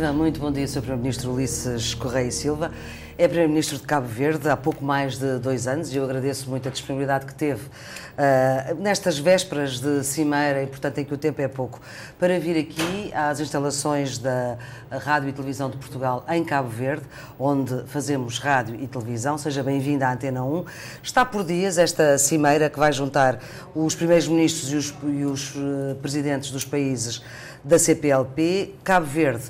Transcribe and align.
Viva, 0.00 0.14
muito 0.14 0.40
bom 0.40 0.50
dia, 0.50 0.66
Sr. 0.66 0.80
Primeiro-Ministro 0.80 1.30
Ulisses 1.30 1.92
Correia 1.92 2.30
Silva. 2.30 2.72
É 3.18 3.28
Primeiro-Ministro 3.28 3.76
de 3.76 3.82
Cabo 3.82 4.06
Verde 4.06 4.48
há 4.48 4.56
pouco 4.56 4.82
mais 4.82 5.18
de 5.18 5.38
dois 5.38 5.66
anos 5.66 5.92
e 5.92 5.98
eu 5.98 6.04
agradeço 6.04 6.48
muito 6.48 6.66
a 6.66 6.70
disponibilidade 6.70 7.26
que 7.26 7.34
teve 7.34 7.60
uh, 7.66 8.74
nestas 8.80 9.18
vésperas 9.18 9.78
de 9.78 10.02
cimeira, 10.02 10.62
e 10.62 10.66
portanto 10.66 10.96
em 10.96 11.04
que 11.04 11.12
o 11.12 11.18
tempo 11.18 11.42
é 11.42 11.48
pouco, 11.48 11.82
para 12.18 12.40
vir 12.40 12.58
aqui 12.58 13.12
às 13.12 13.40
instalações 13.40 14.16
da 14.16 14.56
Rádio 14.90 15.28
e 15.28 15.34
Televisão 15.34 15.68
de 15.68 15.76
Portugal 15.76 16.24
em 16.30 16.42
Cabo 16.42 16.70
Verde, 16.70 17.04
onde 17.38 17.84
fazemos 17.84 18.38
rádio 18.38 18.76
e 18.80 18.86
televisão. 18.86 19.36
Seja 19.36 19.62
bem-vindo 19.62 20.02
à 20.02 20.14
Antena 20.14 20.42
1. 20.42 20.64
Está 21.02 21.22
por 21.26 21.44
dias 21.44 21.76
esta 21.76 22.16
cimeira 22.16 22.70
que 22.70 22.78
vai 22.78 22.90
juntar 22.90 23.38
os 23.74 23.94
primeiros 23.94 24.26
ministros 24.26 24.72
e 24.72 24.76
os, 24.76 24.94
e 25.04 25.24
os 25.26 25.54
uh, 25.56 25.94
presidentes 26.00 26.50
dos 26.50 26.64
países 26.64 27.22
da 27.62 27.78
CPLP. 27.78 28.76
Cabo 28.82 29.04
Verde 29.04 29.44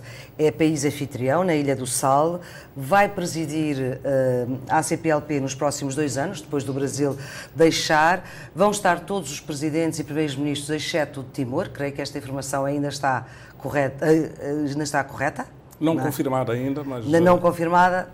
é 0.47 0.51
país 0.51 0.85
anfitrião 0.85 1.45
na 1.45 1.55
Ilha 1.55 1.77
do 1.77 1.87
Sal, 1.87 2.41
vai 2.75 3.09
presidir 3.09 3.77
uh, 3.77 4.59
a 4.69 4.83
CPLP 4.83 5.39
nos 5.39 5.55
próximos 5.55 5.95
dois 5.95 6.17
anos, 6.17 6.41
depois 6.41 6.65
do 6.65 6.73
Brasil 6.73 7.17
deixar. 7.55 8.25
Vão 8.55 8.71
estar 8.71 9.01
todos 9.01 9.31
os 9.31 9.41
presidentes 9.41 9.99
e 9.99 10.05
primeiros 10.05 10.35
ministros, 10.35 10.71
exceto 10.71 11.23
de 11.23 11.31
Timor. 11.31 11.69
Creio 11.69 11.93
que 11.93 12.01
esta 12.01 12.17
informação 12.17 12.65
ainda 12.65 12.89
está 12.89 13.27
correta. 13.59 14.07
Uh, 14.07 14.69
ainda 14.69 14.83
está 14.83 15.05
correta? 15.05 15.47
Não, 15.79 15.95
não 15.95 16.05
confirmada 16.05 16.53
ainda, 16.53 16.83
mas. 16.83 17.05
Ainda 17.05 17.21
não 17.21 17.39
confirmada. 17.39 18.09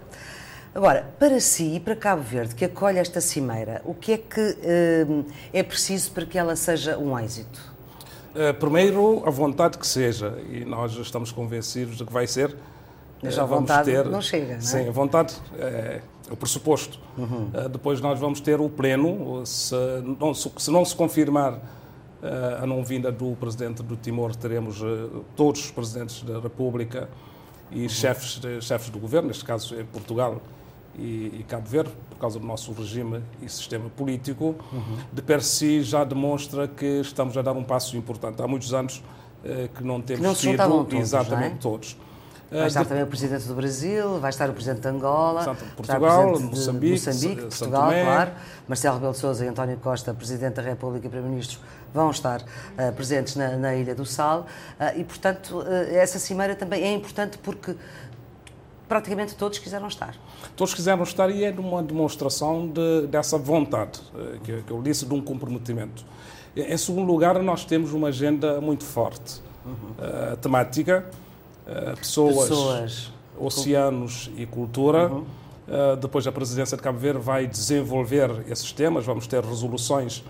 Agora, 0.74 1.06
para 1.18 1.40
si 1.40 1.76
e 1.76 1.80
para 1.80 1.96
Cabo 1.96 2.22
Verde, 2.22 2.54
que 2.54 2.64
acolhe 2.64 2.98
esta 2.98 3.18
cimeira, 3.18 3.80
o 3.82 3.94
que 3.94 4.12
é 4.12 4.18
que 4.18 4.56
é 5.50 5.62
preciso 5.62 6.10
para 6.10 6.26
que 6.26 6.36
ela 6.36 6.54
seja 6.54 6.98
um 6.98 7.18
êxito? 7.18 7.75
Uh, 8.36 8.52
primeiro, 8.52 9.22
a 9.26 9.30
vontade 9.30 9.78
que 9.78 9.86
seja, 9.86 10.38
e 10.50 10.62
nós 10.62 10.92
estamos 10.98 11.32
convencidos 11.32 11.96
de 11.96 12.04
que 12.04 12.12
vai 12.12 12.26
ser. 12.26 12.54
Mas 13.22 13.38
a 13.38 13.44
uh, 13.44 13.46
vontade 13.46 13.90
ter, 13.90 14.04
não 14.04 14.20
chega, 14.20 14.48
não 14.48 14.54
é? 14.56 14.60
Sim, 14.60 14.88
a 14.88 14.92
vontade 14.92 15.34
é, 15.58 16.02
o 16.30 16.36
pressuposto. 16.36 16.98
Uhum. 17.16 17.48
Uh, 17.54 17.68
depois 17.70 17.98
nós 18.02 18.20
vamos 18.20 18.40
ter 18.40 18.60
o 18.60 18.68
pleno, 18.68 19.44
se 19.46 19.74
não 20.20 20.34
se, 20.34 20.52
se, 20.58 20.70
não 20.70 20.84
se 20.84 20.94
confirmar 20.94 21.58
a 22.60 22.66
não 22.66 22.82
vinda 22.82 23.12
do 23.12 23.36
presidente 23.36 23.82
do 23.82 23.94
Timor, 23.94 24.34
teremos 24.34 24.82
todos 25.36 25.66
os 25.66 25.70
presidentes 25.70 26.22
da 26.22 26.40
República 26.40 27.08
e 27.70 27.82
uhum. 27.82 27.88
chefes, 27.88 28.38
de, 28.38 28.60
chefes 28.60 28.90
do 28.90 28.98
governo, 28.98 29.28
neste 29.28 29.44
caso 29.44 29.78
é 29.78 29.84
Portugal 29.84 30.40
e, 30.98 31.40
e 31.40 31.44
Cabo 31.48 31.68
Verde, 31.68 31.92
por 32.10 32.18
causa 32.18 32.38
do 32.38 32.46
nosso 32.46 32.72
regime 32.72 33.22
e 33.42 33.48
sistema 33.48 33.88
político, 33.90 34.54
uhum. 34.72 34.96
de 35.12 35.22
per 35.22 35.42
si 35.42 35.82
já 35.82 36.04
demonstra 36.04 36.66
que 36.68 37.00
estamos 37.00 37.36
a 37.36 37.42
dar 37.42 37.52
um 37.52 37.64
passo 37.64 37.96
importante. 37.96 38.40
Há 38.42 38.48
muitos 38.48 38.72
anos 38.72 39.02
eh, 39.44 39.68
que 39.74 39.84
não 39.84 40.00
temos 40.00 40.20
que 40.20 40.26
não 40.26 40.34
sido 40.34 40.56
todos, 40.56 40.94
exatamente 40.94 41.54
é? 41.54 41.58
todos. 41.58 41.96
Vai 42.50 42.68
estar 42.68 42.84
de... 42.84 42.88
também 42.88 43.02
o 43.02 43.06
Presidente 43.08 43.46
do 43.46 43.54
Brasil, 43.54 44.20
vai 44.20 44.30
estar 44.30 44.48
o 44.48 44.52
Presidente 44.52 44.82
de 44.82 44.88
Angola, 44.88 45.56
Portugal, 45.76 46.38
Moçambique, 46.40 47.00
de 47.00 47.06
Moçambique 47.08 47.42
Portugal, 47.42 47.90
claro. 47.90 48.30
Marcelo 48.68 48.94
Rebelo 48.94 49.12
de 49.12 49.18
Sousa 49.18 49.44
e 49.44 49.48
António 49.48 49.76
Costa, 49.78 50.14
Presidente 50.14 50.54
da 50.54 50.62
República 50.62 51.06
e 51.06 51.10
Primeiro-Ministro, 51.10 51.58
vão 51.92 52.10
estar 52.10 52.40
uh, 52.40 52.92
presentes 52.94 53.34
na, 53.34 53.56
na, 53.56 53.74
Ilha 53.74 53.94
do 53.96 54.06
Sal. 54.06 54.46
Uh, 54.78 55.00
e, 55.00 55.04
portanto, 55.04 55.58
uh, 55.58 55.64
essa 55.96 56.20
cimeira 56.20 56.54
também 56.54 56.84
é 56.84 56.92
importante 56.92 57.36
porque 57.38 57.74
praticamente 58.88 59.34
todos 59.34 59.58
quiseram 59.58 59.88
estar. 59.88 60.14
Todos 60.54 60.74
quiseram 60.74 61.02
estar 61.02 61.30
e 61.30 61.44
é 61.44 61.50
uma 61.50 61.82
demonstração 61.82 62.66
de, 62.66 63.06
dessa 63.08 63.36
vontade, 63.36 64.00
eh, 64.14 64.38
que, 64.44 64.62
que 64.62 64.70
eu 64.70 64.80
disse, 64.82 65.04
de 65.04 65.14
um 65.14 65.20
comprometimento. 65.20 66.04
Em 66.56 66.76
segundo 66.78 67.06
lugar, 67.06 67.42
nós 67.42 67.64
temos 67.64 67.92
uma 67.92 68.08
agenda 68.08 68.60
muito 68.62 68.84
forte, 68.84 69.42
uhum. 69.64 69.72
uh, 69.72 70.36
temática, 70.38 71.04
uh, 71.66 71.96
pessoas, 71.96 72.48
pessoas, 72.48 73.12
oceanos 73.38 74.30
e 74.38 74.46
cultura. 74.46 75.08
Uhum. 75.08 75.24
Uh, 75.68 75.96
depois 76.00 76.26
a 76.26 76.32
presidência 76.32 76.74
de 76.74 76.82
Cabo 76.82 76.98
Verde 76.98 77.20
vai 77.20 77.46
desenvolver 77.46 78.30
esses 78.48 78.72
temas, 78.72 79.04
vamos 79.04 79.26
ter 79.26 79.44
resoluções 79.44 80.24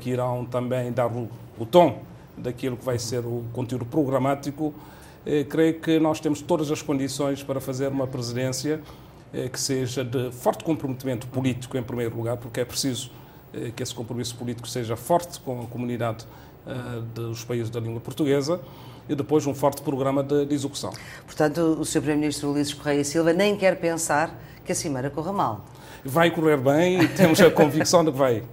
que 0.00 0.10
irão 0.10 0.44
também 0.44 0.92
dar 0.92 1.06
o, 1.06 1.30
o 1.58 1.64
tom 1.64 2.00
daquilo 2.36 2.76
que 2.76 2.84
vai 2.84 2.98
ser 2.98 3.20
o 3.20 3.42
conteúdo 3.54 3.86
programático 3.86 4.74
creio 5.48 5.80
que 5.80 5.98
nós 5.98 6.20
temos 6.20 6.40
todas 6.40 6.70
as 6.70 6.82
condições 6.82 7.42
para 7.42 7.60
fazer 7.60 7.88
uma 7.88 8.06
presidência 8.06 8.80
eh, 9.32 9.48
que 9.48 9.58
seja 9.58 10.04
de 10.04 10.30
forte 10.32 10.64
comprometimento 10.64 11.26
político, 11.28 11.76
em 11.76 11.82
primeiro 11.82 12.16
lugar, 12.16 12.36
porque 12.36 12.60
é 12.60 12.64
preciso 12.64 13.10
eh, 13.54 13.70
que 13.74 13.82
esse 13.82 13.94
compromisso 13.94 14.36
político 14.36 14.68
seja 14.68 14.96
forte 14.96 15.40
com 15.40 15.62
a 15.62 15.66
comunidade 15.66 16.26
dos 17.12 17.42
países 17.42 17.68
da 17.68 17.80
língua 17.80 18.00
portuguesa 18.00 18.60
e 19.08 19.14
depois 19.16 19.46
um 19.46 19.54
forte 19.54 19.82
programa 19.82 20.22
de, 20.22 20.46
de 20.46 20.54
execução. 20.54 20.92
Portanto, 21.26 21.60
o 21.60 21.84
Sr. 21.84 21.98
Primeiro-Ministro 21.98 22.50
Ulisses 22.52 22.74
Correia 22.74 23.02
Silva 23.04 23.32
nem 23.32 23.56
quer 23.56 23.80
pensar 23.80 24.38
que 24.64 24.72
a 24.72 24.74
Cimeira 24.74 25.10
corra 25.10 25.32
mal. 25.32 25.64
Vai 26.04 26.30
correr 26.30 26.56
bem 26.56 27.02
e 27.02 27.08
temos 27.08 27.40
a 27.40 27.50
convicção 27.50 28.04
de 28.04 28.12
que 28.12 28.18
vai. 28.18 28.42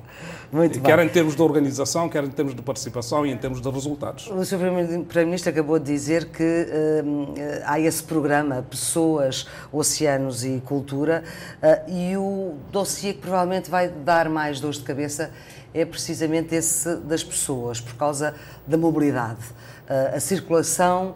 Muito 0.51 0.81
quer 0.81 0.97
bem. 0.97 1.05
em 1.05 1.09
termos 1.09 1.35
de 1.35 1.41
organização, 1.41 2.09
quer 2.09 2.23
em 2.23 2.29
termos 2.29 2.55
de 2.55 2.61
participação 2.61 3.23
e 3.25 3.31
em 3.31 3.37
termos 3.37 3.61
de 3.61 3.69
resultados. 3.69 4.27
O 4.27 4.43
Sr. 4.43 4.57
Primeiro-Ministro 4.57 5.51
acabou 5.51 5.77
de 5.77 5.85
dizer 5.85 6.25
que 6.25 6.43
uh, 6.43 7.35
há 7.65 7.79
esse 7.79 8.01
programa 8.01 8.65
Pessoas, 8.67 9.47
Oceanos 9.71 10.43
e 10.43 10.59
Cultura 10.65 11.23
uh, 11.61 11.91
e 11.91 12.17
o 12.17 12.55
dossiê 12.71 13.13
que 13.13 13.19
provavelmente 13.19 13.69
vai 13.69 13.89
dar 13.89 14.27
mais 14.27 14.59
dores 14.59 14.77
de 14.77 14.83
cabeça 14.83 15.29
é 15.71 15.85
precisamente 15.85 16.55
esse 16.55 16.95
das 16.95 17.23
pessoas, 17.23 17.79
por 17.79 17.93
causa 17.93 18.33
da 18.65 18.75
mobilidade. 18.75 19.41
Uh, 19.87 20.15
a 20.15 20.19
circulação 20.19 21.15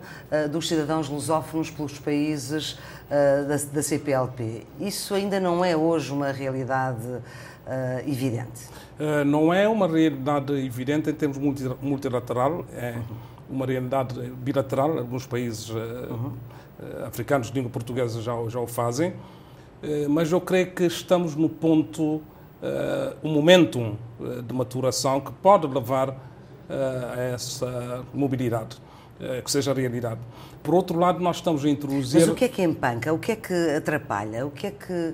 dos 0.52 0.68
cidadãos 0.68 1.10
lusófonos 1.10 1.70
pelos 1.72 1.98
países 2.00 2.78
da, 3.10 3.56
da 3.72 3.84
CPLP. 3.84 4.66
Isso 4.80 5.14
ainda 5.14 5.40
não 5.40 5.64
é 5.64 5.78
hoje 5.78 6.12
uma 6.12 6.32
realidade 6.32 7.22
evidente. 8.06 8.68
Eh, 9.00 9.24
não 9.24 9.54
é 9.54 9.68
uma 9.68 9.88
realidade 9.88 10.54
evidente 10.54 11.10
em 11.10 11.14
termos 11.14 11.38
multilateral, 11.82 12.66
é 12.74 12.96
uma 13.50 13.66
realidade 13.66 14.20
bilateral. 14.38 14.98
Alguns 14.98 15.26
países 15.26 15.70
uhum. 15.70 16.34
africanos 17.06 17.48
de 17.48 17.54
língua 17.54 17.72
portuguesa 17.72 18.22
já, 18.22 18.34
já 18.50 18.60
o 18.60 18.68
fazem, 18.68 19.14
mas 20.10 20.32
eu 20.32 20.40
creio 20.40 20.72
que 20.72 20.84
estamos 20.84 21.36
no 21.36 21.50
ponto, 21.50 22.22
um 23.24 23.30
momento 23.30 23.98
de 24.48 24.54
maturação 24.54 25.20
que 25.20 25.32
pode 25.32 25.68
levar 25.68 26.16
a 26.70 27.22
essa 27.22 28.04
mobilidade, 28.14 28.78
que 29.44 29.52
seja 29.52 29.74
realidade. 29.74 30.20
Por 30.62 30.74
outro 30.74 30.98
lado, 30.98 31.20
nós 31.20 31.38
estamos 31.38 31.66
a 31.66 31.70
introduzir. 31.70 32.22
Mas 32.22 32.30
o 32.30 32.36
que 32.36 32.46
é 32.46 32.48
que 32.48 32.62
empanca? 32.64 33.14
O 33.14 33.20
que 33.20 33.34
é 33.34 33.36
que 33.36 33.54
atrapalha? 33.76 34.46
O 34.46 34.52
que 34.52 34.68
é 34.68 34.72
que 34.72 35.14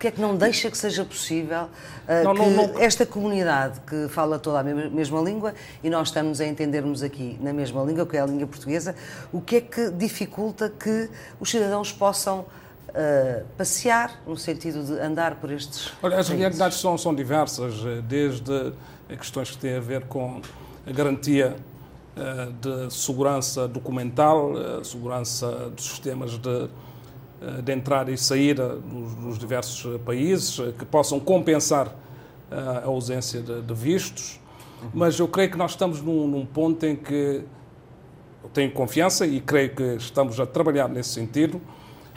que 0.00 0.08
é 0.08 0.10
que 0.10 0.20
não 0.20 0.34
deixa 0.34 0.70
que 0.70 0.78
seja 0.78 1.04
possível 1.04 1.64
uh, 1.64 2.24
não, 2.24 2.34
que 2.34 2.40
não, 2.40 2.68
não... 2.68 2.78
esta 2.80 3.04
comunidade 3.04 3.78
que 3.86 4.08
fala 4.08 4.38
toda 4.38 4.60
a 4.60 4.62
mesma 4.62 5.20
língua 5.20 5.54
e 5.84 5.90
nós 5.90 6.08
estamos 6.08 6.40
a 6.40 6.46
entendermos 6.46 7.02
aqui 7.02 7.38
na 7.40 7.52
mesma 7.52 7.84
língua, 7.84 8.06
que 8.06 8.16
é 8.16 8.20
a 8.20 8.26
língua 8.26 8.46
portuguesa, 8.46 8.96
o 9.30 9.42
que 9.42 9.56
é 9.56 9.60
que 9.60 9.90
dificulta 9.90 10.70
que 10.70 11.10
os 11.38 11.50
cidadãos 11.50 11.92
possam 11.92 12.40
uh, 12.40 13.44
passear, 13.58 14.22
no 14.26 14.38
sentido 14.38 14.82
de 14.82 14.98
andar 15.00 15.34
por 15.34 15.52
estes. 15.52 15.92
Olha, 16.02 16.16
as 16.16 16.28
países. 16.28 16.40
realidades 16.40 16.78
são, 16.78 16.96
são 16.96 17.14
diversas, 17.14 17.74
eh, 17.84 18.00
desde 18.00 18.72
questões 19.08 19.50
que 19.50 19.58
têm 19.58 19.76
a 19.76 19.80
ver 19.80 20.06
com 20.06 20.40
a 20.86 20.92
garantia 20.92 21.56
de 22.60 22.92
segurança 22.92 23.66
documental, 23.66 24.52
segurança 24.84 25.70
dos 25.70 25.86
sistemas 25.86 26.32
de 26.32 26.68
de 27.62 27.72
entrada 27.72 28.10
e 28.10 28.18
saída 28.18 28.74
nos, 28.74 29.38
diversos 29.38 29.94
eh, 29.94 29.98
países, 29.98 30.58
eh, 30.58 30.72
que 30.78 30.84
possam 30.84 31.18
compensar 31.18 31.94
a 32.50 32.86
ausência 32.86 33.40
de, 33.40 33.62
de 33.62 33.74
vistos. 33.74 34.40
Uhum. 34.82 34.90
Mas 34.92 35.18
eu 35.20 35.28
creio 35.28 35.50
que 35.50 35.56
nós 35.56 35.70
estamos 35.70 36.02
num, 36.02 36.26
num, 36.26 36.44
ponto 36.44 36.84
em 36.84 36.96
que 36.96 37.44
eu 38.42 38.50
tenho 38.52 38.72
confiança 38.72 39.24
e 39.24 39.40
creio 39.40 39.74
que 39.74 39.94
estamos 39.94 40.40
a 40.40 40.46
trabalhar 40.46 40.88
nesse 40.88 41.10
sentido, 41.10 41.60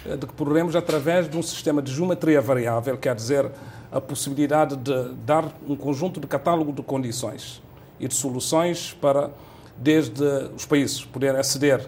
de 0.04 0.25
que 0.25 0.34
poderemos, 0.34 0.75
através 0.75 1.30
de 1.30 1.38
um 1.38 1.44
sistema 1.44 1.84
de 1.84 1.94
geometria 1.94 2.42
variável, 2.42 2.98
quer 2.98 3.16
dizer, 3.16 3.50
a 3.92 4.02
possibilidade 4.02 4.76
de 4.76 5.14
dar 5.24 5.46
um 5.68 5.76
conjunto 5.76 6.19
de 6.19 6.26
catálogo 6.26 6.74
de 6.74 6.81
condições 6.81 7.62
e 8.00 8.08
de 8.08 8.16
soluções 8.16 8.98
para, 9.00 9.30
desde 9.78 10.24
os 10.56 10.66
países 10.66 11.06
poderem 11.06 11.40
aceder 11.40 11.88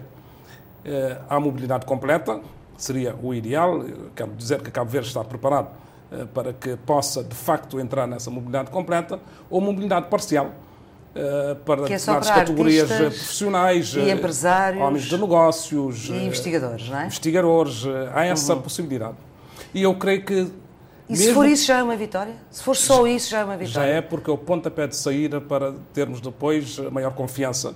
à 1.28 1.40
mobilidade 1.40 1.84
completa, 1.84 2.40
seria 2.76 3.14
o 3.22 3.34
ideal. 3.34 3.84
Quero 4.14 4.32
dizer 4.32 4.62
que 4.62 4.70
Cabo 4.70 4.90
Verde 4.90 5.08
está 5.08 5.22
preparado 5.24 5.68
eh, 6.10 6.26
para 6.32 6.52
que 6.52 6.76
possa, 6.76 7.22
de 7.22 7.34
facto, 7.34 7.80
entrar 7.80 8.06
nessa 8.06 8.30
mobilidade 8.30 8.70
completa 8.70 9.18
ou 9.50 9.60
mobilidade 9.60 10.06
parcial. 10.08 10.52
Eh, 11.14 11.56
para 11.64 11.84
que 11.84 11.94
é 11.94 11.96
determinadas 11.96 12.30
categorias 12.30 12.92
profissionais, 12.92 13.94
e 13.94 14.10
empresários, 14.10 14.82
homens 14.82 15.04
de 15.04 15.16
negócios, 15.16 16.08
e 16.10 16.12
investigadores, 16.12 16.88
não 16.90 16.98
é? 16.98 17.06
Investigadores, 17.06 17.84
há 18.14 18.24
essa 18.26 18.54
uhum. 18.54 18.60
possibilidade. 18.60 19.16
E 19.72 19.82
eu 19.82 19.94
creio 19.94 20.24
que. 20.24 20.34
E 21.08 21.12
mesmo... 21.12 21.24
se 21.24 21.32
for 21.32 21.46
isso 21.46 21.66
já 21.66 21.78
é 21.78 21.82
uma 21.82 21.96
vitória? 21.96 22.34
Se 22.50 22.62
for 22.62 22.76
só 22.76 23.06
isso 23.06 23.30
já 23.30 23.38
é 23.38 23.44
uma 23.44 23.56
vitória? 23.56 23.88
Já 23.88 23.96
é 23.96 24.02
porque 24.02 24.28
é 24.28 24.32
o 24.32 24.36
pontapé 24.36 24.86
de 24.86 24.96
saída 24.96 25.40
para 25.40 25.72
termos 25.94 26.20
depois 26.20 26.78
maior 26.90 27.14
confiança 27.14 27.74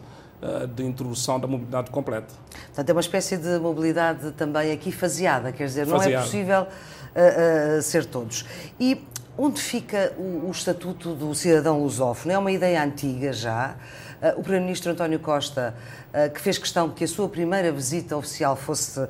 de 0.75 0.85
introdução 0.85 1.39
da 1.39 1.47
mobilidade 1.47 1.91
completa. 1.91 2.35
Portanto, 2.67 2.89
é 2.89 2.93
uma 2.93 3.01
espécie 3.01 3.37
de 3.37 3.59
mobilidade 3.59 4.33
também 4.33 4.73
aqui 4.73 4.91
faseada, 4.91 5.53
quer 5.53 5.67
dizer, 5.67 5.87
não 5.87 6.03
é 6.03 6.19
possível 6.19 6.63
uh, 6.63 7.79
uh, 7.79 7.83
ser 7.83 8.07
todos. 8.07 8.47
E 8.79 9.05
onde 9.41 9.61
fica 9.61 10.13
o, 10.19 10.49
o, 10.49 10.51
estatuto 10.51 11.15
do 11.15 11.35
cidadão 11.35 11.83
lusófono? 11.83 12.33
É 12.33 12.39
uma 12.39 12.53
ideia 12.53 12.83
antiga 12.83 13.33
já. 13.33 13.75
Uh, 14.21 14.39
o 14.39 14.43
Primeiro-Ministro 14.43 14.93
António 14.93 15.19
Costa, 15.19 15.75
uh, 16.13 16.31
que 16.31 16.41
fez 16.41 16.59
questão 16.59 16.89
de 16.89 16.95
que 16.95 17.05
a 17.05 17.09
sua 17.09 17.27
primeira 17.27 17.73
visita 17.73 18.17
oficial 18.17 18.55
fosse 18.55 19.01
uh, 19.01 19.09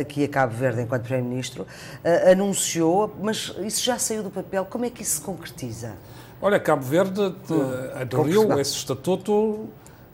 aqui 0.00 0.22
a 0.22 0.28
Cabo 0.28 0.54
Verde 0.54 0.82
enquanto 0.82 1.02
Primeiro-Ministro, 1.02 1.66
anunciou, 2.30 3.16
mas 3.20 3.52
isso 3.64 3.82
já 3.82 3.98
saiu 3.98 4.22
do 4.22 4.30
papel. 4.30 4.64
Como 4.64 4.84
é 4.84 4.90
que 4.90 5.02
isso 5.02 5.16
se 5.16 5.20
concretiza? 5.20 5.94
Olha, 6.40 6.60
Cabo 6.60 6.82
Verde 6.82 7.20
hum, 7.20 7.34
aderiu 8.00 8.52
a 8.52 8.60
esse 8.60 8.74
estatuto 8.74 9.68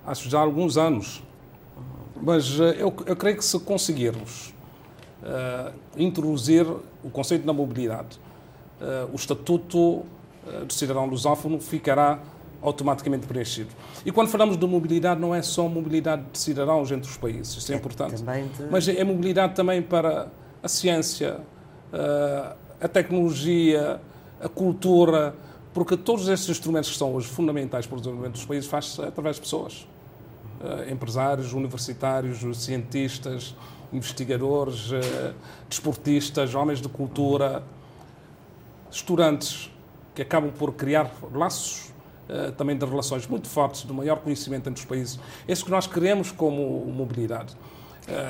acho 0.07 0.29
já 0.29 0.39
há 0.39 0.43
alguns 0.43 0.77
anos. 0.77 1.23
Mas 2.21 2.59
eu, 2.59 2.95
eu 3.07 3.17
creio 3.17 3.37
que 3.37 3.45
se 3.45 3.59
conseguirmos 3.61 4.55
introduzir 5.97 6.67
o 7.03 7.11
conceito 7.11 7.47
da 7.47 7.53
mobilidade, 7.53 8.19
o 9.13 9.17
estatuto 9.17 10.05
do 10.67 10.73
cidadão 10.73 11.07
lusófono 11.07 11.61
ficará 11.61 12.19
automaticamente 12.63 13.27
preenchido. 13.27 13.71
E 14.05 14.13
quando 14.13 14.29
falamos 14.29 14.57
de 14.57 14.67
mobilidade, 14.67 15.21
não 15.21 15.35
é 15.35 15.43
só 15.43 15.69
mobilidade 15.69 16.23
de 16.33 16.39
cidadãos 16.39 16.91
entre 16.91 17.11
os 17.11 17.17
países, 17.17 17.57
isso 17.57 17.73
é, 17.73 17.75
é 17.75 17.79
importante. 17.79 18.23
De... 18.23 18.25
Mas 18.71 18.87
é 18.89 19.03
mobilidade 19.03 19.55
também 19.55 19.81
para 19.81 20.29
a 20.63 20.69
ciência, 20.69 21.41
eh, 21.93 22.53
a 22.81 22.89
tecnologia, 22.89 24.01
a 24.41 24.49
cultura, 24.49 25.35
porque 25.73 25.97
todos 25.97 26.29
esses 26.29 26.49
instrumentos 26.49 26.91
que 26.91 26.97
são 26.97 27.15
hoje 27.15 27.29
fundamentais 27.29 27.87
para 27.87 27.97
o 27.97 28.01
desenvolvimento 28.01 28.35
dos 28.35 28.45
países 28.45 28.69
faz-se 28.69 29.01
através 29.03 29.37
de 29.37 29.43
pessoas. 29.43 29.87
Eh, 30.63 30.93
empresários, 30.93 31.53
universitários, 31.53 32.41
cientistas, 32.63 33.55
investigadores, 33.93 34.93
eh, 34.93 35.33
desportistas, 35.69 36.55
homens 36.55 36.81
de 36.81 36.89
cultura, 36.89 37.63
estudantes 38.91 39.71
que 40.15 40.23
acabam 40.23 40.51
por 40.51 40.73
criar 40.73 41.11
laços 41.33 41.91
eh, 42.29 42.53
também 42.59 42.77
de 42.77 42.85
relações 42.85 43.27
muito 43.27 43.49
fortes, 43.49 43.87
de 43.87 43.93
maior 43.93 44.19
conhecimento 44.19 44.69
entre 44.69 44.81
os 44.81 44.85
países. 44.85 45.19
É 45.49 45.53
isso 45.53 45.65
que 45.65 45.71
nós 45.71 45.87
queremos 45.87 46.31
como 46.31 46.85
mobilidade. 46.87 47.57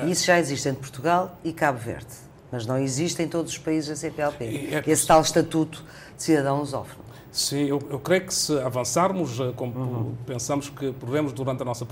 Isso 0.07 0.25
já 0.25 0.39
existe 0.39 0.69
entre 0.69 0.81
Portugal 0.81 1.37
e 1.43 1.51
Cabo 1.51 1.79
Verde, 1.79 2.13
mas 2.51 2.65
não 2.65 2.77
existe 2.77 3.21
em 3.21 3.27
todos 3.27 3.51
os 3.51 3.57
países 3.57 3.89
da 3.89 3.95
CPLP. 3.95 4.69
É... 4.71 4.83
Esse 4.89 5.05
tal 5.05 5.21
estatuto 5.21 5.83
de 6.15 6.23
cidadão 6.23 6.59
lusófono. 6.59 7.10
Sim, 7.31 7.63
eu, 7.63 7.81
eu, 7.89 7.97
creio 7.97 8.25
que 8.25 8.33
se 8.33 8.59
avançarmos, 8.59 9.39
eh, 9.39 9.53
como 9.55 9.79
uhum. 9.79 10.15
pensamos 10.25 10.69
que 10.69 10.91
podemos 10.91 11.31
durante 11.31 11.61
a 11.61 11.65
nossa 11.65 11.85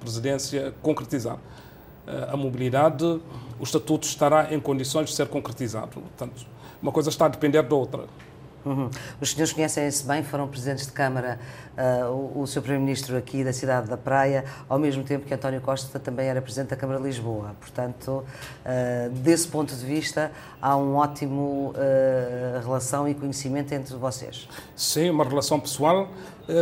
presidência 0.00 0.72
concretizar 0.80 1.36
eh, 2.06 2.28
a 2.32 2.36
mobilidade, 2.36 3.04
o 3.60 3.62
estatuto 3.62 4.06
estará 4.06 4.54
em 4.54 4.58
condições 4.58 5.10
de 5.10 5.14
ser 5.14 5.28
concretizado. 5.28 6.00
Portanto, 6.00 6.46
uma 6.80 6.90
coisa 6.90 7.10
está 7.10 7.26
a 7.26 7.28
depender 7.28 7.62
da 7.62 7.76
outra. 7.76 8.04
Uhum. 8.66 8.90
Os 9.20 9.30
senhores 9.30 9.52
conhecem-se 9.52 10.04
bem, 10.04 10.24
foram 10.24 10.48
presidentes 10.48 10.86
de 10.86 10.92
Câmara, 10.92 11.38
uh, 11.78 12.10
o, 12.10 12.42
o 12.42 12.46
seu 12.48 12.60
Primeiro-Ministro 12.60 13.16
aqui 13.16 13.44
da 13.44 13.52
cidade 13.52 13.88
da 13.88 13.96
Praia, 13.96 14.44
ao 14.68 14.76
mesmo 14.76 15.04
tempo 15.04 15.24
que 15.24 15.32
António 15.32 15.60
Costa 15.60 16.00
também 16.00 16.26
era 16.26 16.42
Presidente 16.42 16.70
da 16.70 16.76
Câmara 16.76 16.98
de 16.98 17.06
Lisboa. 17.06 17.54
Portanto, 17.60 18.24
uh, 18.64 19.10
desse 19.10 19.46
ponto 19.46 19.72
de 19.72 19.86
vista, 19.86 20.32
há 20.60 20.76
um 20.76 20.96
ótimo 20.96 21.72
uh, 21.76 22.60
relação 22.64 23.08
e 23.08 23.14
conhecimento 23.14 23.72
entre 23.72 23.94
vocês. 23.94 24.48
Sim, 24.74 25.10
uma 25.10 25.24
relação 25.24 25.60
pessoal, 25.60 26.08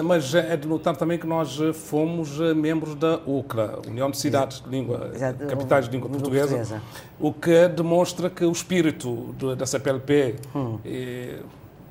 mas 0.02 0.34
é 0.34 0.56
de 0.56 0.66
notar 0.66 0.96
também 0.96 1.18
que 1.18 1.26
nós 1.26 1.58
fomos 1.74 2.38
membros 2.56 2.94
da 2.94 3.20
UCRA, 3.26 3.80
União 3.86 4.10
de 4.10 4.16
Cidades 4.16 4.60
de 4.62 4.68
Língua, 4.70 5.10
Exato. 5.14 5.46
Capitais 5.46 5.86
de 5.86 5.90
Língua 5.90 6.08
Portuguesa, 6.08 6.56
portuguesa, 6.56 6.82
o 7.20 7.32
que 7.32 7.68
demonstra 7.68 8.30
que 8.30 8.44
o 8.44 8.52
espírito 8.52 9.34
da 9.56 9.66
CPLP 9.66 10.36
hum. 10.54 10.78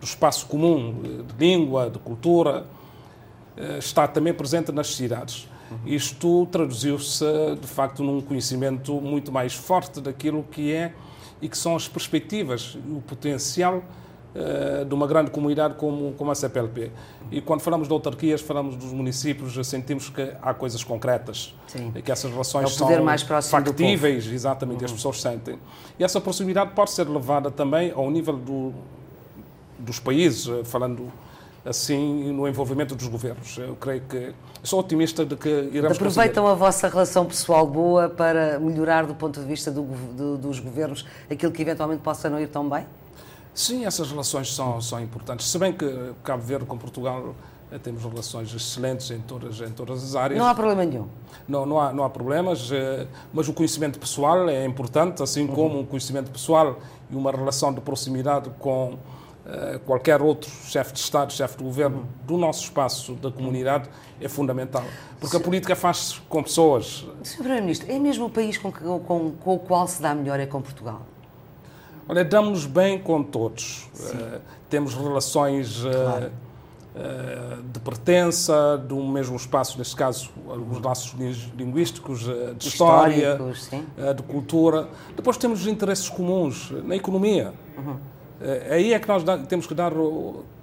Do 0.03 0.05
espaço 0.05 0.45
comum 0.47 0.93
de 1.01 1.45
língua, 1.45 1.89
de 1.89 1.97
cultura, 1.97 2.65
eh, 3.55 3.77
está 3.77 4.05
também 4.05 4.33
presente 4.33 4.69
nas 4.73 4.93
cidades. 4.93 5.47
Isto 5.85 6.45
traduziu-se, 6.51 7.25
de 7.59 7.67
facto, 7.67 8.03
num 8.03 8.21
conhecimento 8.21 8.93
muito 9.01 9.31
mais 9.31 9.55
forte 9.55 10.01
daquilo 10.01 10.43
que 10.43 10.71
é 10.71 10.93
e 11.41 11.47
que 11.47 11.57
são 11.57 11.75
as 11.75 11.87
perspectivas, 11.87 12.75
o 12.75 13.01
potencial 13.01 13.77
uh, 13.77 14.85
de 14.85 14.93
uma 14.93 15.07
grande 15.07 15.31
comunidade 15.31 15.73
como, 15.75 16.13
como 16.13 16.29
a 16.29 16.35
CPLP. 16.35 16.91
E 17.31 17.41
quando 17.41 17.61
falamos 17.61 17.87
de 17.87 17.93
autarquias, 17.93 18.39
falamos 18.39 18.75
dos 18.75 18.91
municípios, 18.91 19.55
sentimos 19.67 20.09
que 20.09 20.31
há 20.41 20.53
coisas 20.53 20.83
concretas, 20.83 21.55
Sim. 21.65 21.91
que 21.91 22.11
essas 22.11 22.29
relações 22.29 22.69
é 22.69 22.73
são 22.73 23.03
mais 23.03 23.23
factíveis, 23.23 24.27
exatamente, 24.27 24.79
uhum. 24.79 24.85
as 24.85 24.91
pessoas 24.91 25.19
sentem. 25.19 25.57
E 25.97 26.03
essa 26.03 26.21
proximidade 26.21 26.71
pode 26.75 26.91
ser 26.91 27.09
levada 27.09 27.49
também 27.49 27.91
ao 27.91 28.11
nível 28.11 28.37
do, 28.37 28.73
dos 29.79 29.99
países, 29.99 30.47
eh, 30.47 30.63
falando 30.63 31.11
assim 31.65 32.31
no 32.31 32.47
envolvimento 32.47 32.95
dos 32.95 33.07
governos. 33.07 33.57
Eu 33.57 33.75
creio 33.75 34.01
que 34.01 34.33
sou 34.61 34.79
otimista 34.79 35.25
de 35.25 35.35
que 35.35 35.49
iremos 35.49 35.97
Aproveitam 35.97 36.43
conseguir. 36.43 36.63
a 36.63 36.65
vossa 36.65 36.87
relação 36.87 37.25
pessoal 37.25 37.65
boa 37.65 38.09
para 38.09 38.59
melhorar 38.59 39.05
do 39.05 39.15
ponto 39.15 39.39
de 39.39 39.45
vista 39.45 39.71
do, 39.71 39.83
do, 39.83 40.37
dos 40.37 40.59
governos 40.59 41.05
aquilo 41.29 41.51
que 41.51 41.61
eventualmente 41.61 42.01
possa 42.01 42.29
não 42.29 42.39
ir 42.39 42.47
tão 42.47 42.67
bem? 42.69 42.85
Sim, 43.53 43.85
essas 43.85 44.09
relações 44.09 44.53
são, 44.53 44.81
são 44.81 44.99
importantes. 44.99 45.47
Se 45.47 45.57
bem 45.57 45.71
que 45.71 46.13
Cabo 46.23 46.41
Verde 46.41 46.65
com 46.65 46.77
Portugal 46.77 47.35
eh, 47.71 47.77
temos 47.77 48.03
relações 48.03 48.53
excelentes 48.53 49.11
em 49.11 49.19
todas, 49.19 49.61
em 49.61 49.71
todas 49.71 50.03
as 50.03 50.15
áreas. 50.15 50.39
Não 50.39 50.47
há 50.47 50.55
problema 50.55 50.83
nenhum. 50.83 51.07
Não, 51.47 51.65
não, 51.65 51.79
há, 51.79 51.93
não 51.93 52.03
há 52.03 52.09
problemas, 52.09 52.71
eh, 52.71 53.05
mas 53.31 53.47
o 53.47 53.53
conhecimento 53.53 53.99
pessoal 53.99 54.49
é 54.49 54.65
importante, 54.65 55.21
assim 55.21 55.45
como 55.45 55.79
um 55.79 55.85
conhecimento 55.85 56.31
pessoal 56.31 56.79
e 57.11 57.15
uma 57.15 57.31
relação 57.31 57.73
de 57.73 57.79
proximidade 57.79 58.49
com 58.59 58.97
qualquer 59.85 60.21
outro 60.21 60.49
chefe 60.49 60.93
de 60.93 60.99
Estado, 60.99 61.33
chefe 61.33 61.57
de 61.57 61.63
governo 61.63 62.07
do 62.25 62.37
nosso 62.37 62.63
espaço 62.63 63.13
da 63.15 63.29
comunidade 63.29 63.89
é 64.21 64.29
fundamental. 64.29 64.83
Porque 65.19 65.37
a 65.37 65.39
política 65.39 65.75
faz-se 65.75 66.19
com 66.21 66.41
pessoas. 66.41 67.05
Sr. 67.23 67.37
Primeiro-Ministro, 67.37 67.91
é 67.91 67.99
mesmo 67.99 68.25
o 68.25 68.29
país 68.29 68.57
com, 68.57 68.71
com, 68.71 69.31
com, 69.31 69.55
o 69.55 69.59
qual 69.59 69.87
se 69.87 70.01
dá 70.01 70.13
melhor 70.13 70.39
é 70.39 70.45
com 70.45 70.61
Portugal? 70.61 71.01
Olha, 72.07 72.23
damos 72.23 72.65
bem 72.65 72.99
com 72.99 73.23
todos. 73.23 73.89
Uh, 73.95 74.41
temos 74.69 74.93
relações 74.93 75.83
uh, 75.85 75.89
claro. 75.89 76.31
uh, 76.95 77.63
de 77.63 77.79
pertença, 77.79 78.83
de 78.85 78.93
um 78.93 79.09
mesmo 79.09 79.35
espaço, 79.35 79.77
neste 79.77 79.95
caso, 79.95 80.29
os 80.69 80.81
laços 80.81 81.15
linguísticos, 81.55 82.25
de 82.57 82.67
história, 82.67 83.39
de 84.15 84.23
cultura. 84.23 84.89
Depois 85.15 85.37
temos 85.37 85.65
interesses 85.67 86.09
comuns 86.09 86.71
na 86.83 86.95
economia. 86.95 87.53
Uhum 87.77 88.12
aí 88.69 88.93
é 88.93 88.99
que 88.99 89.07
nós 89.07 89.23
temos 89.47 89.65
que 89.65 89.73
dar 89.73 89.93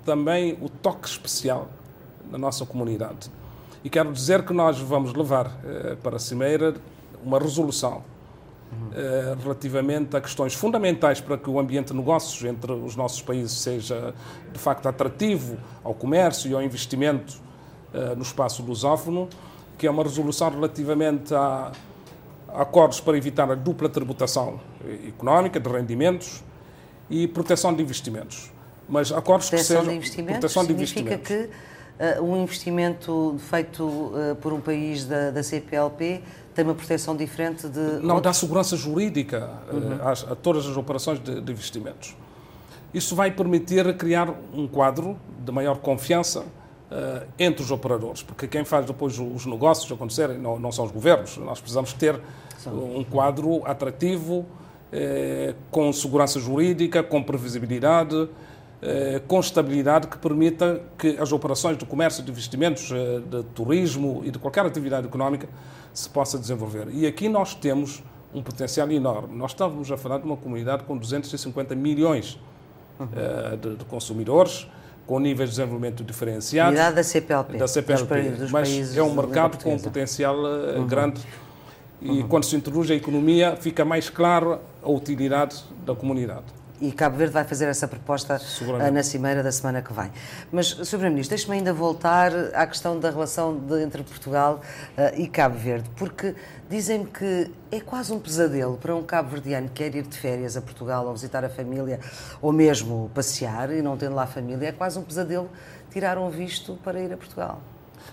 também 0.05 0.59
o 0.61 0.69
toque 0.69 1.09
especial 1.09 1.69
na 2.31 2.39
nossa 2.39 2.65
comunidade. 2.65 3.31
E 3.83 3.89
quero 3.89 4.13
dizer 4.13 4.45
que 4.45 4.53
nós 4.53 4.79
vamos 4.79 5.15
levar 5.15 5.59
eh, 5.65 5.97
para 6.03 6.17
a 6.17 6.19
Cimeira 6.19 6.75
uma 7.25 7.39
resolução 7.39 8.03
eh, 8.95 9.37
relativamente 9.43 10.15
a 10.17 10.21
questões 10.21 10.55
fundamentais 10.55 11.21
para 11.21 11.39
que 11.39 11.49
o 11.49 11.59
ambiente 11.59 11.89
de 11.89 11.95
negócios 11.95 12.45
entre 12.45 12.73
os 12.73 12.95
nossos 12.95 13.23
países 13.23 13.53
seja 13.53 14.15
de 14.53 14.59
facto 14.59 14.87
atrativo 14.87 15.57
ao 15.83 15.95
comércio 15.95 16.51
e 16.51 16.55
ao 16.55 16.63
investimento 16.63 17.41
eh, 17.95 18.15
no 18.15 18.23
espaço 18.23 18.63
lusófono, 18.63 19.29
que 19.79 19.87
é 19.87 19.91
uma 19.91 20.03
resolução 20.03 20.51
relativamente 20.51 21.35
a 21.35 21.73
acordos 22.49 23.01
para 23.01 23.17
evitar 23.17 23.51
a 23.51 23.55
dupla 23.55 23.89
tributação 23.89 24.61
económica 25.07 25.59
de 25.59 25.69
rendimentos, 25.71 26.43
e 27.11 27.27
proteção 27.27 27.75
de 27.75 27.83
investimentos. 27.83 28.51
Mas 28.89 29.13
acordos 29.13 29.51
proteção 29.51 29.77
que 29.77 29.83
sejam... 29.83 29.93
De 29.93 29.97
investimentos 29.97 30.39
proteção 30.39 30.63
de 30.63 30.69
significa 30.69 31.15
investimentos. 31.15 31.57
que 31.99 32.21
uh, 32.21 32.25
um 32.25 32.43
investimento 32.43 33.37
feito 33.51 33.85
uh, 33.85 34.37
por 34.41 34.53
um 34.53 34.61
país 34.61 35.05
da, 35.05 35.31
da, 35.31 35.43
CPLP 35.43 36.23
tem 36.55 36.65
uma 36.65 36.75
proteção 36.75 37.17
diferente 37.17 37.69
de... 37.69 37.79
Não, 37.79 38.17
outros? 38.17 38.23
dá 38.23 38.33
segurança 38.33 38.77
jurídica 38.77 39.51
uh, 39.71 39.77
uhum. 39.77 39.99
a, 40.03 40.33
a, 40.33 40.37
todas 40.37 40.67
as 40.67 40.77
operações 40.77 41.21
de, 41.21 41.41
de, 41.41 41.53
investimentos. 41.53 42.17
Isso 42.95 43.15
vai 43.15 43.31
permitir 43.31 43.97
criar 43.97 44.35
um 44.53 44.67
quadro 44.67 45.17
de 45.45 45.53
maior 45.53 45.79
confiança 45.79 46.45
entre 47.39 47.63
os 47.63 47.71
operadores, 47.71 48.21
porque 48.21 48.49
quem 48.49 48.65
faz 48.65 48.85
depois 48.85 49.17
os 49.17 49.47
negócios 49.47 49.93
acontecerem 49.93 50.37
não, 50.39 50.59
não 50.59 50.73
são 50.73 50.85
os 50.85 50.91
governos. 50.91 51.37
Nós 51.37 51.61
precisamos 51.61 51.93
ter 51.93 52.21
um 52.67 53.05
quadro 53.05 53.65
atrativo, 53.65 54.45
eh, 54.93 55.55
com 55.71 55.93
segurança 55.93 56.41
jurídica, 56.41 57.01
com 57.01 57.23
previsibilidade, 57.23 58.29
eh, 58.83 59.23
com 59.29 59.39
estabilidade 59.39 60.09
que 60.09 60.19
permita 60.19 60.83
que 60.99 61.17
as 61.21 61.31
operações 61.31 61.79
de 61.79 61.85
comércio, 61.85 62.25
de 62.25 62.31
investimentos, 62.33 62.91
eh, 62.91 63.21
de 63.21 63.45
turismo 63.55 64.23
e 64.25 64.33
de 64.33 64.39
qualquer 64.41 64.67
atividade 64.67 65.07
económica 65.07 65.49
se 65.95 66.09
possa 66.09 66.37
desenvolver. 66.37 66.89
E 66.91 67.07
aqui 67.07 67.29
nós 67.29 67.55
temos 67.55 68.03
um 68.35 68.43
potencial 68.43 68.91
enorme. 68.91 69.37
Nós 69.37 69.53
estávamos 69.53 69.93
a 69.93 69.97
falar 69.97 70.19
de 70.19 70.25
uma 70.25 70.37
comunidade 70.37 70.83
com 70.83 70.97
250 70.97 71.75
milhões 71.77 72.37
de 73.79 73.85
consumidores, 73.87 74.69
com 75.07 75.19
níveis 75.19 75.51
de 75.51 75.57
desenvolvimento 75.57 76.05
diferenciados. 76.05 76.73
Unidade 76.73 76.97
da 76.97 77.03
CPLP. 77.03 77.59
Da 77.59 77.67
CPLP. 77.67 78.31
Dos, 78.31 78.51
Mas 78.51 78.97
é 78.97 79.03
um 79.03 79.15
mercado 79.15 79.63
com 79.63 79.75
um 79.75 79.79
potencial 79.79 80.37
uhum. 80.37 80.87
grande 80.87 81.21
e 82.01 82.11
uhum. 82.11 82.29
quando 82.29 82.45
se 82.45 82.57
introduz 82.57 82.91
a 82.91 82.95
economia 82.95 83.57
fica 83.57 83.85
mais 83.85 84.09
clara 84.09 84.61
a 84.83 84.91
utilidade 84.91 85.65
da 85.85 85.95
comunidade. 85.95 86.61
E 86.81 86.91
Cabo 86.93 87.19
Verde 87.19 87.35
vai 87.35 87.45
fazer 87.45 87.67
essa 87.67 87.87
proposta 87.87 88.41
eh, 88.81 88.91
na 88.91 89.03
cimeira 89.03 89.43
da 89.43 89.53
semana 89.53 89.83
que 89.83 89.93
vem. 89.93 90.11
Mas, 90.51 90.69
Sr. 90.69 90.93
Primeiro-Ministro, 90.93 91.37
deixe-me 91.37 91.59
ainda 91.59 91.75
voltar 91.75 92.33
à 92.55 92.67
questão 92.67 92.99
da 92.99 93.11
relação 93.11 93.55
de, 93.55 93.83
entre 93.83 94.03
Portugal 94.03 94.63
uh, 94.97 95.21
e 95.21 95.29
Cabo 95.29 95.59
Verde, 95.59 95.91
porque 95.95 96.35
dizem-me 96.71 97.05
que 97.05 97.51
é 97.71 97.81
quase 97.81 98.15
um 98.15 98.19
pesadelo 98.19 98.79
para 98.79 98.97
um 98.97 99.03
cabo-verdiano 99.03 99.69
que 99.69 99.75
quer 99.75 99.95
ir 99.95 100.07
de 100.07 100.17
férias 100.17 100.57
a 100.57 100.63
Portugal 100.63 101.07
ou 101.07 101.13
visitar 101.13 101.45
a 101.45 101.51
família, 101.51 102.01
ou 102.41 102.51
mesmo 102.51 103.11
passear 103.15 103.71
e 103.71 103.83
não 103.83 103.99
tendo 103.99 104.15
lá 104.15 104.27
família, 104.27 104.69
é 104.69 104.73
quase 104.73 104.99
um 104.99 105.03
pesadelo 105.03 105.51
tirar 105.91 106.17
um 106.17 106.31
visto 106.31 106.79
para 106.83 106.99
ir 106.99 107.13
a 107.13 107.17
Portugal. 107.19 107.61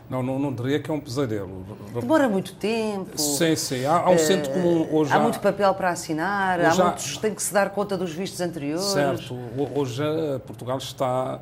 Não, 0.10 0.24
não, 0.24 0.40
não 0.40 0.54
diria 0.54 0.80
que 0.80 0.90
é 0.90 0.94
um 0.94 1.00
pesadelo. 1.00 1.66
Demora 1.94 2.30
muito 2.30 2.54
tempo. 2.56 3.20
Sim, 3.20 3.56
sim. 3.56 3.86
Há, 3.86 3.98
há 3.98 4.10
um 4.10 4.16
uh, 4.16 4.20
centro 4.20 4.52
comum 4.52 4.88
hoje. 4.92 5.12
Há, 5.12 5.16
há 5.16 5.20
muito 5.20 5.40
papel 5.40 5.74
para 5.74 5.90
assinar, 5.90 6.60
há 6.62 6.76
muitos. 6.76 7.18
tem 7.18 7.34
que 7.34 7.44
se 7.44 7.54
dar 7.54 7.70
conta 7.72 7.98
dos 7.98 8.12
vistos 8.12 8.40
anteriores. 8.42 8.86
Certo. 8.86 9.38
Hoje 9.76 10.04
eh, 10.04 10.40
Portugal 10.46 10.78
está 10.78 11.40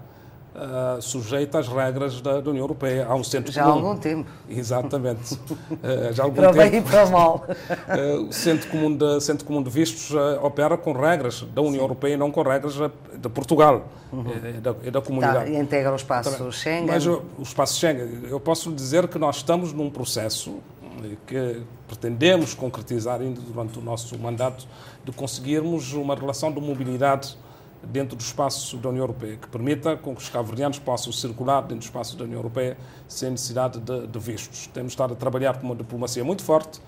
uh, 0.56 1.02
sujeito 1.02 1.58
às 1.58 1.68
regras 1.68 2.22
da, 2.22 2.40
da, 2.40 2.50
União 2.50 2.64
Europeia. 2.64 3.06
Há 3.08 3.16
um 3.16 3.24
centro 3.24 3.52
já 3.52 3.64
comum. 3.64 3.74
há 3.74 3.90
algum 3.90 4.00
tempo. 4.00 4.30
Exatamente. 4.50 5.34
uh, 5.34 6.14
já 6.14 6.24
há 6.24 6.26
algum 6.26 6.36
para 6.36 6.54
tempo. 6.54 6.72
bem 6.72 6.80
e 6.80 6.82
para 6.82 7.06
mal. 7.08 7.46
o 8.28 8.32
centro 8.32 8.70
comum 8.70 8.96
de, 8.96 9.22
centro 9.22 9.46
comum 9.46 9.62
de 9.62 9.70
vistos 9.70 10.12
opera 10.42 10.78
com 10.78 10.94
regras 10.94 11.42
da 11.54 11.62
União 11.62 11.76
Sim. 11.76 11.82
Europeia 11.82 12.14
e 12.14 12.18
não 12.18 12.32
com 12.32 12.42
regras 12.42 12.76
de 12.76 13.30
Portugal 13.30 13.88
uhum. 14.12 14.26
e, 14.58 14.62
da, 14.62 14.76
e 14.84 14.92
da 14.92 15.02
comunidade. 15.02 15.46
Tá, 15.46 15.50
e 15.50 15.56
integra 15.58 15.92
o 15.92 15.96
espaço 15.96 16.32
Também. 16.32 16.52
Schengen. 16.52 16.88
Mas 16.88 17.06
o, 17.06 17.22
o 17.38 17.44
espaço 17.44 17.78
Schengen, 17.80 18.24
eu 18.30 18.40
posso 18.40 18.72
dizer 18.72 19.08
que 19.08 19.20
nós 19.20 19.38
estamos 19.38 19.74
num 19.74 19.90
processo 19.90 20.60
que 21.28 21.62
pretendemos 21.88 22.54
concretizar 22.54 23.22
ainda 23.22 23.40
durante 23.42 23.78
o 23.78 23.82
nosso 23.82 24.18
mandato 24.18 24.68
de 25.04 25.12
conseguirmos 25.12 25.94
uma 25.94 26.16
relação 26.16 26.52
de 26.52 26.60
mobilidade 26.60 27.38
dentro 27.88 28.16
do 28.16 28.22
espaço 28.22 28.78
da 28.78 28.90
União 28.90 29.04
Europeia, 29.04 29.38
que 29.38 29.48
permita 29.48 29.96
com 29.96 30.16
que 30.16 30.22
os 30.22 30.30
cabo-verdianos 30.30 30.80
possam 30.80 31.12
circular 31.12 31.62
dentro 31.62 31.78
do 31.78 31.84
espaço 31.84 32.18
da 32.18 32.24
União 32.24 32.40
Europeia 32.40 32.78
sem 33.08 33.32
necessidade 33.32 33.80
de, 33.80 34.08
de 34.08 34.20
vistos. 34.20 34.68
Temos 34.68 34.94
estado 34.94 35.14
a 35.14 35.16
trabalhar 35.16 35.58
com 35.58 35.68
uma 35.68 35.76
diplomacia 35.76 36.24
muito 36.24 36.44
forte 36.44 36.80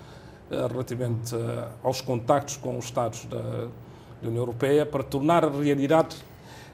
uh, 0.51 0.67
relativamente 0.67 1.35
uh, 1.35 1.65
aos 1.83 2.01
contactos 2.01 2.57
com 2.57 2.77
os 2.77 2.85
Estados 2.85 3.25
da, 3.25 3.37
da, 3.37 4.27
União 4.27 4.41
Europeia 4.41 4.85
para 4.85 5.03
tornar 5.03 5.45
a 5.45 5.49
realidade 5.49 6.15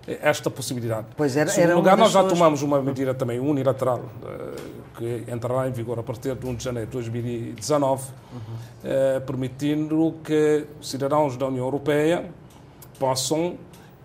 eh, 0.07 0.19
esta 0.21 0.49
possibilidade. 0.49 1.07
Pois 1.17 1.35
era, 1.35 1.51
era 1.59 1.75
lugar, 1.75 1.97
nós 1.97 2.11
já 2.11 2.21
suas... 2.21 2.33
tomamos 2.33 2.61
uma 2.61 2.81
medida 2.81 3.13
também 3.13 3.39
unilateral, 3.39 3.99
uh, 3.99 4.97
que 4.97 5.25
entrará 5.31 5.67
em 5.67 5.71
vigor 5.71 5.99
a 5.99 6.03
partir 6.03 6.35
de 6.35 6.47
1 6.47 6.55
de 6.55 6.63
janeiro 6.63 6.87
de 6.87 6.93
2019, 6.93 8.03
uhum. 8.31 9.21
permitindo 9.25 10.15
que 10.23 10.67
cidadãos 10.81 11.35
da 11.35 11.47
União 11.47 11.65
Europeia 11.65 12.29
possam 12.99 13.57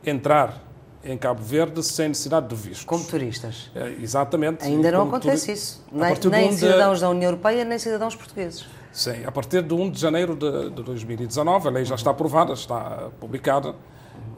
entrar 0.04 0.68
em 1.04 1.16
Cabo 1.16 1.42
Verde 1.42 1.82
sem 1.82 2.08
necessidade 2.08 2.48
de 2.48 2.54
vistos. 2.54 2.84
Como 2.84 3.04
turistas. 3.04 3.70
É, 3.74 3.88
exatamente. 4.00 4.64
Ainda 4.64 4.90
não 4.90 5.08
acontece 5.08 5.46
turi... 5.46 5.52
isso. 5.52 5.84
Nem, 5.92 6.14
nem 6.30 6.52
cidadãos 6.52 6.98
de... 6.98 7.02
da 7.02 7.10
União 7.10 7.30
Europeia, 7.30 7.64
nem 7.64 7.78
cidadãos 7.78 8.14
portugueses. 8.14 8.66
Sim, 8.92 9.24
a 9.24 9.30
partir 9.30 9.62
de 9.62 9.72
1 9.72 9.90
de 9.90 10.00
janeiro 10.00 10.34
de, 10.34 10.70
de 10.70 10.82
2019, 10.82 11.68
a 11.68 11.70
lei 11.70 11.84
já 11.84 11.94
está 11.94 12.10
aprovada, 12.10 12.52
está 12.52 13.08
publicada, 13.20 13.74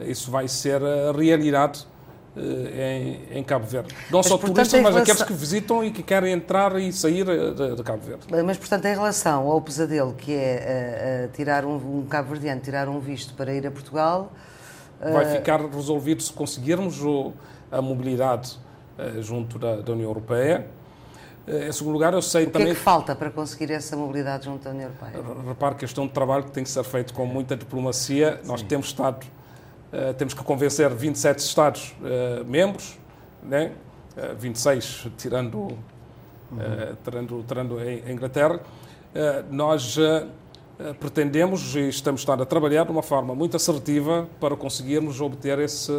isso 0.01 0.29
vai 0.29 0.47
ser 0.47 0.81
a 0.83 1.11
realidade 1.11 1.85
eh, 2.37 3.21
em, 3.31 3.39
em, 3.39 3.43
Cabo 3.43 3.65
Verde. 3.65 3.93
Não 4.11 4.19
mas, 4.19 4.27
só 4.27 4.37
portanto, 4.37 4.55
turistas, 4.55 4.81
mas 4.81 4.93
relação... 4.93 5.13
aqueles 5.13 5.23
que 5.23 5.33
visitam 5.33 5.83
e 5.83 5.91
que 5.91 6.03
querem 6.03 6.33
entrar 6.33 6.79
e 6.79 6.93
sair 6.93 7.27
eh, 7.27 7.51
de, 7.51 7.75
de 7.75 7.83
Cabo 7.83 8.03
Verde. 8.03 8.27
Mas, 8.45 8.57
portanto, 8.57 8.85
em 8.85 8.93
relação 8.93 9.47
ao 9.47 9.59
pesadelo 9.61 10.13
que 10.13 10.33
é 10.33 11.29
tirar 11.33 11.65
um, 11.65 11.75
um 11.75 12.05
cabo-verdiano 12.05 12.61
tirar 12.61 12.87
um 12.87 12.99
visto 12.99 13.33
para 13.33 13.53
ir 13.53 13.65
a 13.65 13.71
Portugal, 13.71 14.31
vai 15.09 15.25
eh, 15.25 15.37
ficar 15.37 15.61
resolvido 15.61 16.21
se 16.21 16.31
conseguirmos 16.31 17.01
o, 17.01 17.33
a 17.71 17.81
mobilidade 17.81 18.57
uh, 18.97 19.21
junto 19.21 19.57
da, 19.57 19.77
da, 19.77 19.91
União 19.93 20.09
Europeia. 20.09 20.67
Uh, 21.47 21.69
em 21.69 21.71
segundo 21.71 21.93
lugar, 21.93 22.13
eu 22.13 22.21
sei 22.21 22.45
o 22.45 22.51
também. 22.51 22.67
O 22.67 22.71
que 22.71 22.71
é 22.73 22.75
que 22.75 22.81
falta 22.81 23.15
para 23.15 23.31
conseguir 23.31 23.71
essa 23.71 23.95
mobilidade 23.95 24.45
junto 24.45 24.63
da 24.63 24.69
União 24.69 24.89
Europeia? 24.89 25.23
Repare 25.47 25.75
que 25.75 25.85
este 25.85 25.99
é 25.99 26.03
um 26.03 26.07
trabalho 26.07 26.43
que 26.43 26.51
tem 26.51 26.63
que 26.63 26.69
ser 26.69 26.83
feito 26.83 27.13
com 27.13 27.25
muita 27.25 27.55
diplomacia. 27.55 28.39
Sim. 28.41 28.47
Nós 28.47 28.61
temos 28.61 28.87
Estado, 28.87 29.25
uh, 29.91 30.13
temos 30.13 30.33
que 30.33 30.43
convencer 30.43 30.89
27 30.93 31.39
Estados-membros, 31.39 32.99
né? 33.41 33.71
26 34.37 35.07
tirando, 35.17 35.57
uhum. 35.57 35.77
tirando, 37.01 37.45
tirando 37.47 37.79
a 37.79 38.11
Inglaterra. 38.11 38.59
nós 39.49 39.97
eh, 39.97 40.27
pretendemos 40.99 41.75
e 41.75 41.89
estamos 41.89 42.27
a 42.27 42.45
trabalhar 42.45 42.85
de 42.85 42.91
uma 42.91 43.03
forma 43.03 43.35
muito 43.35 43.55
assertiva 43.55 44.27
para 44.39 44.55
conseguirmos 44.55 45.21
obter 45.21 45.59
esse, 45.59 45.91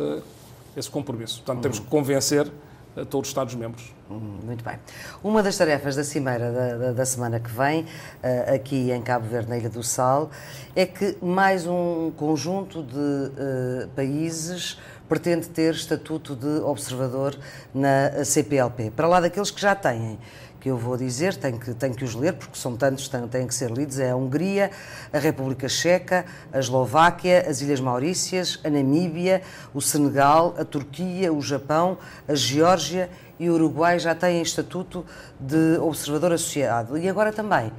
esse 0.77 0.91
compromisso. 0.91 1.43
Portanto, 1.43 1.63
temos 1.63 1.79
que 1.79 1.87
convencer 1.87 2.51
a 2.97 3.05
todos 3.05 3.29
os 3.29 3.31
Estados-membros. 3.31 3.95
Hum, 4.11 4.39
muito 4.45 4.63
bem. 4.63 4.79
Uma 5.25 5.43
das 5.43 5.57
tarefas 5.57 5.97
da 5.97 6.05
Cimeira 6.05 6.53
da, 6.53 6.77
da, 6.77 6.93
da, 6.93 7.07
semana 7.07 7.41
que 7.41 7.51
vem, 7.51 7.83
uh, 7.83 8.55
aqui 8.55 8.91
em 8.91 9.01
Cabo 9.01 9.27
Verde, 9.27 9.49
na 9.49 9.57
Ilha 9.57 9.71
do 9.71 9.83
Sal, 9.83 10.31
é 10.77 10.85
que 10.85 11.17
mais 11.23 11.67
um 11.67 12.13
conjunto 12.17 12.83
de 12.83 12.97
uh, 12.97 13.89
países 13.97 14.79
pretende 15.09 15.49
ter 15.49 15.75
estatuto 15.75 16.35
de 16.35 16.61
observador 16.63 17.37
na 17.75 18.25
CPLP, 18.25 18.91
para 18.91 19.07
lá 19.07 19.21
daqueles 19.21 19.51
que 19.51 19.61
já 19.61 19.75
têm 19.75 20.19
que 20.63 20.69
eu 20.69 20.77
vou 20.77 20.97
dizer, 20.97 21.35
tenho 21.35 21.59
que, 21.59 21.75
tenho 21.75 21.93
que 21.93 22.05
os 22.05 22.15
ler, 22.15 22.35
porque 22.35 22.57
são 22.57 22.77
tantos, 22.77 23.09
têm, 23.09 23.27
têm 23.27 23.47
que 23.49 23.55
ser 23.55 23.69
lidos, 23.69 23.99
é 23.99 24.13
a 24.13 24.17
Hungria, 24.17 24.71
a 25.13 25.19
República 25.19 25.69
Checa, 25.69 26.25
a 26.53 26.61
Eslováquia, 26.61 27.45
as 27.49 27.61
Ilhas 27.61 27.81
Maurícias, 27.81 28.61
a 28.63 28.71
Namíbia, 28.71 29.43
o 29.75 29.81
Senegal, 29.81 30.55
a 30.57 30.65
Turquia, 30.65 31.33
o 31.33 31.43
Japão, 31.43 31.99
a 32.29 32.37
Geórgia 32.37 33.11
e 33.41 33.51
o 33.51 33.55
Uruguai 33.55 33.99
já 33.99 34.15
têm 34.15 34.41
estatuto 34.41 35.05
de 35.41 35.79
observador 35.79 36.31
associado. 36.31 36.97
E 36.97 37.09
agora 37.09 37.33
também 37.33 37.73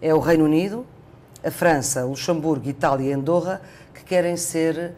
é 0.00 0.14
o 0.14 0.18
Reino 0.18 0.46
Unido, 0.46 0.86
a 1.44 1.50
França, 1.50 2.06
Luxemburgo, 2.06 2.66
Itália 2.66 3.10
e 3.10 3.12
Andorra 3.12 3.60
que 3.92 4.02
querem 4.02 4.38
ser 4.38 4.94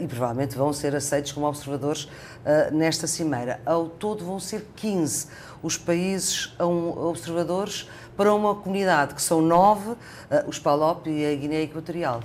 e 0.00 0.06
provavelmente 0.06 0.56
vão 0.56 0.72
ser 0.72 0.94
aceitos 0.94 1.32
como 1.32 1.46
observadores 1.46 2.04
uh, 2.04 2.74
nesta 2.74 3.06
cimeira. 3.06 3.60
Ao 3.64 3.86
todo 3.86 4.24
vão 4.24 4.40
ser 4.40 4.66
15 4.76 5.28
os 5.62 5.76
países 5.76 6.54
observadores 6.58 7.88
para 8.16 8.32
uma 8.34 8.54
comunidade 8.54 9.14
que 9.14 9.22
são 9.22 9.40
nove, 9.40 9.90
uh, 9.90 9.96
os 10.46 10.58
PALOP 10.58 11.08
e 11.08 11.26
a 11.26 11.34
Guiné 11.34 11.62
Equatorial. 11.62 12.20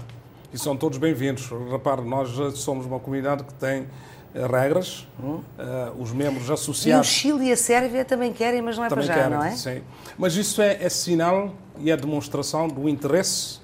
E 0.52 0.58
são 0.58 0.78
todos 0.78 0.98
bem-vindos. 0.98 1.50
Repare, 1.72 2.02
nós 2.02 2.30
somos 2.58 2.86
uma 2.86 3.00
comunidade 3.00 3.44
que 3.44 3.54
tem 3.56 3.88
regras, 4.34 5.08
hum. 5.22 5.36
uh, 5.58 6.02
os 6.02 6.12
membros 6.12 6.50
associados. 6.50 7.08
E 7.08 7.10
o 7.10 7.12
Chile 7.12 7.50
e 7.50 7.52
a 7.52 7.58
Sérvia 7.58 8.04
também 8.04 8.34
querem, 8.34 8.62
mas 8.62 8.78
não 8.78 8.86
é 8.86 8.90
também 8.90 9.06
para 9.06 9.16
já, 9.16 9.22
querem, 9.22 9.38
não 9.38 9.44
é? 9.46 9.52
Sim. 9.52 9.82
Mas 10.18 10.36
isso 10.36 10.62
é, 10.62 10.84
é 10.84 10.90
sinal 10.90 11.54
e 11.78 11.92
é 11.92 11.98
demonstração 11.98 12.68
do 12.68 12.90
interesse 12.90 13.60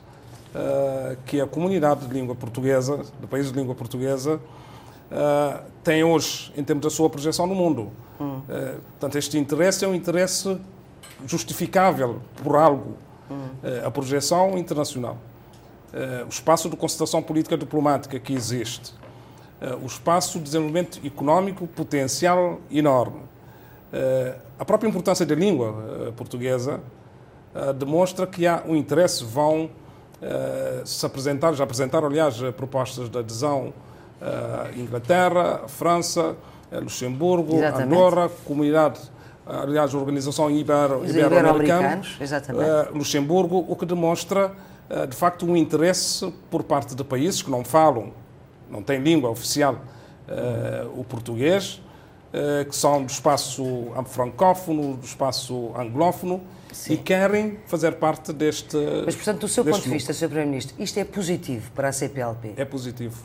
uh, 0.53 1.17
que 1.25 1.39
a 1.41 1.47
comunidade 1.47 2.07
de 2.07 2.13
língua 2.13 2.35
portuguesa, 2.35 3.03
do 3.19 3.27
país 3.27 3.51
de 3.51 3.57
língua 3.57 3.75
portuguesa, 3.75 4.35
uh, 4.35 5.63
tem 5.83 6.03
hoje 6.03 6.51
em 6.55 6.63
termos 6.63 6.83
da 6.83 6.89
sua 6.89 7.09
projeção 7.09 7.47
no 7.47 7.55
mundo. 7.55 7.91
Hum. 8.19 8.37
Uh, 8.37 8.79
portanto, 8.91 9.17
este 9.17 9.37
interesse 9.37 9.85
é 9.85 9.87
um 9.87 9.95
interesse 9.95 10.57
justificável 11.25 12.21
por 12.43 12.55
algo. 12.55 12.97
Hum. 13.31 13.49
a 13.85 13.91
projeção 13.91 14.57
internacional, 14.57 15.15
o 16.25 16.29
espaço 16.29 16.67
de 16.67 16.75
concertação 16.75 17.21
política 17.21 17.55
diplomática 17.55 18.19
que 18.19 18.33
existe, 18.33 18.91
o 19.83 19.85
espaço 19.85 20.39
de 20.39 20.45
desenvolvimento 20.45 20.99
económico 21.05 21.67
potencial 21.67 22.59
enorme, 22.71 23.21
a 24.57 24.65
própria 24.65 24.89
importância 24.89 25.27
da 25.27 25.35
língua 25.35 26.11
portuguesa 26.17 26.81
demonstra 27.77 28.25
que 28.25 28.47
há 28.47 28.63
um 28.67 28.75
interesse, 28.75 29.23
vão 29.23 29.69
se 30.85 31.05
apresentaram, 31.05 31.55
já 31.55 31.63
apresentaram, 31.63 32.07
aliás, 32.07 32.37
propostas 32.57 33.09
de 33.09 33.17
adesão 33.17 33.73
uh, 34.21 34.79
Inglaterra, 34.79 35.67
França, 35.67 36.35
Luxemburgo, 36.71 37.57
Exatamente. 37.57 37.93
Andorra, 37.93 38.29
Comunidade, 38.45 38.99
aliás, 39.45 39.93
Organização 39.93 40.51
Ibero, 40.51 41.03
Ibero-Americana, 41.05 42.01
Ibero 42.49 42.97
Luxemburgo, 42.97 43.65
o 43.67 43.75
que 43.75 43.85
demonstra, 43.85 44.51
de 45.09 45.15
facto, 45.15 45.47
um 45.47 45.57
interesse 45.57 46.31
por 46.51 46.61
parte 46.61 46.93
de 46.93 47.03
países 47.03 47.41
que 47.41 47.49
não 47.49 47.63
falam, 47.63 48.13
não 48.69 48.83
têm 48.83 48.99
língua 48.99 49.31
oficial, 49.31 49.79
o 50.95 51.03
português, 51.03 51.81
que 52.67 52.75
são 52.75 53.03
do 53.03 53.11
espaço 53.11 53.87
francófono, 54.05 54.95
do 54.97 55.05
espaço 55.05 55.71
anglófono, 55.75 56.41
Sim. 56.71 56.93
e 56.93 56.97
querem 56.97 57.57
fazer 57.65 57.93
parte 57.93 58.31
deste. 58.31 58.77
Mas, 59.05 59.15
portanto, 59.15 59.39
do 59.41 59.47
seu 59.47 59.65
ponto 59.65 59.81
de 59.81 59.89
vista, 59.89 60.13
Sr. 60.13 60.27
Primeiro-Ministro, 60.27 60.75
isto 60.77 60.99
é 60.99 61.03
positivo 61.03 61.71
para 61.71 61.89
a 61.89 61.91
CPLP? 61.91 62.53
É 62.55 62.65
positivo. 62.65 63.17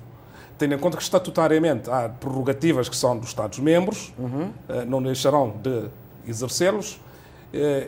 tendo 0.56 0.74
em 0.74 0.78
conta 0.78 0.96
que 0.96 1.02
estatutariamente 1.02 1.90
há 1.90 2.08
prerrogativas 2.08 2.88
que 2.88 2.96
são 2.96 3.18
dos 3.18 3.28
Estados-membros, 3.28 4.12
uhum. 4.18 4.50
não 4.86 5.02
deixarão 5.02 5.54
de 5.62 5.88
exercê-los, 6.26 7.00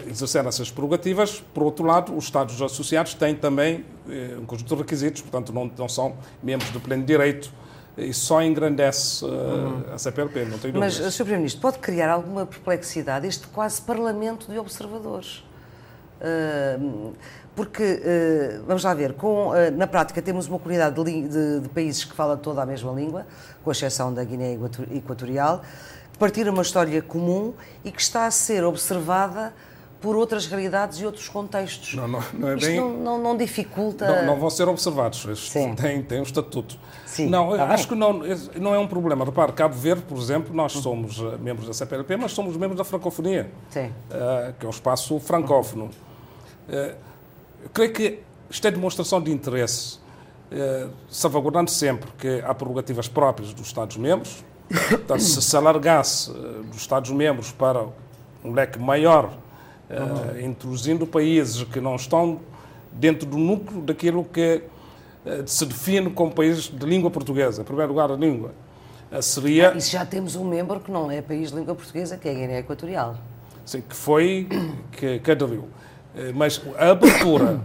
exercer 0.09 0.45
essas 0.47 0.71
prerrogativas. 0.71 1.43
Por 1.55 1.63
outro 1.63 1.85
lado, 1.87 2.17
os 2.17 2.25
Estados 2.25 2.61
associados 2.61 3.15
têm 3.15 3.35
também 3.35 3.85
um 4.39 4.45
conjunto 4.45 4.75
de 4.75 4.83
requisitos, 4.83 5.23
portanto, 5.23 5.53
não, 5.53 5.71
não 5.77 5.89
são 5.89 6.17
membros 6.43 6.71
de 6.73 6.79
pleno 6.79 7.05
direito 7.05 7.51
e 7.97 8.13
só 8.13 8.43
engrandece 8.43 9.25
uh, 9.25 9.29
uhum. 9.29 9.85
a 9.95 9.99
CPLP, 9.99 10.45
não 10.45 10.59
tenho 10.59 10.75
dúvidas. 10.75 11.01
Mas, 11.01 11.15
Sr. 11.15 11.25
Primeiro-Ministro, 11.25 11.63
pode 11.63 11.79
criar 11.79 12.11
alguma 12.11 12.45
perplexidade 12.45 13.27
este 13.27 13.47
quase 13.49 13.81
parlamento 13.81 14.51
de 14.51 14.59
observadores? 14.59 15.43
Uh, 16.21 17.13
porque, 17.55 17.83
uh, 17.83 18.65
vamos 18.67 18.85
lá 18.85 18.93
ver, 18.93 19.15
com, 19.15 19.53
na 19.75 19.87
prática 19.87 20.21
temos 20.21 20.47
uma 20.47 20.59
comunidade 20.59 21.03
de, 21.03 21.29
de, 21.29 21.61
de, 21.61 21.69
países 21.71 22.05
que 22.05 22.15
fala 22.15 22.37
toda 22.37 22.63
a 22.63 22.67
mesma 22.67 22.93
língua, 22.93 23.27
com 23.65 23.71
exceção 23.71 24.13
da 24.13 24.23
Guiné 24.23 24.59
Equatorial, 24.95 25.63
que 26.13 26.19
partilha 26.19 26.53
uma 26.53 26.63
história 26.63 27.01
comum 27.01 27.55
e 27.83 27.91
que 27.91 28.01
está 28.01 28.27
a 28.27 28.31
ser 28.31 28.63
observada 28.63 29.55
por 30.07 30.15
outras 30.15 30.47
realidades 30.47 31.01
e 31.01 31.05
outros 31.05 31.29
contextos. 31.29 31.95
Não, 31.95 32.07
não, 32.07 32.23
não 32.33 32.51
é 32.51 32.55
Isto 32.55 32.67
bem... 32.69 32.77
não, 32.77 32.97
não, 32.97 33.19
não 33.19 33.37
dificulta... 33.37 34.07
Não, 34.07 34.25
não, 34.25 34.39
vão 34.39 34.49
ser 34.49 34.69
observados, 34.69 35.27
têm, 35.53 36.01
têm 36.05 36.21
um 36.21 36.23
estatuto. 36.23 36.79
Sim, 37.05 37.29
não, 37.29 37.57
tá 37.57 37.65
acho 37.65 37.89
bem. 37.89 37.89
que 37.89 37.95
não, 37.97 38.63
não 38.63 38.73
é 38.73 38.79
um 38.79 38.87
problema. 38.87 39.25
Repare, 39.25 39.51
Cabo 39.51 39.75
Verde, 39.75 40.03
por 40.03 40.17
exemplo, 40.17 40.55
nós 40.55 40.75
somos 40.75 41.19
uh, 41.19 41.37
membros 41.41 41.67
da 41.67 41.75
CPLP, 41.75 42.17
mas 42.19 42.31
somos 42.31 42.57
membros 42.57 42.79
da 42.79 42.85
francofonia, 42.85 43.51
uh, 43.51 44.55
que 44.57 44.65
é 44.65 44.69
um 44.69 44.71
espaço 44.71 45.19
francófono. 45.19 45.87
Uh, 46.69 46.95
eu 47.65 47.71
creio 47.75 47.93
que 47.93 48.21
isto 48.49 48.65
é 48.65 48.71
demonstração 48.71 49.21
de 49.21 49.33
interesse, 49.33 49.99
salvaguardando 51.11 51.69
sempre 51.69 52.09
que 52.17 52.41
há 52.47 52.55
prerrogativas 52.55 53.09
próprias 53.09 53.53
dos 53.53 53.67
Estados-membros. 53.67 54.45
Portanto, 54.89 55.21
se 55.21 55.43
se 55.43 55.57
alargasse 55.57 56.33
dos 56.71 56.77
Estados-membros 56.77 57.51
para 57.51 57.85
um 58.45 58.53
leque 58.53 58.79
maior 58.79 59.37
uh, 59.91 60.41
introduzindo 60.41 61.07
países 61.07 61.63
que 61.65 61.81
não 61.81 61.97
estão 61.97 62.41
dentro 62.93 63.27
do 63.29 63.37
núcleo 63.37 63.81
daquilo 63.83 64.25
que 64.25 64.63
uh, 65.25 65.47
se 65.47 65.67
define 65.67 66.11
como 66.11 66.33
país 66.33 66.69
de 66.69 66.87
língua 66.87 67.11
portuguesa, 67.11 67.63
em 67.63 67.65
primeiro 67.65 67.93
lugar 67.93 68.11
a 68.11 68.17
língua. 68.17 68.53
Uh, 69.11 69.23
seria... 69.23 69.73
Ah, 69.73 69.77
isso 69.77 69.91
já 69.91 70.05
temos 70.05 70.37
um 70.37 70.45
membro 70.45 70.81
que 70.81 70.91
não 70.91 71.11
é 71.11 71.23
país 71.23 71.51
de 71.51 71.57
língua 71.57 71.75
portuguesa, 71.75 72.17
que 72.17 72.29
é 72.29 72.33
a 72.33 72.35
Guiné 72.35 72.59
Equatorial. 72.61 73.17
Sim, 73.65 73.81
que 73.81 73.97
foi, 73.97 74.49
que, 74.93 75.19
que 75.19 75.31
aderiu. 75.31 75.69
Mas 76.35 76.63
a 76.79 76.91
abertura 76.91 77.61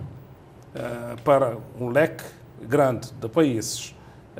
para 1.23 1.57
um 1.79 1.89
leque 1.89 2.23
grande 2.61 3.11
de 3.13 3.29
países 3.29 3.95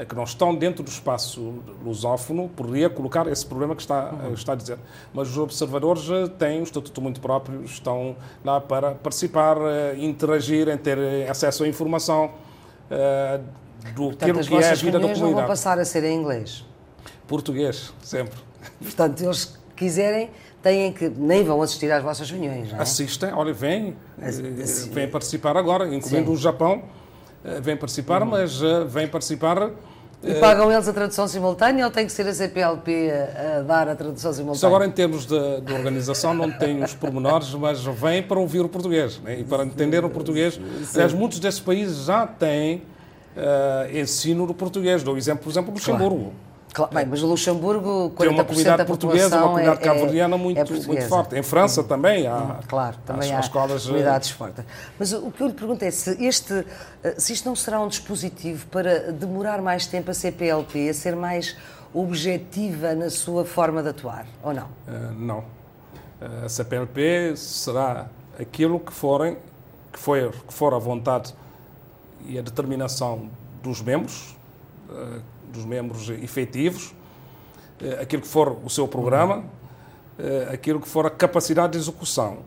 que 0.05 0.15
não 0.15 0.24
estão 0.24 0.55
dentro 0.55 0.84
do 0.84 0.89
espaço 0.89 1.55
lusófono, 1.84 2.50
poderia 2.50 2.89
colocar 2.89 3.27
esse 3.27 3.46
problema 3.46 3.75
que 3.75 3.81
está, 3.81 4.12
uhum. 4.12 4.34
está 4.34 4.53
a 4.53 4.55
dizer. 4.55 4.77
Mas 5.13 5.29
os 5.29 5.38
observadores 5.38 6.10
eh, 6.10 6.27
têm 6.27 6.62
um 6.62 6.63
estatuto 6.63 7.01
muito 7.01 7.20
próprio, 7.22 7.63
estão 7.63 8.15
lá 8.43 8.60
para 8.60 8.91
participar, 8.91 9.58
eh, 9.58 9.96
interagir, 9.98 10.75
ter 10.79 10.98
acesso 11.29 11.63
à 11.63 11.67
informação 11.67 12.31
do 13.96 14.03
Portanto, 14.10 14.48
que 14.48 14.55
é 14.55 14.70
a 14.70 14.74
vida 14.75 15.00
da 15.00 15.08
comunidade. 15.08 15.22
não 15.22 15.34
vão 15.34 15.48
passar 15.48 15.79
a 15.79 15.86
ser 15.86 16.03
em 16.03 16.20
inglês? 16.20 16.65
Português, 17.25 17.93
sempre. 18.01 18.38
Portanto, 18.81 19.22
eles 19.24 19.58
quiserem 19.75 20.29
têm 20.62 20.91
que 20.91 21.10
nem 21.10 21.43
vão 21.43 21.62
assistir 21.62 21.91
às 21.91 22.03
vossas 22.03 22.29
reuniões, 22.29 22.72
não 22.72 22.79
é? 22.79 22.81
Assistem, 22.81 23.34
olha, 23.34 23.53
vêm, 23.53 23.96
vêm 24.91 25.08
participar 25.10 25.58
agora, 25.58 25.86
incluindo 25.86 26.27
Sim. 26.27 26.34
o 26.34 26.38
Japão 26.38 26.83
eh, 27.44 27.59
vem 27.59 27.75
participar, 27.75 28.22
uhum. 28.22 28.29
mas 28.29 28.61
uh, 28.61 28.85
vem 28.87 29.07
participar. 29.07 29.72
E 30.24 30.36
pagam 30.36 30.72
eles 30.72 30.88
a 30.88 30.94
tradução 30.94 31.27
simultânea 31.27 31.86
ou 31.86 31.92
tem 31.92 32.05
que 32.05 32.12
ser 32.12 32.27
a 32.27 32.34
CPLP 32.34 33.12
a, 33.12 33.57
a 33.57 33.62
dar 33.64 33.90
a 33.90 33.96
tradução 33.96 34.31
simultânea? 34.31 34.57
Isso 34.57 34.68
agora, 34.68 34.86
em 34.86 34.92
termos 34.92 35.25
de, 35.25 35.62
de, 35.62 35.74
organização, 35.74 36.34
não 36.34 36.51
tem 36.51 36.84
os 36.84 36.94
pormenores, 36.94 37.53
mas 37.55 37.84
vem 37.84 38.22
para 38.22 38.40
ouvir 38.40 38.60
o 38.60 38.70
português 38.70 39.20
né? 39.20 39.40
e 39.40 39.44
para 39.44 39.66
entender 39.66 40.05
o 40.05 40.10
português. 40.10 40.60
Aliás, 40.94 41.14
muitos 41.14 41.40
desses 41.40 41.60
países 41.60 42.05
já 42.05 42.27
têm 42.27 42.84
uh, 43.36 43.98
ensino 43.98 44.46
do 44.46 44.53
português. 44.53 45.01
Dou 45.01 45.18
exemplo, 45.18 45.44
por 45.44 45.50
exemplo, 45.50 45.74
Luxemburgo. 45.74 46.18
Claro. 46.18 46.50
Claro, 46.74 46.94
bem, 46.94 47.05
mas 47.05 47.22
o 47.22 47.27
Luxemburgo, 47.27 48.12
40% 48.12 48.18
tem 48.18 48.27
uma 48.29 48.46
comunidade 48.46 48.86
portuguesa, 48.86 49.38
uma 49.38 49.48
comunidade 49.48 49.81
é, 49.81 49.84
cabo-verdiana 49.84 50.38
muito, 50.38 50.57
é 50.57 50.64
muito 50.64 51.07
forte. 51.07 51.36
Em 51.36 51.44
França 51.44 51.84
também 51.84 52.27
há. 52.27 52.60
Claro, 52.68 52.98
também 53.05 53.34
há 53.34 53.40
escolas, 53.42 53.84
eh, 53.84 53.88
comunidades 53.88 54.29
fortes. 54.29 54.64
Mas 54.98 55.12
o 55.12 55.31
que 55.31 55.42
eu 55.44 55.48
lhe 55.48 55.53
pergunto 55.53 55.84
é 55.84 55.92
se, 55.92 56.24
este, 56.25 56.66
eh, 57.03 57.16
se 57.18 57.34
isto 57.34 57.46
não 57.48 57.57
será 57.57 57.81
um 57.81 57.90
dispositivo 57.90 58.68
para 58.68 59.12
demorar 59.12 59.62
mais 59.62 59.86
tempo 59.86 60.12
a 60.12 60.14
CPLP 60.14 60.90
a 60.90 60.94
ser 60.94 61.14
mais 61.16 61.57
objetiva 61.94 62.96
na 62.96 63.10
sua 63.10 63.44
forma 63.44 63.84
de 63.84 63.90
atuar, 63.90 64.25
ou 64.42 64.53
não? 64.53 64.64
Uh, 64.64 65.14
não. 65.18 65.44
A 66.46 66.48
CPLP 66.48 67.36
será 67.36 68.07
aquilo 68.40 68.79
que 68.79 68.94
forem, 68.94 69.38
que, 69.92 70.00
foi, 70.00 70.29
que 70.29 70.53
for 70.53 70.74
a 70.74 70.79
vontade 70.79 71.34
e 72.25 72.40
a 72.40 72.42
determinação 72.42 73.29
dos 73.62 73.81
membros, 73.81 74.38
uh, 74.90 75.22
dos 75.51 75.66
membros 75.66 76.09
efetivos, 76.09 76.94
eh, 77.81 78.00
aquilo 78.01 78.22
que 78.22 78.27
for 78.27 78.57
o 78.64 78.70
seu 78.70 78.87
programa, 78.87 79.44
eh, 80.18 80.50
aquilo 80.53 80.79
que 80.79 80.87
for 80.87 81.05
a 81.05 81.09
capacidade 81.09 81.74
de 81.74 81.79
execução. 81.79 82.40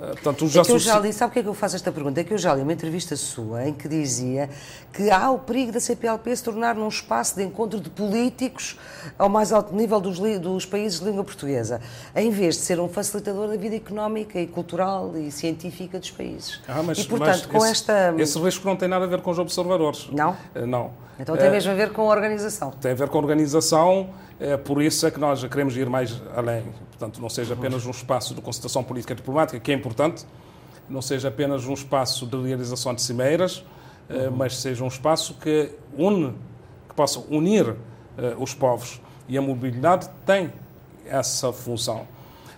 Eh, 0.00 0.06
portanto, 0.08 0.46
já 0.48 0.60
é 0.60 0.64
que 0.64 0.72
li, 0.72 1.12
sabe 1.12 1.32
que 1.32 1.38
é 1.38 1.42
que 1.42 1.48
eu 1.48 1.54
faço 1.54 1.76
esta 1.76 1.90
pergunta? 1.90 2.20
É 2.20 2.24
que 2.24 2.32
eu 2.32 2.38
já 2.38 2.54
li 2.54 2.62
uma 2.62 2.72
entrevista 2.72 3.16
sua 3.16 3.66
em 3.66 3.72
que 3.72 3.88
dizia 3.88 4.50
que 4.92 5.10
há 5.10 5.30
o 5.30 5.38
perigo 5.38 5.72
da 5.72 5.80
CPLP 5.80 6.36
se 6.36 6.44
tornar 6.44 6.74
num 6.74 6.88
espaço 6.88 7.34
de 7.36 7.42
encontro 7.42 7.80
de 7.80 7.88
políticos 7.88 8.78
ao 9.18 9.28
mais 9.28 9.52
alto 9.52 9.74
nível 9.74 10.00
dos, 10.00 10.18
dos 10.40 10.66
países 10.66 11.00
de 11.00 11.06
língua 11.06 11.24
portuguesa, 11.24 11.80
em 12.14 12.30
vez 12.30 12.56
de 12.56 12.62
ser 12.62 12.78
um 12.78 12.88
facilitador 12.88 13.48
da 13.48 13.56
vida 13.56 13.76
económica 13.76 14.38
e 14.38 14.46
cultural 14.46 15.16
e 15.16 15.30
científica 15.30 15.98
dos 15.98 16.10
países. 16.10 16.60
Ah, 16.68 16.82
mas, 16.82 16.98
e, 16.98 17.04
portanto, 17.04 17.48
com 17.48 17.58
esse, 17.58 17.70
esta... 17.70 18.14
esse 18.18 18.38
risco 18.38 18.66
não 18.66 18.76
tem 18.76 18.88
nada 18.88 19.04
a 19.04 19.08
ver 19.08 19.22
com 19.22 19.30
os 19.30 19.38
observadores. 19.38 20.08
Não? 20.12 20.36
Não. 20.66 21.05
Então 21.18 21.36
tem 21.36 21.50
mesmo 21.50 21.72
a 21.72 21.74
ver 21.74 21.92
com 21.92 22.02
a 22.02 22.14
organização. 22.14 22.70
Tem 22.72 22.92
a 22.92 22.94
ver 22.94 23.08
com 23.08 23.18
a 23.18 23.20
organização, 23.20 24.10
é 24.38 24.56
por 24.56 24.82
isso 24.82 25.06
é 25.06 25.10
que 25.10 25.18
nós 25.18 25.42
queremos 25.44 25.76
ir 25.76 25.88
mais 25.88 26.20
além. 26.34 26.64
Portanto, 26.90 27.20
não 27.20 27.28
seja 27.28 27.54
apenas 27.54 27.86
um 27.86 27.90
espaço 27.90 28.34
de 28.34 28.40
concertação 28.40 28.84
política 28.84 29.14
e 29.14 29.16
diplomática, 29.16 29.58
que 29.58 29.72
é 29.72 29.74
importante, 29.74 30.26
não 30.88 31.00
seja 31.00 31.28
apenas 31.28 31.66
um 31.66 31.72
espaço 31.72 32.26
de 32.26 32.36
realização 32.42 32.94
de 32.94 33.02
cimeiras, 33.02 33.64
uhum. 34.08 34.30
mas 34.36 34.58
seja 34.58 34.84
um 34.84 34.88
espaço 34.88 35.34
que 35.34 35.70
une, 35.96 36.34
que 36.88 36.94
possa 36.94 37.20
unir 37.30 37.74
os 38.38 38.54
povos. 38.54 39.00
E 39.28 39.36
a 39.36 39.42
mobilidade 39.42 40.08
tem 40.24 40.52
essa 41.06 41.52
função. 41.52 42.06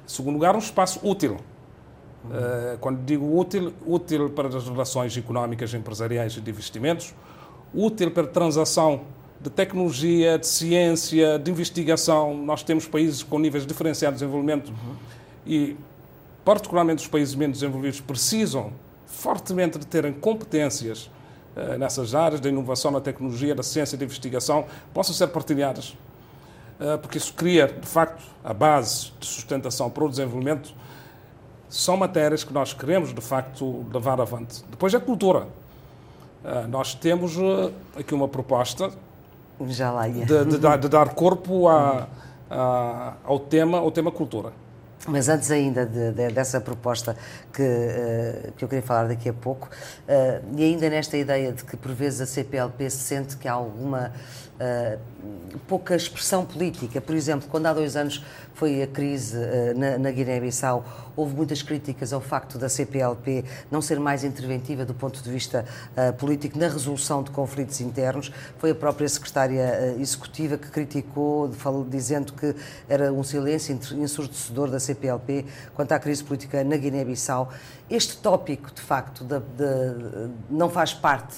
Em 0.04 0.08
segundo 0.08 0.34
lugar, 0.34 0.54
um 0.54 0.58
espaço 0.58 1.00
útil. 1.02 1.38
Uhum. 2.24 2.30
Uh, 2.30 2.78
quando 2.78 3.04
digo 3.04 3.38
útil, 3.38 3.72
útil 3.86 4.30
para 4.30 4.48
as 4.48 4.68
relações 4.68 5.16
económicas, 5.16 5.72
empresariais 5.72 6.36
e 6.36 6.40
de 6.40 6.50
investimentos, 6.50 7.14
útil 7.74 8.10
para 8.10 8.26
transação 8.26 9.02
de 9.40 9.50
tecnologia, 9.50 10.38
de 10.38 10.46
ciência, 10.46 11.38
de 11.38 11.50
investigação. 11.50 12.34
Nós 12.34 12.62
temos 12.62 12.86
países 12.86 13.22
com 13.22 13.38
níveis 13.38 13.66
diferenciados 13.66 14.18
de 14.18 14.24
desenvolvimento 14.24 14.70
uhum. 14.70 14.96
e, 15.46 15.76
particularmente, 16.44 17.02
os 17.02 17.08
países 17.08 17.34
menos 17.34 17.60
desenvolvidos 17.60 18.00
precisam 18.00 18.72
fortemente 19.06 19.78
de 19.78 19.86
terem 19.86 20.12
competências 20.12 21.10
uh, 21.56 21.78
nessas 21.78 22.14
áreas 22.14 22.40
da 22.40 22.48
inovação, 22.48 22.92
da 22.92 23.00
tecnologia, 23.00 23.54
da 23.54 23.62
ciência 23.62 23.96
e 23.96 23.98
da 23.98 24.04
investigação, 24.04 24.66
possam 24.92 25.14
ser 25.14 25.28
partilhadas. 25.28 25.96
Uh, 26.80 26.98
porque 27.00 27.18
isso 27.18 27.32
cria, 27.34 27.66
de 27.66 27.86
facto, 27.86 28.22
a 28.42 28.52
base 28.52 29.12
de 29.18 29.26
sustentação 29.26 29.88
para 29.88 30.04
o 30.04 30.08
desenvolvimento. 30.08 30.72
São 31.68 31.96
matérias 31.96 32.44
que 32.44 32.52
nós 32.52 32.72
queremos, 32.72 33.12
de 33.12 33.20
facto, 33.20 33.84
levar 33.92 34.20
avante. 34.20 34.64
Depois 34.70 34.94
a 34.94 35.00
cultura. 35.00 35.46
Uh, 36.44 36.68
nós 36.68 36.94
temos 36.94 37.36
aqui 37.96 38.14
uma 38.14 38.28
proposta 38.28 38.90
de, 40.24 40.44
de, 40.44 40.58
de 40.78 40.88
dar 40.88 41.14
corpo 41.14 41.66
a, 41.68 42.06
a, 42.48 43.14
ao, 43.24 43.40
tema, 43.40 43.78
ao 43.78 43.90
tema 43.90 44.10
cultura. 44.10 44.52
Mas 45.06 45.28
antes 45.28 45.50
ainda 45.50 45.86
de, 45.86 46.12
de, 46.12 46.28
dessa 46.30 46.60
proposta 46.60 47.16
que, 47.52 47.62
uh, 47.62 48.52
que 48.52 48.64
eu 48.64 48.68
queria 48.68 48.82
falar 48.82 49.08
daqui 49.08 49.28
a 49.28 49.32
pouco, 49.32 49.68
uh, 49.68 50.56
e 50.56 50.64
ainda 50.64 50.90
nesta 50.90 51.16
ideia 51.16 51.52
de 51.52 51.64
que 51.64 51.76
por 51.76 51.92
vezes 51.92 52.20
a 52.20 52.26
CPLP 52.26 52.90
se 52.90 52.98
sente 52.98 53.36
que 53.36 53.46
há 53.46 53.52
alguma 53.52 54.12
uh, 54.60 54.98
pouca 55.66 55.94
expressão 55.94 56.44
política. 56.44 57.00
Por 57.00 57.14
exemplo, 57.14 57.48
quando 57.48 57.66
há 57.66 57.72
dois 57.72 57.96
anos 57.96 58.24
foi 58.54 58.82
a 58.82 58.88
crise 58.88 59.36
na, 59.76 59.98
na 59.98 60.10
Guiné-Bissau, 60.10 60.84
houve 61.14 61.34
muitas 61.34 61.62
críticas 61.62 62.12
ao 62.12 62.20
facto 62.20 62.58
da 62.58 62.68
CPLP 62.68 63.44
não 63.70 63.80
ser 63.80 64.00
mais 64.00 64.24
interventiva 64.24 64.84
do 64.84 64.94
ponto 64.94 65.22
de 65.22 65.30
vista 65.30 65.64
político 66.18 66.58
na 66.58 66.66
resolução 66.66 67.22
de 67.22 67.30
conflitos 67.30 67.80
internos. 67.80 68.32
Foi 68.58 68.72
a 68.72 68.74
própria 68.74 69.08
secretária 69.08 69.94
executiva 70.00 70.58
que 70.58 70.68
criticou, 70.70 71.48
dizendo 71.88 72.32
que 72.32 72.52
era 72.88 73.12
um 73.12 73.22
silêncio 73.22 73.78
ensurdecedor 73.94 74.68
da 74.68 74.80
CPLP 74.80 74.87
quanto 75.74 75.92
à 75.92 75.98
crise 75.98 76.22
política 76.22 76.62
na 76.64 76.76
Guiné-Bissau. 76.76 77.50
Este 77.90 78.18
tópico, 78.18 78.72
de 78.72 78.80
facto, 78.80 79.24
de, 79.24 79.38
de, 79.38 80.30
não 80.50 80.68
faz 80.68 80.94
parte 80.94 81.36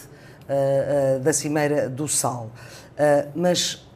da 1.22 1.32
Cimeira 1.32 1.88
do 1.88 2.08
Sal. 2.08 2.50
mas 3.36 3.86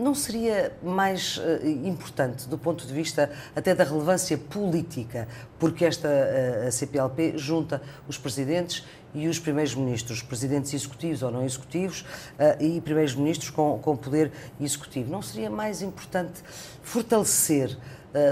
não 0.00 0.14
seria 0.14 0.72
mais 0.82 1.36
uh, 1.36 1.66
importante 1.84 2.48
do 2.48 2.56
ponto 2.56 2.86
de 2.86 2.92
vista 2.92 3.30
até 3.54 3.74
da 3.74 3.84
relevância 3.84 4.36
política, 4.36 5.28
porque 5.58 5.84
esta 5.84 6.08
uh, 6.08 6.72
CPLP 6.72 7.36
junta 7.36 7.82
os 8.08 8.16
presidentes 8.16 8.84
e 9.12 9.28
os 9.28 9.38
primeiros 9.38 9.74
ministros, 9.74 10.22
presidentes 10.22 10.72
executivos 10.72 11.22
ou 11.22 11.30
não 11.30 11.44
executivos 11.44 12.00
uh, 12.02 12.62
e 12.62 12.80
primeiros 12.80 13.14
ministros 13.14 13.50
com, 13.50 13.78
com 13.78 13.96
poder 13.96 14.32
executivo. 14.60 15.10
Não 15.10 15.20
seria 15.20 15.50
mais 15.50 15.82
importante 15.82 16.40
fortalecer, 16.82 17.76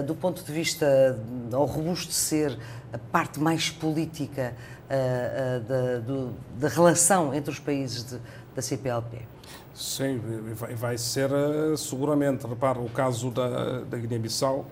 do 0.07 0.14
ponto 0.14 0.43
de 0.43 0.53
vista, 0.53 1.19
ou 1.53 1.64
robustecer 1.64 2.59
a 2.93 2.99
parte 2.99 3.38
mais 3.38 3.71
política 3.71 4.55
da, 4.88 5.99
do, 6.01 6.33
da 6.59 6.69
relação 6.69 7.33
entre 7.33 7.51
os 7.53 7.59
países 7.59 8.05
de, 8.05 8.19
da 8.57 8.62
CPLP? 8.62 9.19
Sim, 9.79 10.21
vai, 10.55 10.75
vai 10.75 10.99
ser 10.99 11.31
eh, 11.31 11.77
seguramente. 11.77 12.45
Repara, 12.45 12.81
o 12.81 12.91
caso 12.91 13.31
da, 13.31 13.83
da 13.83 13.97
Guiné-Bissau, 13.97 14.67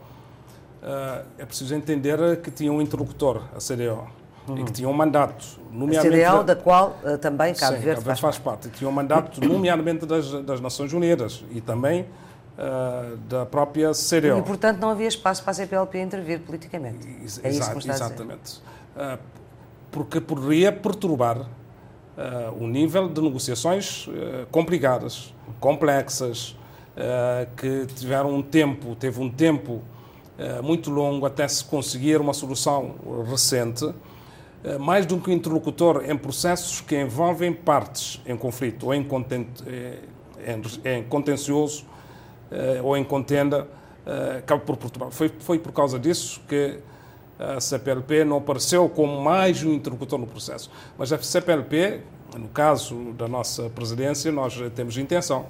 uh, 0.83 1.25
é 1.38 1.47
preciso 1.47 1.77
entender 1.77 2.40
que 2.40 2.51
tinha 2.51 2.73
um 2.73 2.83
interlocutor, 2.83 3.40
a 3.55 3.59
CDO, 3.59 4.09
uhum. 4.49 4.59
e 4.59 4.64
que 4.64 4.73
tinha 4.73 4.88
um 4.88 4.92
mandato, 4.92 5.61
nomeadamente... 5.71 6.25
A 6.25 6.42
da 6.42 6.57
qual 6.57 6.99
uh, 7.05 7.16
também 7.19 7.55
Cabo 7.55 7.77
sim, 7.77 7.83
Verde 7.85 8.03
faz, 8.03 8.19
faz 8.19 8.38
parte. 8.38 8.69
Tinha 8.71 8.90
um 8.90 8.92
mandato, 8.92 9.40
nomeadamente 9.40 10.05
das, 10.05 10.29
das 10.42 10.61
Nações 10.61 10.92
Unidas 10.92 11.45
e 11.53 11.61
também 11.61 12.05
uh, 12.59 13.16
da 13.29 13.47
própria 13.47 13.92
CDO. 13.92 14.38
E, 14.38 14.42
portanto, 14.42 14.79
não 14.79 14.90
havia 14.90 15.09
espaço 15.09 15.42
para 15.42 15.53
a 15.53 15.55
CPLP 15.55 16.01
intervir 16.01 16.40
politicamente. 16.40 17.07
é 17.42 17.51
isso 17.51 17.71
que 17.71 17.79
está 17.79 17.95
Exatamente. 17.95 18.61
porque 19.90 20.21
poderia 20.21 20.73
perturbar 20.73 21.49
uh, 22.16 22.64
o 22.64 22.66
nível 22.66 23.09
de 23.09 23.21
negociações 23.21 24.07
uh, 24.07 24.47
complicadas, 24.51 25.35
complexas, 25.61 26.57
uh, 26.97 27.47
que 27.57 27.87
tiveram 27.95 28.35
um 28.35 28.42
tempo, 28.42 28.95
teve 28.97 29.21
um 29.21 29.31
tempo 29.31 29.83
muito 30.62 30.90
longo 30.90 31.25
até 31.25 31.49
se 31.49 31.64
conseguir 31.64 32.21
uma 32.21 32.35
solução 32.35 32.97
recente, 33.27 33.90
mais 34.79 35.07
do 35.07 35.16
que 35.16 35.31
um 35.31 35.33
interlocutor 35.33 36.05
em 36.07 36.14
processos 36.14 36.83
que 36.83 36.95
envolvem 36.95 37.55
partes 37.55 38.21
em 38.27 38.37
conflito 38.37 38.85
ou 38.85 38.92
em, 38.92 39.09
em 40.85 41.03
contencioso 41.05 41.87
ou 42.82 42.96
em 42.96 43.04
contenda, 43.04 43.66
acaba 44.38 44.61
por 44.61 44.76
Portugal. 44.76 45.11
Foi, 45.11 45.28
foi 45.40 45.59
por 45.59 45.72
causa 45.72 45.98
disso 45.98 46.40
que 46.48 46.78
a 47.38 47.61
CPLP 47.61 48.24
não 48.24 48.38
apareceu 48.38 48.88
como 48.88 49.20
mais 49.20 49.62
um 49.62 49.72
interlocutor 49.72 50.18
no 50.18 50.26
processo. 50.26 50.70
Mas 50.96 51.12
a 51.12 51.18
CPLP, 51.18 52.00
no 52.37 52.48
caso 52.48 53.12
da 53.12 53.28
nossa 53.28 53.68
presidência, 53.70 54.32
nós 54.32 54.59
temos 54.74 54.96
intenção, 54.96 55.46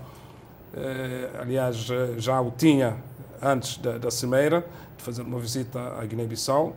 eh, 0.74 1.30
aliás, 1.40 1.76
já 2.18 2.40
o 2.40 2.50
tinha 2.50 2.96
antes 3.40 3.78
da, 3.78 3.98
da 3.98 4.11
Cimeira, 4.11 4.64
de 4.96 5.04
fazer 5.04 5.22
uma 5.22 5.38
visita 5.38 5.78
à 6.00 6.04
Guiné-Bissau, 6.04 6.74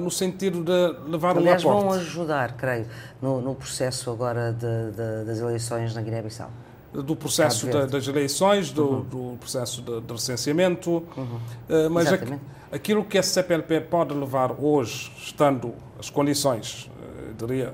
no 0.00 0.10
sentido 0.10 0.62
de 0.62 1.10
levar 1.10 1.36
Aliás, 1.36 1.64
um 1.64 1.70
aporte. 1.70 1.84
vão 1.86 1.94
ajudar, 1.94 2.52
creio, 2.52 2.86
no, 3.20 3.40
no 3.40 3.54
processo 3.54 4.10
agora 4.10 4.52
de, 4.52 4.90
de, 4.90 5.24
das 5.24 5.38
eleições 5.38 5.94
na 5.94 6.02
Guiné-Bissau. 6.02 6.50
Do 7.02 7.16
processo 7.16 7.66
de, 7.66 7.86
das 7.86 8.06
eleições, 8.06 8.70
do, 8.70 8.84
uhum. 8.84 9.02
do 9.02 9.36
processo 9.38 9.82
de, 9.82 10.00
de 10.00 10.12
recenseamento, 10.12 11.02
uhum. 11.16 11.24
uh, 11.68 11.90
mas 11.90 12.06
Exatamente. 12.06 12.54
Aquilo 12.74 13.04
que 13.04 13.16
a 13.16 13.22
CPLP 13.22 13.82
pode 13.82 14.12
levar 14.12 14.50
hoje, 14.58 15.12
estando 15.16 15.72
as 15.96 16.10
condições, 16.10 16.90
eh, 17.00 17.32
diria, 17.38 17.72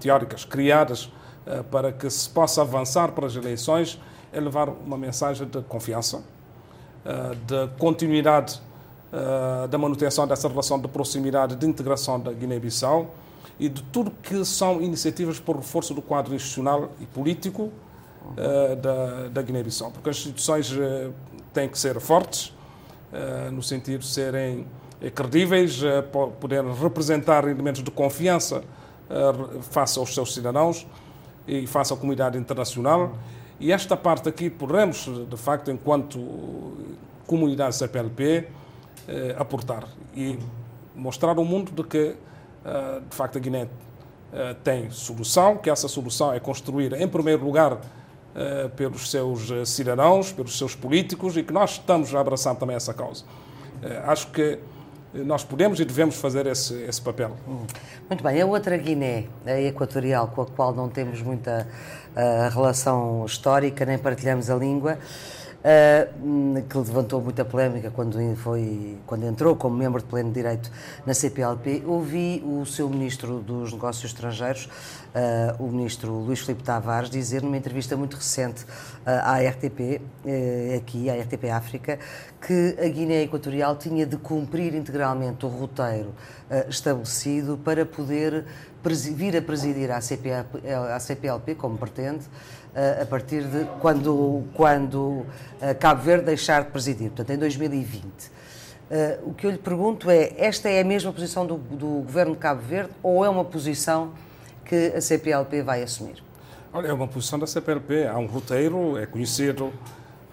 teóricas 0.00 0.44
criadas 0.44 1.08
eh, 1.46 1.62
para 1.70 1.92
que 1.92 2.10
se 2.10 2.28
possa 2.28 2.62
avançar 2.62 3.12
para 3.12 3.28
as 3.28 3.36
eleições, 3.36 4.00
é 4.32 4.40
levar 4.40 4.68
uma 4.68 4.98
mensagem 4.98 5.46
de 5.46 5.62
confiança, 5.62 6.24
eh, 7.04 7.36
de 7.46 7.68
continuidade 7.78 8.60
da 9.68 9.76
manutenção 9.76 10.24
dessa 10.24 10.46
relação 10.46 10.80
de 10.80 10.86
proximidade, 10.86 11.56
de 11.56 11.66
integração 11.66 12.20
da 12.20 12.32
Guiné-Bissau 12.32 13.12
e 13.58 13.68
de 13.68 13.82
tudo 13.82 14.12
que 14.22 14.44
são 14.44 14.80
iniciativas 14.80 15.40
por 15.40 15.56
reforço 15.56 15.92
do 15.92 16.00
quadro 16.00 16.32
institucional 16.32 16.92
e 17.00 17.06
político 17.06 17.72
da, 18.80 19.28
da 19.28 19.42
Guiné-Bissau, 19.42 19.90
porque 19.90 20.10
as 20.10 20.16
instituições 20.16 20.72
têm 21.52 21.68
que 21.68 21.78
ser 21.78 21.98
fortes, 22.00 22.54
eh, 23.12 23.50
no 23.50 23.62
sentido 23.62 24.00
de 24.00 24.06
serem 24.06 24.66
credíveis, 25.14 25.80
poderem 26.40 26.72
representar 26.74 27.44
elementos 27.44 27.82
de 27.82 27.90
confiança 27.90 28.62
face 29.62 29.98
aos 29.98 30.14
seus 30.14 30.34
cidadãos 30.34 30.86
e 31.48 31.66
face 31.66 31.90
à 31.92 31.96
comunidade 31.96 32.36
internacional. 32.36 33.14
E 33.58 33.72
esta 33.72 33.96
parte 33.96 34.28
aqui 34.28 34.50
podemos, 34.50 35.08
de 35.26 35.36
facto, 35.38 35.70
enquanto 35.70 36.76
comunidade 37.26 37.76
CPLP, 37.76 38.46
aportar 39.38 39.88
e 40.14 40.38
mostrar 40.94 41.38
ao 41.38 41.44
mundo 41.46 41.72
de 41.72 41.82
que, 41.82 42.14
de 43.08 43.16
facto, 43.16 43.38
a 43.38 43.40
Guiné 43.40 43.68
tem 44.62 44.90
solução, 44.90 45.56
que 45.56 45.70
essa 45.70 45.88
solução 45.88 46.30
é 46.30 46.38
construída, 46.38 47.02
em 47.02 47.08
primeiro 47.08 47.42
lugar, 47.42 47.72
uh, 47.72 47.99
pelos 48.76 49.10
seus 49.10 49.50
eh, 49.50 49.64
cidadãos, 49.64 50.32
pelos 50.32 50.56
seus 50.56 50.74
políticos 50.74 51.36
e 51.36 51.42
que 51.42 51.52
nós 51.52 51.72
estamos 51.72 52.14
a 52.14 52.20
abraçar 52.20 52.54
também 52.56 52.76
essa 52.76 52.94
causa. 52.94 53.24
Uh, 53.82 54.10
acho 54.10 54.28
que 54.28 54.58
nós 55.12 55.42
podemos 55.42 55.80
e 55.80 55.84
devemos 55.84 56.16
fazer 56.16 56.46
esse, 56.46 56.74
esse 56.82 57.02
papel. 57.02 57.36
Muito 58.08 58.22
bem. 58.22 58.40
A 58.40 58.46
outra 58.46 58.76
Guiné, 58.76 59.24
a 59.44 59.60
Equatorial, 59.60 60.28
com 60.28 60.42
a 60.42 60.46
qual 60.46 60.72
não 60.72 60.88
temos 60.88 61.20
muita 61.20 61.66
relação 62.52 63.24
histórica, 63.26 63.84
nem 63.84 63.98
partilhamos 63.98 64.48
a 64.48 64.54
língua, 64.54 64.98
uh, 65.60 66.62
que 66.62 66.78
levantou 66.78 67.20
muita 67.20 67.44
polémica 67.44 67.90
quando, 67.90 68.18
foi, 68.36 68.98
quando 69.06 69.26
entrou 69.26 69.56
como 69.56 69.76
membro 69.76 70.00
de 70.00 70.06
pleno 70.06 70.32
direito 70.32 70.70
na 71.06 71.14
CPLP. 71.14 71.82
Ouvi 71.86 72.42
o 72.44 72.64
seu 72.64 72.88
ministro 72.88 73.40
dos 73.40 73.72
Negócios 73.72 74.12
Estrangeiros, 74.12 74.66
uh, 74.66 75.62
o 75.62 75.68
ministro 75.68 76.12
Luís 76.12 76.40
Filipe 76.40 76.62
Tavares, 76.62 77.10
dizer 77.10 77.42
numa 77.42 77.56
entrevista 77.56 77.96
muito 77.96 78.16
recente 78.16 78.64
uh, 78.64 78.68
à 79.06 79.38
RTP, 79.38 80.00
aqui, 80.76 81.10
à 81.10 81.14
RTP 81.14 81.50
África, 81.50 81.98
que 82.40 82.76
a 82.82 82.88
Guiné 82.88 83.22
Equatorial 83.22 83.76
tinha 83.76 84.06
de 84.06 84.16
cumprir 84.16 84.74
integralmente 84.74 85.44
o 85.44 85.48
roteiro 85.48 86.14
estabelecido 86.68 87.56
para 87.58 87.86
poder 87.86 88.44
vir 88.82 89.36
a 89.36 89.42
presidir 89.42 89.90
a 89.90 90.00
CPLP, 90.00 90.60
a 90.94 90.98
CPLP 90.98 91.54
como 91.54 91.76
pretende, 91.76 92.24
a 93.00 93.04
partir 93.04 93.42
de 93.42 93.64
quando, 93.80 94.44
quando 94.54 95.26
Cabo 95.78 96.02
Verde 96.02 96.26
deixar 96.26 96.64
de 96.64 96.70
presidir, 96.70 97.08
portanto, 97.08 97.30
em 97.30 97.38
2020. 97.38 98.04
o 99.24 99.34
que 99.34 99.46
eu 99.46 99.50
lhe 99.50 99.58
pergunto 99.58 100.08
é: 100.08 100.32
esta 100.36 100.68
é 100.68 100.80
a 100.80 100.84
mesma 100.84 101.12
posição 101.12 101.46
do, 101.46 101.56
do 101.56 101.86
governo 102.02 102.32
de 102.32 102.38
Cabo 102.38 102.62
Verde 102.62 102.90
ou 103.02 103.24
é 103.24 103.28
uma 103.28 103.44
posição 103.44 104.12
que 104.64 104.92
a 104.94 105.00
CPLP 105.00 105.62
vai 105.62 105.82
assumir? 105.82 106.22
Olha, 106.72 106.86
é 106.86 106.92
uma 106.92 107.08
posição 107.08 107.38
da 107.38 107.46
CPLP. 107.46 108.06
Há 108.06 108.16
um 108.16 108.26
roteiro, 108.26 108.96
é 108.96 109.04
conhecido, 109.04 109.72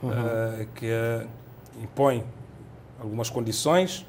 uhum. 0.03 0.09
uh, 0.09 0.67
que 0.75 0.85
uh, 0.85 1.27
impõe 1.81 2.23
algumas 2.99 3.29
condições 3.29 4.05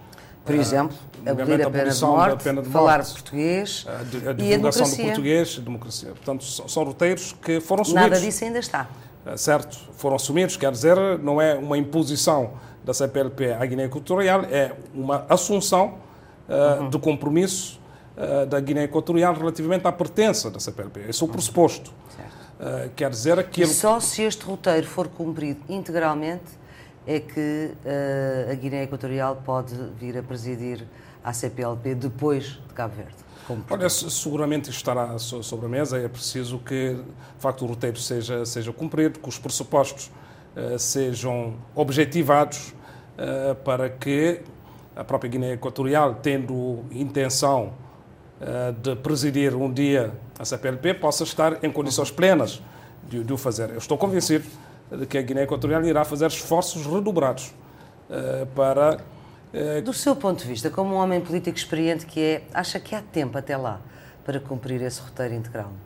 por 0.48 0.60
exemplo, 0.60 0.96
abolir 1.26 1.66
a 1.66 1.70
pena 1.70 1.90
de 1.90 2.04
morte, 2.04 2.44
pena 2.44 2.62
de 2.62 2.68
falar 2.68 2.98
morte, 2.98 3.12
português 3.12 3.86
a, 3.86 4.30
a 4.30 4.32
divulgação 4.32 4.86
e 4.86 4.92
a 4.92 4.96
do 4.96 5.02
português, 5.02 5.56
a 5.58 5.64
democracia. 5.64 6.08
Portanto, 6.10 6.44
são 6.44 6.84
roteiros 6.84 7.36
que 7.42 7.60
foram 7.60 7.82
assumidos. 7.82 8.10
Nada 8.10 8.20
disso 8.20 8.44
ainda 8.44 8.58
está. 8.58 8.88
Eh, 9.26 9.36
certo, 9.36 9.78
foram 9.92 10.16
assumidos, 10.16 10.56
quer 10.56 10.72
dizer, 10.72 10.96
não 11.18 11.40
é 11.40 11.54
uma 11.54 11.76
imposição 11.76 12.54
da 12.84 12.94
CPLP 12.94 13.52
à 13.52 13.66
Guiné 13.66 13.84
Equatorial, 13.84 14.44
é 14.44 14.72
uma 14.94 15.26
assunção 15.28 15.98
uh, 16.48 16.82
uhum. 16.82 16.90
de 16.90 16.98
compromisso 16.98 17.78
uh, 18.16 18.46
da 18.46 18.58
Guiné 18.60 18.84
Equatorial 18.84 19.34
relativamente 19.34 19.86
à 19.86 19.92
pertença 19.92 20.50
da 20.50 20.58
CPLP. 20.58 21.00
Esse 21.08 21.22
é 21.22 21.26
o 21.26 21.28
pressuposto. 21.28 21.92
Uh, 22.58 22.90
quer 22.96 23.10
dizer 23.10 23.42
que... 23.50 23.62
E 23.62 23.66
só 23.66 24.00
se 24.00 24.22
este 24.22 24.44
roteiro 24.44 24.86
for 24.86 25.06
cumprido 25.06 25.60
integralmente 25.68 26.57
é 27.08 27.20
que 27.20 27.70
uh, 27.72 28.52
a 28.52 28.54
Guiné 28.54 28.82
Equatorial 28.82 29.36
pode 29.36 29.74
vir 29.98 30.18
a 30.18 30.22
presidir 30.22 30.84
a 31.24 31.32
CPLP 31.32 31.94
depois 31.94 32.44
de 32.44 32.74
Cabo 32.74 32.96
Verde? 32.96 33.14
Olha, 33.70 33.88
seguramente 33.88 34.68
estará 34.68 35.18
sobre 35.18 35.64
a 35.64 35.68
mesa. 35.70 35.98
É 35.98 36.06
preciso 36.06 36.58
que, 36.58 36.92
de 36.92 37.40
facto, 37.40 37.64
o 37.64 37.68
roteiro 37.68 37.98
seja, 37.98 38.44
seja 38.44 38.74
cumprido, 38.74 39.18
que 39.18 39.26
os 39.26 39.38
pressupostos 39.38 40.10
uh, 40.54 40.78
sejam 40.78 41.54
objetivados 41.74 42.74
uh, 43.16 43.54
para 43.64 43.88
que 43.88 44.42
a 44.94 45.02
própria 45.02 45.30
Guiné 45.30 45.52
Equatorial, 45.54 46.16
tendo 46.16 46.84
intenção 46.90 47.72
uh, 48.38 48.70
de 48.82 48.96
presidir 48.96 49.54
um 49.54 49.72
dia 49.72 50.12
a 50.38 50.44
CPLP, 50.44 50.92
possa 50.92 51.24
estar 51.24 51.64
em 51.64 51.72
condições 51.72 52.10
plenas 52.10 52.62
de, 53.08 53.24
de 53.24 53.32
o 53.32 53.38
fazer. 53.38 53.70
Eu 53.70 53.78
estou 53.78 53.96
convencido 53.96 54.44
de 54.90 55.06
que 55.06 55.18
a 55.18 55.22
Guiné 55.22 55.42
Equatorial 55.42 55.84
irá 55.84 56.04
fazer 56.04 56.26
esforços 56.26 56.86
redobrados 56.86 57.52
uh, 58.08 58.46
para. 58.54 58.98
Uh, 59.52 59.82
Do 59.82 59.92
seu 59.92 60.14
ponto 60.16 60.42
de 60.42 60.48
vista, 60.48 60.70
como 60.70 60.94
um 60.94 60.98
homem 60.98 61.20
político 61.20 61.56
experiente 61.56 62.06
que 62.06 62.20
é, 62.20 62.42
acha 62.52 62.78
que 62.78 62.94
há 62.94 63.02
tempo 63.02 63.36
até 63.36 63.56
lá 63.56 63.80
para 64.24 64.40
cumprir 64.40 64.80
esse 64.82 65.00
roteiro 65.00 65.34
integralmente? 65.34 65.78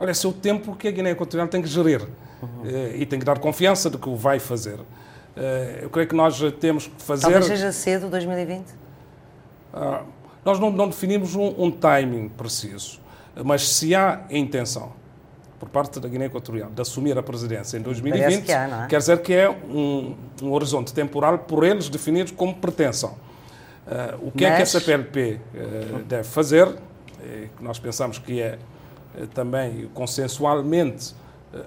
Olha, 0.00 0.10
esse 0.10 0.26
é 0.26 0.28
o 0.28 0.32
tempo 0.32 0.74
que 0.74 0.88
a 0.88 0.90
Guiné 0.90 1.10
Equatorial 1.10 1.48
tem 1.48 1.62
que 1.62 1.68
gerir 1.68 2.02
uhum. 2.42 2.66
e 2.94 3.06
tem 3.06 3.18
que 3.18 3.24
dar 3.24 3.38
confiança 3.38 3.88
de 3.88 3.96
que 3.98 4.08
o 4.08 4.16
vai 4.16 4.38
fazer. 4.38 4.80
Eu 5.80 5.90
creio 5.90 6.08
que 6.08 6.14
nós 6.14 6.40
temos 6.58 6.86
que 6.86 7.02
fazer. 7.02 7.22
Talvez 7.22 7.46
seja 7.46 7.72
cedo 7.72 8.08
2020? 8.08 8.64
Ah, 9.72 10.02
nós 10.44 10.60
não, 10.60 10.70
não 10.70 10.88
definimos 10.88 11.34
um, 11.34 11.52
um, 11.58 11.70
timing 11.70 12.28
preciso, 12.28 13.00
mas 13.44 13.68
se 13.68 13.94
há 13.94 14.24
intenção 14.30 14.92
por 15.64 15.70
parte 15.70 15.98
da 15.98 16.08
Guiné 16.08 16.26
Equatorial 16.26 16.70
de 16.70 16.82
assumir 16.82 17.16
a 17.16 17.22
presidência 17.22 17.78
em 17.78 17.80
2020, 17.80 18.44
que 18.44 18.52
há, 18.52 18.84
é? 18.84 18.86
quer 18.86 18.98
dizer 18.98 19.22
que 19.22 19.32
é 19.32 19.48
um, 19.48 20.14
um, 20.42 20.52
horizonte 20.52 20.92
temporal 20.92 21.38
por 21.38 21.64
eles 21.64 21.88
definidos 21.88 22.32
como 22.32 22.54
pretensão. 22.54 23.12
Uh, 23.86 24.28
o 24.28 24.30
que 24.30 24.44
mas... 24.44 24.52
é 24.52 24.56
que 24.56 24.62
a 24.62 24.66
CPLP 24.66 25.40
uh, 25.54 25.98
deve 26.04 26.24
fazer, 26.24 26.68
que 27.56 27.64
nós 27.64 27.78
pensamos 27.78 28.18
que 28.18 28.42
é 28.42 28.58
também 29.32 29.88
consensualmente 29.94 31.14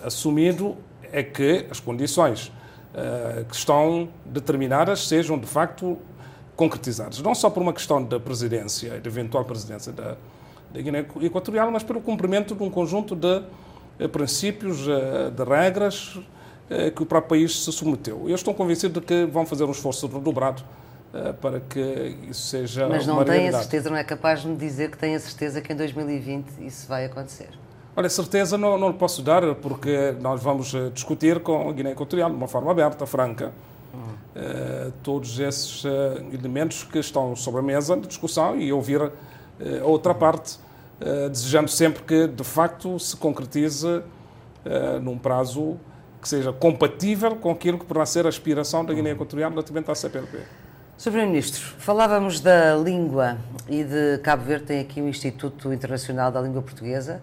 assumido, 0.04 0.78
é 1.12 1.24
que 1.24 1.66
as 1.72 1.80
condições 1.80 2.52
que 3.50 3.56
estão 3.56 4.08
determinadas 4.24 5.08
sejam 5.08 5.40
de 5.40 5.48
facto 5.48 5.98
concretizados, 6.56 7.24
não 7.24 7.34
só 7.34 7.50
por 7.50 7.64
uma 7.64 7.74
questão 7.74 8.04
da 8.04 8.20
presidência, 8.20 9.00
da 9.00 9.10
eventual 9.10 9.46
presidência 9.46 9.92
da, 9.92 10.16
da 10.72 10.82
Guiné 10.82 11.08
Equatorial, 11.22 11.72
mas 11.72 11.82
pelo 11.82 12.02
cumprimento 12.02 12.54
de 12.54 12.62
um 12.62 12.70
conjunto 12.70 13.16
de 13.16 13.28
eh, 13.28 13.44
princípios, 14.08 14.88
eh, 14.88 15.32
de 15.32 15.44
regras 15.44 16.20
eh, 16.70 16.92
que 16.92 17.02
o 17.02 17.06
próprio 17.06 17.30
país 17.30 17.64
se 17.64 17.72
submeteu. 17.72 18.28
Eu 18.28 18.36
estou 18.36 18.54
convencido 18.54 19.00
de 19.00 19.06
que 19.06 19.26
vão 19.26 19.46
fazer 19.46 19.64
um 19.64 19.72
esforço 19.72 20.08
redobrado 20.08 20.64
para 21.42 21.62
que 21.62 22.16
isso 22.30 22.48
seja 22.48 22.88
Mas 22.88 23.08
não 23.08 23.24
tem 23.24 23.48
a 23.48 23.54
certeza, 23.54 23.90
não 23.90 23.98
é 23.98 24.04
capaz 24.04 24.42
de 24.42 24.50
me 24.50 24.58
dizer 24.58 24.92
que 24.92 24.98
tem 24.98 25.16
a 25.16 25.20
certeza 25.20 25.62
que 25.62 25.74
em 25.74 25.76
2020 25.76 26.46
isso 26.60 26.88
vai 26.88 27.06
acontecer? 27.06 27.50
Olha, 27.96 28.10
certeza 28.10 28.56
não, 28.56 28.78
não 28.78 28.94
posso 28.94 29.24
dar, 29.24 29.56
porque 29.56 30.14
nós 30.20 30.44
vamos 30.44 30.76
discutir 30.94 31.40
com 31.40 31.70
a 31.70 31.74
Guiné 31.74 31.94
Equatorial 31.94 32.30
de 32.30 32.36
uma 32.36 32.48
forma 32.48 32.70
aberta, 32.70 33.08
franca, 33.08 33.52
uh, 34.38 34.92
todos 35.04 35.40
esses 35.40 35.84
uh, 35.84 35.90
elementos 36.32 36.84
que 36.84 37.00
estão 37.00 37.36
sobre 37.36 37.60
a 37.60 37.64
mesa 37.64 37.96
de 37.96 38.08
discussão 38.08 38.60
e 38.60 38.72
ouvir 38.72 39.02
uh, 39.02 39.12
a 39.82 39.86
outra 39.86 40.14
parte, 40.14 40.60
desejando 41.30 41.70
sempre 41.70 42.04
que, 42.04 42.28
de 42.28 42.44
facto, 42.44 43.00
se 43.00 43.16
concretize 43.16 44.02
num 45.02 45.18
prazo 45.18 45.78
que 46.22 46.28
seja 46.28 46.52
compatível 46.52 47.36
com 47.36 47.52
aquilo 47.52 47.78
que 47.78 47.86
poderá 47.86 48.06
ser 48.06 48.26
a 48.26 48.30
aspiração 48.30 48.84
da 48.84 48.94
Guiné 48.94 49.12
Equatorial 49.12 49.52
relativamente 49.52 49.92
à 49.92 49.96
CPLP. 49.96 50.40
Sr. 50.98 51.12
Primeiro-Ministro, 51.12 51.64
falávamos 51.78 52.40
da 52.40 52.76
língua 52.76 53.38
e 53.70 53.84
de 53.84 54.18
Cabo 54.24 54.44
Verde 54.44 54.66
tem 54.66 54.80
aqui 54.80 55.00
o 55.00 55.08
Instituto 55.08 55.72
Internacional 55.72 56.32
da 56.32 56.42
Língua 56.42 56.62
Portuguesa 56.64 57.22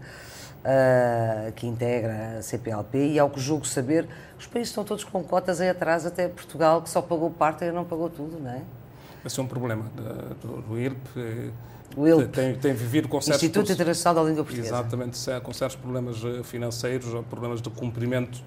uh, 0.64 1.52
que 1.52 1.66
integra 1.66 2.38
a 2.38 2.42
CPLP, 2.42 3.12
e 3.12 3.18
ao 3.18 3.28
que 3.28 3.40
julgo 3.40 3.66
saber, 3.66 4.08
os 4.38 4.46
países 4.46 4.70
estão 4.70 4.84
todos 4.84 5.04
com 5.04 5.22
cotas 5.22 5.60
aí 5.60 5.68
atrás, 5.68 6.06
até 6.06 6.28
Portugal, 6.28 6.82
que 6.82 6.90
só 6.90 7.02
pagou 7.02 7.30
parte 7.30 7.64
e 7.64 7.70
não 7.70 7.84
pagou 7.84 8.08
tudo, 8.08 8.40
não 8.40 8.50
é? 8.50 8.62
Esse 9.24 9.40
é 9.40 9.42
um 9.42 9.46
problema 9.46 9.84
do, 10.42 10.62
do 10.62 10.78
IRP. 10.78 11.52
O 11.96 12.06
ILP. 12.06 12.28
Tem, 12.28 12.54
tem 12.54 12.74
vivido 12.74 13.08
com 13.08 13.20
certos... 13.20 13.42
Instituto 13.42 13.72
Internacional 13.72 14.22
da 14.22 14.28
Língua 14.28 14.44
Portuguesa. 14.44 14.74
Exatamente, 14.74 15.18
com 15.42 15.52
certos 15.52 15.76
problemas 15.76 16.16
eh, 16.24 16.42
financeiros, 16.42 17.24
problemas 17.28 17.62
de 17.62 17.70
cumprimento 17.70 18.42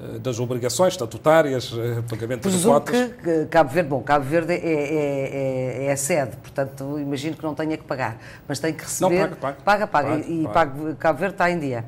eh, 0.00 0.18
das 0.18 0.38
obrigações 0.38 0.94
estatutárias, 0.94 1.72
eh, 1.76 2.02
pagamento 2.08 2.42
Presumo 2.42 2.80
de 2.80 2.92
cotas. 2.92 3.12
que 3.22 3.46
Cabo 3.46 3.70
Verde, 3.70 3.88
bom, 3.88 4.02
Cabo 4.02 4.24
Verde 4.24 4.52
é, 4.52 4.56
é, 4.56 5.82
é, 5.82 5.86
é, 5.86 5.92
a 5.92 5.96
sede, 5.96 6.36
portanto 6.36 6.98
imagino 6.98 7.36
que 7.36 7.42
não 7.42 7.54
tenha 7.54 7.76
que 7.76 7.84
pagar, 7.84 8.18
mas 8.46 8.58
tem 8.58 8.72
que 8.72 8.82
receber. 8.84 9.30
Não, 9.30 9.36
paga, 9.36 9.36
paga. 9.36 9.56
Paga, 9.64 9.86
paga. 9.86 10.08
paga 10.08 10.26
e 10.28 10.48
paga. 10.48 10.94
Cabo 10.94 11.18
Verde 11.18 11.34
está 11.34 11.50
em 11.50 11.58
dia. 11.58 11.84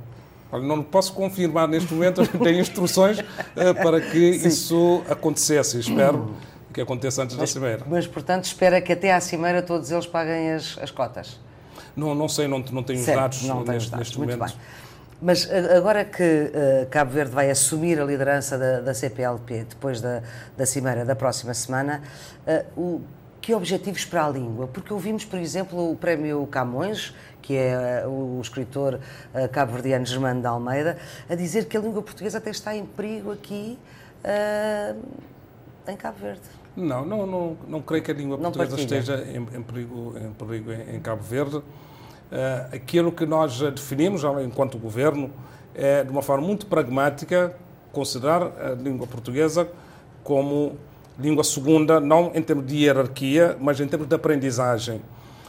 Olha, 0.51 0.63
não 0.63 0.83
posso 0.83 1.13
confirmar 1.13 1.67
neste 1.67 1.93
momento, 1.93 2.27
tenho 2.39 2.61
instruções 2.61 3.19
para 3.55 4.01
que 4.01 4.35
Sim. 4.39 4.49
isso 4.49 5.03
acontecesse. 5.09 5.81
Espero 5.81 6.35
que 6.77 6.81
aconteça 6.83 7.23
antes 7.23 7.35
mas, 7.35 7.49
da 7.49 7.55
Cimeira. 7.55 7.83
Mas, 7.89 8.07
portanto, 8.07 8.45
espera 8.45 8.83
que 8.83 8.93
até 8.93 9.11
à 9.11 9.19
Cimeira 9.19 9.63
todos 9.63 9.91
eles 9.91 10.07
paguem 10.07 10.53
as, 10.53 10.77
as 10.79 10.91
cotas? 10.91 11.41
Não, 11.97 12.15
não 12.15 12.29
sei, 12.29 12.47
não, 12.47 12.59
não 12.59 12.83
tenho 12.83 13.03
certo, 13.03 13.33
os 13.33 13.41
dados 13.41 13.43
não 13.45 13.65
neste, 13.65 13.91
dados. 13.91 13.93
neste 13.93 14.19
Muito 14.19 14.37
momento. 14.37 14.53
Bem. 14.53 14.61
Mas 15.23 15.51
agora 15.51 16.05
que 16.05 16.23
uh, 16.23 16.87
Cabo 16.91 17.13
Verde 17.13 17.33
vai 17.33 17.51
assumir 17.51 17.99
a 17.99 18.05
liderança 18.05 18.59
da, 18.59 18.81
da 18.81 18.93
CPLP 18.93 19.65
depois 19.65 20.03
da, 20.03 20.23
da 20.55 20.67
Cimeira 20.67 21.03
da 21.03 21.17
próxima 21.17 21.55
semana, 21.55 22.03
uh, 22.47 22.79
o, 22.79 23.01
que 23.41 23.55
objetivos 23.55 24.05
para 24.05 24.27
a 24.27 24.29
língua? 24.29 24.67
Porque 24.67 24.93
ouvimos, 24.93 25.25
por 25.25 25.39
exemplo, 25.39 25.91
o 25.91 25.97
Prémio 25.97 26.47
Camões, 26.49 27.15
que 27.41 27.57
é 27.57 28.05
uh, 28.07 28.11
o 28.11 28.39
escritor 28.43 29.01
cabo-verdiano 29.51 30.05
Germano 30.05 30.43
de 30.43 30.47
Almeida, 30.47 30.99
a 31.27 31.35
dizer 31.35 31.65
que 31.65 31.77
a 31.79 31.81
língua 31.81 32.03
portuguesa 32.03 32.37
até 32.37 32.51
está 32.51 32.77
em 32.77 32.85
perigo 32.85 33.33
aqui 33.33 33.79
em 35.89 35.97
Cabo 35.97 36.19
Verde. 36.19 36.66
Não, 36.77 37.05
não, 37.07 37.27
não, 37.27 37.57
não 37.67 37.81
creio 37.83 38.03
que 38.03 38.11
a 38.11 38.15
língua 38.15 38.37
não 38.37 38.53
portuguesa 38.53 38.77
partilha. 38.77 38.99
esteja 38.99 39.25
em, 39.31 39.59
em, 39.59 39.63
perigo, 39.63 40.15
em 40.19 40.33
perigo 40.33 40.73
em, 40.73 40.97
em 40.97 41.01
Cabo 41.01 41.23
Verde. 41.23 41.57
Uh, 41.57 41.63
aquilo 42.73 43.11
que 43.13 43.25
nós 43.25 43.59
definimos 43.61 44.23
enquanto 44.45 44.77
governo 44.77 45.31
é, 45.75 46.03
de 46.03 46.11
uma 46.11 46.23
forma 46.23 46.47
muito 46.47 46.67
pragmática, 46.67 47.55
considerar 47.93 48.43
a 48.43 48.71
língua 48.75 49.07
portuguesa 49.07 49.69
como 50.25 50.77
língua 51.19 51.45
segunda, 51.45 52.01
não 52.01 52.33
em 52.35 52.43
termos 52.43 52.67
de 52.67 52.77
hierarquia, 52.77 53.57
mas 53.61 53.81
em 53.81 53.87
termos 53.87 54.09
de 54.09 54.15
aprendizagem. 54.15 55.01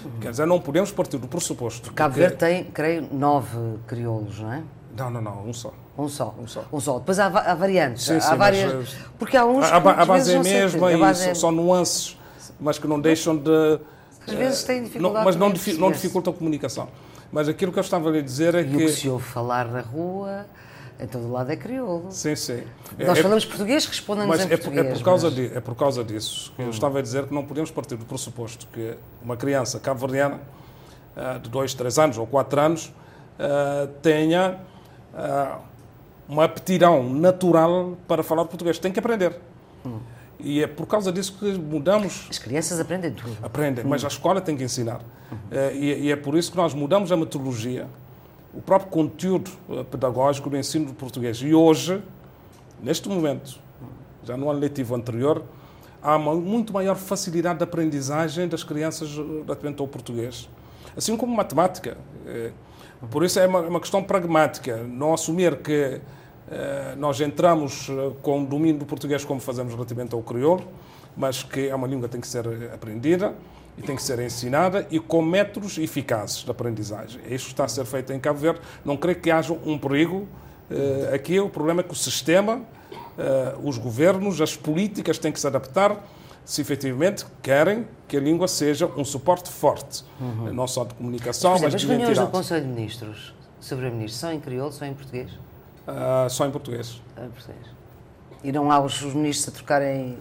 Uhum. 0.03 0.11
Quer 0.21 0.31
dizer, 0.31 0.45
não 0.45 0.59
podemos 0.59 0.91
partir 0.91 1.17
do 1.17 1.27
pressuposto. 1.27 1.91
Cabo 1.93 2.15
Verde 2.15 2.37
tem, 2.37 2.63
creio, 2.65 3.07
nove 3.11 3.57
crioulos, 3.87 4.39
não 4.39 4.53
é? 4.53 4.63
Não, 4.97 5.09
não, 5.09 5.21
não, 5.21 5.47
um 5.47 5.53
só. 5.53 5.73
Um 5.97 6.09
só. 6.09 6.35
Um 6.39 6.47
só. 6.47 6.65
Um 6.71 6.79
só. 6.79 6.99
Depois 6.99 7.19
há, 7.19 7.27
há 7.27 7.55
variantes. 7.55 8.03
Sim, 8.03 8.19
sim, 8.19 8.27
há 8.27 8.35
várias. 8.35 8.73
Mas, 8.73 8.95
porque 9.19 9.37
há 9.37 9.45
uns. 9.45 9.65
A, 9.65 9.77
a, 9.77 10.05
base 10.05 10.33
é 10.33 10.37
a 10.37 10.43
mesma 10.43 10.91
e 10.91 11.35
são, 11.35 11.49
é... 11.49 11.51
nuances, 11.51 12.17
mas 12.59 12.79
que 12.79 12.87
não 12.87 12.99
deixam 12.99 13.35
de 13.35 13.79
às 14.27 14.33
vezes 14.33 14.63
têm 14.63 14.83
dificuldade. 14.83 15.25
mas 15.25 15.35
não, 15.35 15.51
difi 15.51 15.73
não 15.73 15.91
dificultam 15.91 16.33
a 16.33 16.35
comunicação. 16.35 16.89
Mas 17.31 17.47
aquilo 17.47 17.71
que 17.71 17.79
eu 17.79 17.81
estava 17.81 18.09
a 18.09 18.11
lhe 18.11 18.21
dizer 18.21 18.55
é 18.55 18.61
e 18.61 18.65
que. 18.65 18.75
o 18.75 18.79
que 18.79 18.89
se 18.89 19.09
ouve 19.09 19.23
falar 19.23 19.67
na 19.67 19.81
rua, 19.81 20.45
em 20.99 21.07
todo 21.07 21.31
lado 21.31 21.49
é 21.51 21.55
crioulo. 21.55 22.11
Sim, 22.11 22.35
sim. 22.35 22.63
Nós 22.97 23.17
é, 23.17 23.21
falamos 23.21 23.45
português, 23.45 23.85
respondem-nos 23.85 24.39
em 24.39 24.43
é 24.43 24.47
português. 24.47 24.85
É 24.85 24.93
por 24.93 25.03
causa, 25.03 25.27
mas... 25.27 25.35
de, 25.35 25.57
é 25.57 25.59
por 25.61 25.75
causa 25.75 26.03
disso 26.03 26.53
que 26.55 26.61
hum. 26.61 26.65
eu 26.65 26.71
estava 26.71 26.99
a 26.99 27.01
dizer 27.01 27.25
que 27.25 27.33
não 27.33 27.45
podemos 27.45 27.71
partir 27.71 27.95
do 27.95 28.05
pressuposto 28.05 28.67
que 28.67 28.95
uma 29.23 29.37
criança 29.37 29.79
cabo-verdiana 29.79 30.41
uh, 31.15 31.39
de 31.39 31.49
2, 31.49 31.73
3 31.73 31.99
anos 31.99 32.17
ou 32.17 32.27
4 32.27 32.59
anos 32.59 32.87
uh, 32.87 33.87
tenha 34.01 34.51
uh, 34.51 34.76
uma 36.27 36.43
aptidão 36.43 37.03
natural 37.13 37.97
para 38.07 38.23
falar 38.23 38.45
português. 38.45 38.77
Tem 38.77 38.91
que 38.91 38.99
aprender. 38.99 39.39
Hum. 39.85 39.99
E 40.39 40.61
é 40.61 40.67
por 40.67 40.85
causa 40.85 41.11
disso 41.11 41.35
que 41.39 41.45
mudamos. 41.53 42.27
As 42.29 42.37
crianças 42.37 42.79
aprendem 42.79 43.11
tudo. 43.11 43.35
Aprendem, 43.41 43.83
mas 43.83 44.03
a 44.03 44.07
escola 44.07 44.39
tem 44.39 44.55
que 44.55 44.63
ensinar. 44.63 45.01
Uhum. 45.31 45.71
E, 45.73 46.11
é 46.11 46.15
por 46.15 46.37
isso 46.37 46.51
que 46.51 46.57
nós 46.57 46.73
mudamos 46.73 47.11
a 47.11 47.17
metodologia, 47.17 47.87
o 48.53 48.61
próprio 48.61 48.91
conteúdo 48.91 49.49
eh, 49.69 49.83
pedagógico 49.83 50.49
do 50.49 50.55
ensino 50.55 50.85
do 50.85 50.93
português. 50.93 51.37
E 51.37 51.53
hoje, 51.53 52.01
neste 52.81 53.09
momento, 53.09 53.59
já 54.23 54.37
no 54.37 54.49
ano 54.49 54.59
letivo 54.59 54.95
anterior, 54.95 55.43
há 56.03 56.15
uma 56.15 56.35
muito 56.35 56.71
maior 56.71 56.95
facilidade 56.95 57.57
de 57.57 57.63
aprendizagem 57.63 58.47
das 58.47 58.63
crianças 58.63 59.09
relativamente 59.17 59.81
ao 59.81 59.87
português. 59.87 60.47
Assim 60.95 61.17
como 61.17 61.35
matemática. 61.35 61.97
Por 63.11 63.23
isso 63.23 63.39
é 63.39 63.47
uma, 63.47 63.61
uma 63.61 63.79
questão 63.79 64.03
pragmática. 64.03 64.77
Não 64.77 65.13
assumir 65.13 65.57
que 65.57 66.01
eh, 66.49 66.95
nós 66.97 67.19
entramos 67.19 67.89
eh, 67.89 68.11
com 68.21 68.41
o 68.41 68.45
domínio 68.45 68.79
do 68.79 68.85
português 68.85 69.25
como 69.25 69.39
fazemos 69.39 69.73
relativamente 69.73 70.15
ao 70.15 70.21
crioulo, 70.23 70.63
mas 71.15 71.43
que 71.43 71.67
é 71.67 71.75
uma 71.75 71.87
língua 71.87 72.07
que 72.07 72.13
tem 72.13 72.21
que 72.21 72.27
ser 72.27 72.47
aprendida 72.73 73.35
e 73.77 73.81
tem 73.81 73.95
que 73.95 74.01
ser 74.01 74.19
ensinada 74.19 74.87
e 74.89 74.99
com 74.99 75.21
métodos 75.21 75.77
eficazes 75.77 76.37
de 76.37 76.49
aprendizagem. 76.49 77.21
Isto 77.29 77.49
está 77.49 77.65
a 77.65 77.67
ser 77.67 77.85
feito 77.85 78.13
em 78.13 78.19
Cabo 78.19 78.39
Verde. 78.39 78.61
Não 78.83 78.95
creio 78.95 79.19
que 79.19 79.29
haja 79.29 79.53
um 79.53 79.77
perigo. 79.77 80.27
Eh, 80.71 81.11
aqui 81.13 81.39
o 81.39 81.49
problema 81.49 81.81
é 81.81 81.83
que 81.83 81.93
o 81.93 81.95
sistema, 81.95 82.61
os 83.63 83.79
governos, 83.79 84.39
as 84.41 84.55
políticas 84.55 85.17
têm 85.17 85.31
que 85.31 85.39
se 85.39 85.47
adaptar 85.47 85.97
se 86.47 86.61
efetivamente 86.61 87.25
querem 87.43 87.85
que 88.07 88.15
a 88.15 88.21
língua 88.21 88.47
seja 88.47 88.85
um 88.95 89.03
suporte 89.03 89.49
forte, 89.49 90.05
uhum. 90.17 90.53
não 90.53 90.65
só 90.65 90.85
de 90.85 90.93
comunicação, 90.93 91.51
mas, 91.51 91.59
exemplo, 91.59 91.73
mas 91.73 91.81
de 91.81 91.87
identidade. 91.87 92.11
As 92.11 92.17
reuniões 92.17 92.31
do 92.31 92.37
Conselho 92.37 92.65
de 92.65 92.71
Ministros 92.71 93.33
sobre 93.59 93.87
a 93.87 93.89
ministra 93.89 94.19
são 94.19 94.31
em 94.31 94.39
crioulo, 94.39 94.71
são 94.71 94.87
em 94.87 94.93
português? 94.93 95.29
Uh, 95.29 96.29
só 96.29 96.45
em 96.45 96.51
português. 96.51 97.01
Em 97.17 97.29
português. 97.29 97.65
E 98.41 98.51
não 98.53 98.71
há 98.71 98.79
os, 98.79 99.01
ministros 99.13 99.49
a 99.49 99.51
trocarem 99.51 100.17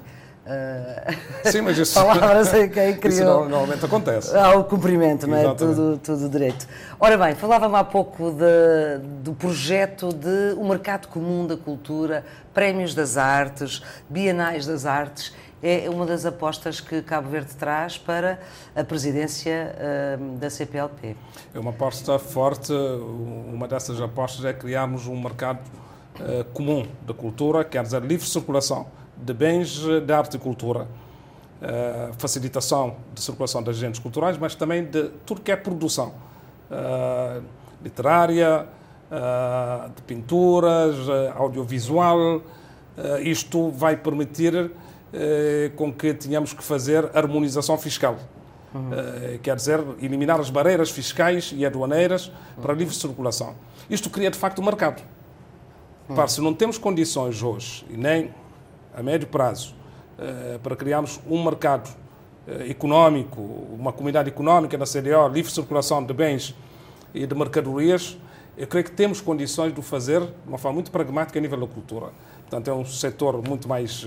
uh, 0.47 1.49
Sim, 1.49 1.61
mas 1.61 1.79
isso, 1.79 1.95
palavras 1.95 2.53
em 2.55 2.69
quem 2.71 2.97
criou. 2.97 3.43
Isso 3.43 3.49
normalmente 3.49 3.85
acontece. 3.85 4.37
Há 4.37 4.57
o 4.57 4.65
cumprimento, 4.65 5.29
não 5.29 5.37
é? 5.37 5.55
Tudo, 5.55 6.01
tudo 6.03 6.29
direito. 6.29 6.67
Ora 6.99 7.17
bem, 7.17 7.37
falava-me 7.37 7.77
há 7.77 7.85
pouco 7.85 8.33
de, 8.33 8.99
do 9.23 9.33
projeto 9.33 10.09
de 10.09 10.55
o 10.57 10.67
mercado 10.67 11.07
comum 11.07 11.47
da 11.47 11.57
cultura, 11.57 12.25
prémios 12.53 12.97
das 12.97 13.17
artes, 13.17 13.81
bienais 14.11 14.67
das 14.67 14.87
artes. 14.87 15.33
É 15.67 15.91
uma 15.91 16.07
das 16.07 16.25
apostas 16.25 16.81
que 16.81 17.03
Cabo 17.03 17.29
Verde 17.29 17.53
traz 17.57 17.99
para 17.99 18.39
a 18.75 18.85
presidência 18.85 19.75
uh, 19.75 20.37
da 20.37 20.49
CPLP. 20.49 21.17
É 21.53 21.59
uma 21.59 21.71
aposta 21.71 22.17
forte. 22.21 22.73
Uma 22.73 23.67
dessas 23.67 24.01
apostas 24.01 24.45
é 24.45 24.53
criarmos 24.53 25.09
um 25.09 25.21
mercado 25.21 25.59
uh, 26.21 26.45
comum 26.53 26.87
da 27.05 27.13
cultura, 27.13 27.65
quer 27.65 27.83
dizer, 27.83 28.01
livre 28.03 28.25
circulação 28.29 28.87
de 29.17 29.35
bens 29.35 29.81
de 30.07 30.13
arte 30.13 30.37
e 30.37 30.39
cultura, 30.39 30.83
uh, 30.83 32.15
facilitação 32.17 32.95
de 33.13 33.21
circulação 33.21 33.61
de 33.61 33.71
agentes 33.71 33.99
culturais, 33.99 34.39
mas 34.39 34.55
também 34.55 34.85
de 34.85 35.09
tudo 35.25 35.41
que 35.41 35.51
é 35.51 35.57
produção 35.57 36.15
literária, 37.81 38.67
de 39.95 40.03
pinturas, 40.03 40.97
audiovisual. 41.37 42.43
Isto 43.23 43.71
vai 43.71 43.97
permitir 43.97 44.73
com 45.77 45.93
que 45.93 46.13
tenhamos 46.15 46.53
que 46.53 46.63
fazer 46.63 47.11
harmonização 47.15 47.79
fiscal. 47.79 48.17
Uhum. 48.75 49.39
quer 49.43 49.57
dizer, 49.57 49.83
eliminar 50.03 50.39
as 50.39 50.51
barreiras 50.51 50.91
fiscais 50.91 51.55
e 51.57 51.65
aduaneiras 51.65 52.31
para 52.61 52.75
a 52.75 52.77
livre 52.77 52.95
circulação. 52.95 53.55
Isto 53.89 54.11
cria, 54.11 54.31
de 54.31 54.37
facto, 54.37 54.61
um 54.61 54.65
mercado. 54.65 55.03
Uhum. 56.09 56.29
se 56.29 56.41
não 56.43 56.53
temos 56.53 56.77
condições 56.77 57.43
hoje, 57.43 57.87
e 57.89 57.97
nem 57.97 58.35
a 58.95 59.03
médio 59.03 59.29
prazo, 59.29 59.75
para 60.63 60.77
criarmos 60.77 61.19
um 61.27 61.43
mercado 61.43 61.89
económico, 62.69 63.41
uma 63.41 63.93
comunidade 63.93 64.29
económica 64.29 64.77
na 64.77 64.85
CDO, 64.85 65.29
livre 65.33 65.51
circulação 65.51 66.05
de 66.05 66.13
bens 66.13 66.55
e 67.15 67.27
de 67.27 67.35
mercadorias, 67.35 68.19
eu 68.59 68.67
creio 68.67 68.85
que 68.85 68.93
temos 68.93 69.21
condições 69.21 69.73
de 69.73 69.81
o 69.81 69.83
fazer 69.83 70.21
de 70.21 70.33
uma 70.47 70.59
forma 70.59 70.75
muito 70.75 70.91
pragmática 70.91 71.39
a 71.39 71.43
nível 71.43 71.61
da 71.61 71.67
cultura. 71.67 72.07
Portanto, 72.43 72.69
é 72.69 72.75
um 72.75 72.85
setor 72.85 73.43
muito 73.47 73.69
mais 73.69 74.07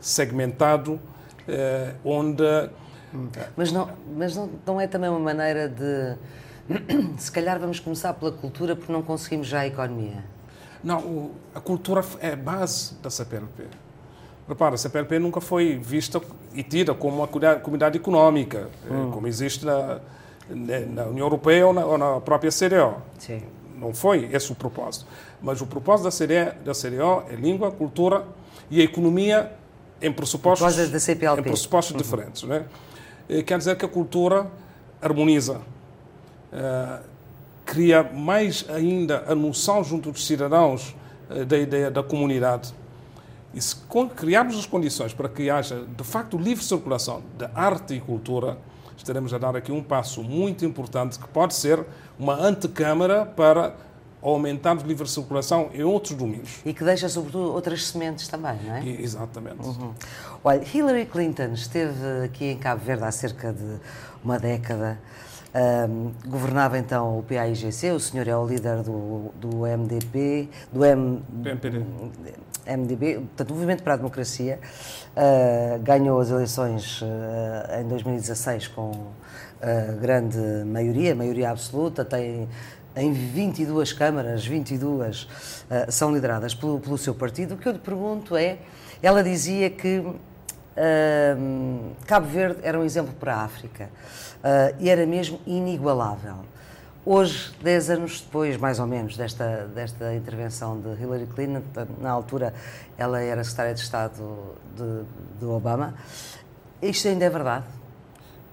segmentado, 0.00 0.98
onde 2.04 2.44
mas 3.56 3.72
não, 3.72 3.88
mas 4.16 4.36
não, 4.36 4.50
não 4.64 4.80
é 4.80 4.86
também 4.86 5.10
uma 5.10 5.18
maneira 5.18 5.68
de. 5.68 6.16
Se 7.18 7.30
calhar 7.30 7.58
vamos 7.58 7.80
começar 7.80 8.14
pela 8.14 8.30
cultura 8.30 8.76
porque 8.76 8.92
não 8.92 9.02
conseguimos 9.02 9.48
já 9.48 9.60
a 9.60 9.66
economia. 9.66 10.24
Não, 10.82 11.32
a 11.54 11.60
cultura 11.60 12.04
é 12.20 12.32
a 12.32 12.36
base 12.36 12.94
da 13.02 13.10
CPLP. 13.10 13.64
Repara, 14.48 14.74
a 14.74 14.78
CPLP 14.78 15.18
nunca 15.18 15.40
foi 15.40 15.76
vista 15.76 16.20
e 16.54 16.62
tida 16.62 16.94
como 16.94 17.16
uma 17.18 17.28
comunidade 17.28 17.98
económica, 17.98 18.68
eh, 18.88 18.92
hum. 18.92 19.10
como 19.10 19.26
existe 19.26 19.64
na, 19.64 20.00
na 20.48 21.04
União 21.04 21.26
Europeia 21.26 21.66
ou 21.66 21.72
na, 21.72 21.84
ou 21.84 21.98
na 21.98 22.20
própria 22.20 22.50
CDO. 22.50 22.96
Sim. 23.18 23.42
Não 23.76 23.92
foi 23.94 24.28
esse 24.32 24.50
o 24.50 24.54
propósito. 24.54 25.06
Mas 25.40 25.60
o 25.60 25.66
propósito 25.66 26.04
da 26.04 26.10
CDO, 26.10 26.64
da 26.64 26.72
CDO 26.72 27.24
é 27.30 27.36
língua, 27.36 27.70
cultura 27.70 28.24
e 28.70 28.80
a 28.80 28.84
economia 28.84 29.52
em 30.00 30.12
pressupostos. 30.12 30.66
Em 31.40 31.42
pressupostos 31.50 31.92
uhum. 31.92 31.98
diferentes. 31.98 32.44
É? 32.48 32.64
Eh, 33.28 33.42
quer 33.42 33.58
dizer 33.58 33.76
que 33.76 33.84
a 33.84 33.88
cultura 33.88 34.50
harmoniza, 35.00 35.60
eh, 36.52 37.00
cria 37.64 38.02
mais 38.02 38.66
ainda 38.68 39.24
a 39.28 39.34
noção 39.34 39.84
junto 39.84 40.10
dos 40.10 40.26
cidadãos 40.26 40.94
eh, 41.30 41.44
da 41.44 41.56
ideia 41.56 41.90
da 41.90 42.02
comunidade. 42.02 42.74
E 43.54 43.60
se 43.60 43.76
criarmos 44.16 44.58
as 44.58 44.66
condições 44.66 45.12
para 45.12 45.28
que 45.28 45.50
haja, 45.50 45.84
de 45.96 46.04
facto, 46.04 46.36
livre 46.36 46.64
circulação 46.64 47.22
de 47.36 47.48
arte 47.54 47.94
e 47.94 48.00
cultura, 48.00 48.58
estaremos 48.96 49.32
a 49.34 49.38
dar 49.38 49.56
aqui 49.56 49.72
um 49.72 49.82
passo 49.82 50.22
muito 50.22 50.64
importante 50.64 51.18
que 51.18 51.26
pode 51.28 51.54
ser 51.54 51.84
uma 52.18 52.34
antecâmara 52.34 53.24
para 53.24 53.74
aumentarmos 54.22 54.84
livre 54.84 55.08
circulação 55.08 55.70
em 55.72 55.82
outros 55.82 56.14
domínios. 56.14 56.60
E 56.64 56.72
que 56.72 56.84
deixa, 56.84 57.08
sobretudo, 57.08 57.52
outras 57.52 57.86
sementes 57.86 58.28
também, 58.28 58.56
não 58.64 58.74
é? 58.74 58.82
E, 58.82 59.02
exatamente. 59.02 59.66
Uhum. 59.66 59.92
Olha, 60.44 60.62
Hillary 60.74 61.06
Clinton 61.06 61.52
esteve 61.54 62.24
aqui 62.24 62.46
em 62.46 62.58
Cabo 62.58 62.84
Verde 62.84 63.04
há 63.04 63.10
cerca 63.10 63.52
de 63.52 63.78
uma 64.22 64.38
década. 64.38 64.98
Um, 65.52 66.12
governava 66.28 66.78
então 66.78 67.18
o 67.18 67.22
PAIGC, 67.24 67.90
o 67.90 67.98
senhor 67.98 68.28
é 68.28 68.36
o 68.36 68.46
líder 68.46 68.82
do, 68.82 69.32
do 69.34 69.66
MDP, 69.66 70.48
do 70.72 70.84
M. 70.84 71.20
MDB, 72.66 73.14
portanto, 73.14 73.52
Movimento 73.52 73.82
para 73.82 73.94
a 73.94 73.96
Democracia, 73.96 74.60
uh, 75.16 75.82
ganhou 75.82 76.20
as 76.20 76.30
eleições 76.30 77.02
uh, 77.02 77.80
em 77.80 77.88
2016 77.88 78.68
com 78.68 78.90
uh, 78.90 80.00
grande 80.00 80.38
maioria, 80.66 81.14
maioria 81.14 81.50
absoluta, 81.50 82.04
tem 82.04 82.48
em 82.96 83.12
22 83.12 83.92
câmaras, 83.92 84.44
22 84.44 85.22
uh, 85.22 85.28
são 85.90 86.12
lideradas 86.12 86.54
pelo, 86.54 86.80
pelo, 86.80 86.98
seu 86.98 87.14
partido. 87.14 87.54
O 87.54 87.56
que 87.56 87.68
eu 87.68 87.72
lhe 87.72 87.78
pergunto 87.78 88.36
é: 88.36 88.58
ela 89.02 89.22
dizia 89.22 89.70
que 89.70 89.98
uh, 89.98 90.16
Cabo 92.06 92.26
Verde 92.26 92.60
era 92.62 92.78
um 92.78 92.84
exemplo 92.84 93.14
para 93.14 93.36
a 93.36 93.44
África 93.44 93.88
uh, 94.38 94.76
e 94.78 94.88
era 94.88 95.06
mesmo 95.06 95.40
inigualável. 95.46 96.36
Hoje, 97.04 97.52
10 97.62 97.90
anos 97.90 98.20
depois, 98.20 98.58
mais 98.58 98.78
ou 98.78 98.86
menos, 98.86 99.16
desta, 99.16 99.66
desta 99.74 100.14
intervenção 100.14 100.78
de 100.78 101.00
Hillary 101.00 101.26
Clinton, 101.26 101.62
na 101.98 102.10
altura 102.10 102.52
ela 102.98 103.22
era 103.22 103.42
secretária 103.42 103.74
de 103.74 103.80
Estado 103.80 104.54
de, 104.76 105.04
de 105.40 105.46
Obama, 105.46 105.94
isto 106.82 107.08
ainda 107.08 107.24
é 107.24 107.30
verdade? 107.30 107.64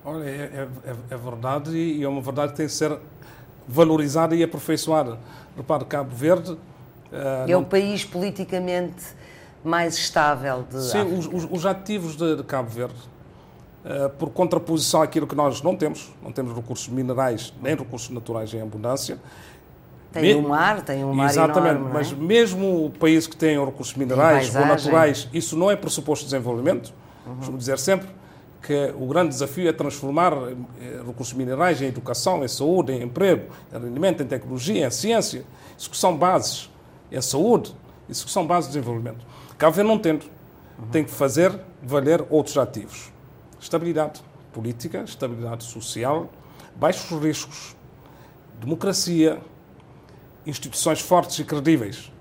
Olha, 0.03 0.23
é, 0.23 0.67
é, 0.85 0.95
é 1.09 1.17
verdade 1.17 1.71
e 1.75 2.01
é 2.01 2.07
uma 2.07 2.21
verdade 2.21 2.51
que 2.51 2.57
tem 2.57 2.65
que 2.67 2.71
ser 2.71 2.97
valorizada 3.67 4.35
e 4.35 4.43
aperfeiçoada. 4.43 5.17
Repare, 5.55 5.85
Cabo 5.85 6.15
Verde. 6.15 6.51
Uh, 6.51 6.57
é 7.47 7.51
não... 7.51 7.61
o 7.61 7.65
país 7.65 8.05
politicamente 8.05 9.03
mais 9.63 9.95
estável 9.95 10.65
de. 10.69 10.81
Sim, 10.81 11.17
os, 11.17 11.27
os, 11.27 11.47
os, 11.49 11.65
ativos 11.65 12.15
de, 12.15 12.37
de 12.37 12.43
Cabo 12.43 12.69
Verde, 12.69 12.95
uh, 13.83 14.09
por 14.11 14.29
contraposição 14.29 15.01
àquilo 15.01 15.27
que 15.27 15.35
nós 15.35 15.61
não 15.61 15.75
temos, 15.75 16.13
não 16.23 16.31
temos 16.31 16.55
recursos 16.55 16.87
minerais 16.87 17.53
nem 17.61 17.75
recursos 17.75 18.09
naturais 18.09 18.53
em 18.53 18.61
abundância. 18.61 19.19
Tem 20.11 20.21
Me... 20.21 20.35
um 20.35 20.49
mar, 20.49 20.81
tem 20.81 21.03
um 21.03 21.13
mar 21.13 21.29
Exatamente, 21.29 21.75
enorme, 21.75 21.93
mas 21.93 22.11
é? 22.11 22.15
mesmo 22.15 22.85
o 22.85 22.89
país 22.89 23.27
que 23.27 23.35
tem 23.35 23.63
recursos 23.63 23.95
minerais 23.95 24.55
ou 24.55 24.65
naturais, 24.65 25.27
isso 25.33 25.57
não 25.57 25.69
é 25.69 25.75
pressuposto 25.75 26.25
de 26.25 26.31
desenvolvimento. 26.31 26.93
Uhum. 27.25 27.35
Vamos 27.39 27.59
dizer 27.59 27.77
sempre, 27.77 28.07
que 28.61 28.93
o 28.97 29.07
grande 29.07 29.29
desafio 29.29 29.69
é 29.69 29.73
transformar 29.73 30.33
eh, 30.33 31.01
recursos 31.05 31.33
minerais 31.33 31.81
em 31.81 31.85
educação, 31.85 32.43
em 32.43 32.47
saúde, 32.47 32.91
em 32.91 33.03
emprego, 33.03 33.53
em 33.73 33.79
rendimento, 33.79 34.23
em 34.23 34.27
tecnologia, 34.27 34.87
em 34.87 34.91
ciência. 34.91 35.45
Isso 35.77 35.89
que 35.89 35.97
são 35.97 36.17
bases. 36.17 36.69
Em 37.11 37.21
saúde, 37.21 37.73
isso 38.09 38.25
que 38.25 38.31
são 38.31 38.45
bases 38.45 38.69
de 38.69 38.77
desenvolvimento. 38.77 39.25
Cabo 39.57 39.81
não 39.83 39.97
tendo, 39.97 40.25
tem 40.91 41.03
que 41.03 41.11
fazer 41.11 41.57
valer 41.81 42.25
outros 42.29 42.57
ativos. 42.57 43.11
Estabilidade 43.59 44.21
política, 44.51 45.03
estabilidade 45.03 45.63
social, 45.63 46.29
baixos 46.75 47.09
riscos, 47.21 47.75
democracia, 48.59 49.39
instituições 50.45 50.99
fortes 50.99 51.39
e 51.39 51.43
credíveis. 51.43 52.11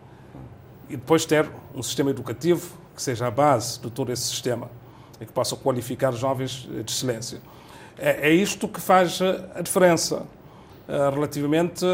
E 0.88 0.96
depois 0.96 1.24
ter 1.24 1.50
um 1.74 1.82
sistema 1.82 2.10
educativo 2.10 2.76
que 2.94 3.02
seja 3.02 3.26
a 3.26 3.30
base 3.30 3.80
de 3.80 3.90
todo 3.90 4.12
esse 4.12 4.22
sistema 4.22 4.70
e 5.20 5.26
que 5.26 5.32
possa 5.32 5.56
qualificar 5.56 6.12
jovens 6.12 6.68
de 6.70 6.90
excelência. 6.90 7.40
É, 7.98 8.28
é 8.28 8.32
isto 8.32 8.68
que 8.68 8.80
faz 8.80 9.20
a 9.54 9.60
diferença 9.62 10.22
uh, 10.88 11.14
relativamente 11.14 11.84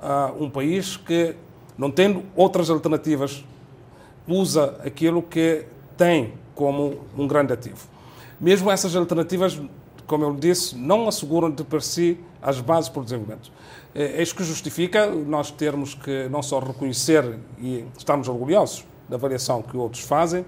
a 0.00 0.32
um 0.38 0.50
país 0.50 0.96
que, 0.96 1.36
não 1.78 1.90
tendo 1.90 2.24
outras 2.34 2.70
alternativas, 2.70 3.44
usa 4.26 4.76
aquilo 4.84 5.22
que 5.22 5.64
tem 5.96 6.34
como 6.54 7.00
um 7.16 7.26
grande 7.26 7.52
ativo. 7.52 7.86
Mesmo 8.40 8.70
essas 8.70 8.96
alternativas, 8.96 9.60
como 10.06 10.24
eu 10.24 10.34
disse, 10.34 10.76
não 10.76 11.08
asseguram 11.08 11.50
de 11.50 11.64
per 11.64 11.82
si 11.82 12.18
as 12.42 12.60
bases 12.60 12.90
para 12.90 13.00
o 13.00 13.04
desenvolvimento. 13.04 13.50
É, 13.94 14.18
é 14.18 14.22
isso 14.22 14.34
que 14.34 14.44
justifica 14.44 15.06
nós 15.06 15.50
termos 15.50 15.94
que 15.94 16.28
não 16.28 16.42
só 16.42 16.58
reconhecer 16.58 17.38
e 17.58 17.84
estarmos 17.96 18.28
orgulhosos 18.28 18.84
da 19.08 19.16
avaliação 19.16 19.62
que 19.62 19.76
outros 19.76 20.02
fazem, 20.02 20.40
eh, 20.40 20.44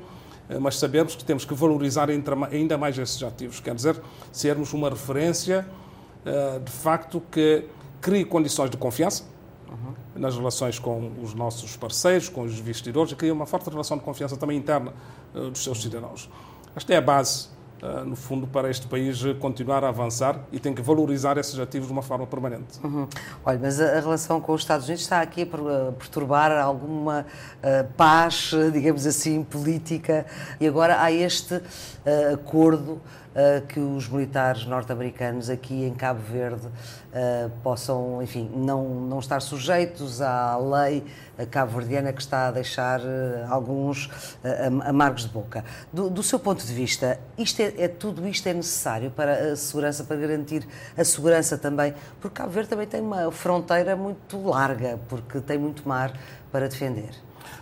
mas 0.61 0.79
sabemos 0.79 1.15
que 1.15 1.25
temos 1.25 1.45
que 1.45 1.55
valorizar 1.55 2.09
ainda 2.11 2.79
mais 2.79 2.97
esses 2.99 3.23
ativos, 3.23 3.61
quer 3.61 3.75
dizer, 3.75 4.01
sermos 4.33 4.73
uma 4.73 4.89
referência 4.89 5.67
eh, 6.25 6.59
de 6.59 6.73
facto 6.73 7.23
que 7.31 7.65
crie 8.01 8.25
condições 8.25 8.69
de 8.69 8.77
confiança 8.77 9.25
uhum. 9.69 9.95
nas 10.17 10.37
relações 10.37 10.79
com 10.79 11.13
os 11.23 11.35
nossos 11.35 11.77
parceiros, 11.77 12.29
com 12.29 12.43
os 12.43 12.59
investidores, 12.59 13.13
e 13.13 13.17
crie 13.17 13.31
uma 13.31 13.47
forte 13.47 13.71
relação 13.71 13.97
de 13.97 14.03
confiança 14.03 14.37
também 14.37 14.59
interna 14.59 14.93
eh, 15.35 15.51
dos 15.51 15.63
seus 15.63 15.81
cidadãos. 15.81 16.29
Esta 16.75 16.95
é 16.95 16.97
a 16.97 17.01
base 17.01 17.49
no 18.07 18.17
fundo, 18.17 18.47
para 18.47 18.71
este 18.71 18.87
país 18.87 19.23
continuar 19.39 19.85
a 19.85 19.89
avançar 19.89 20.41
e 20.51 20.59
tem 20.59 20.75
que 20.75 20.83
valorizar 20.83 21.37
esses 21.39 21.59
ativos 21.59 21.87
de 21.89 21.93
uma 21.93 22.03
forma 22.03 22.27
permanente. 22.27 22.79
Uhum. 22.83 23.07
Olha, 23.45 23.59
mas 23.61 23.81
a 23.81 24.01
relação 24.01 24.41
com 24.41 24.53
os 24.53 24.63
Estados 24.63 24.87
Unidos 24.87 25.03
está 25.03 25.21
aqui 25.21 25.43
a 25.43 25.93
perturbar 25.93 26.53
alguma 26.53 27.27
uh, 27.59 27.93
paz, 27.97 28.53
digamos 28.73 29.07
assim, 29.07 29.43
política, 29.43 30.27
e 30.61 30.67
agora 30.67 31.01
há 31.01 31.13
este 31.13 31.55
uh, 31.55 32.35
acordo 32.35 33.01
uh, 33.37 33.67
que 33.67 33.79
os 33.79 34.09
militares 34.09 34.65
norte-americanos 34.65 35.51
aqui 35.51 35.85
em 35.85 35.95
Cabo 35.95 36.21
Verde 36.21 36.67
uh, 36.67 37.51
possam, 37.63 38.23
enfim, 38.23 38.51
não, 38.55 38.89
não 38.89 39.19
estar 39.19 39.41
sujeitos 39.41 40.23
à 40.23 40.57
lei 40.57 41.05
cabo-verdiana 41.51 42.15
que 42.15 42.21
está 42.23 42.49
a 42.49 42.51
deixar 42.51 42.99
alguns 43.51 44.09
amargos 44.87 45.25
de 45.25 45.29
boca. 45.29 45.63
Do, 45.93 46.09
do, 46.09 46.23
seu 46.23 46.39
ponto 46.39 46.65
de 46.65 46.73
vista, 46.73 47.21
isto 47.37 47.61
é, 47.61 47.75
é, 47.77 47.89
tudo 47.89 48.27
isto 48.27 48.47
é 48.47 48.55
necessário 48.55 49.11
para 49.11 49.53
a 49.53 49.57
segurança, 49.57 50.03
para 50.03 50.17
garantir 50.17 50.67
a 50.97 51.05
segurança 51.05 51.59
também, 51.59 51.93
porque 52.23 52.37
Cabo 52.37 52.53
Verde 52.53 52.71
também 52.71 52.87
tem 52.87 53.03
uma 53.03 53.31
fronteira 53.31 53.95
muito 53.95 54.43
larga, 54.49 54.99
porque 55.11 55.39
tem 55.41 55.59
muito 55.59 55.87
mar 55.87 56.19
para 56.51 56.69
defender. 56.71 57.11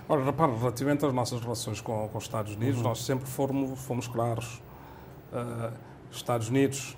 Ora, 0.08 0.22
repara, 0.22 0.52
relativamente 0.52 1.04
às 1.04 1.12
nossas 1.12 1.40
relações 1.40 1.80
com, 1.80 2.08
com 2.08 2.18
os 2.18 2.24
Estados 2.24 2.54
Unidos, 2.54 2.78
uhum. 2.78 2.84
nós 2.84 3.04
sempre 3.04 3.26
fomos, 3.26 3.80
fomos 3.80 4.06
claros. 4.06 4.62
Uh, 5.34 5.72
Estados 6.10 6.48
Unidos 6.48 6.96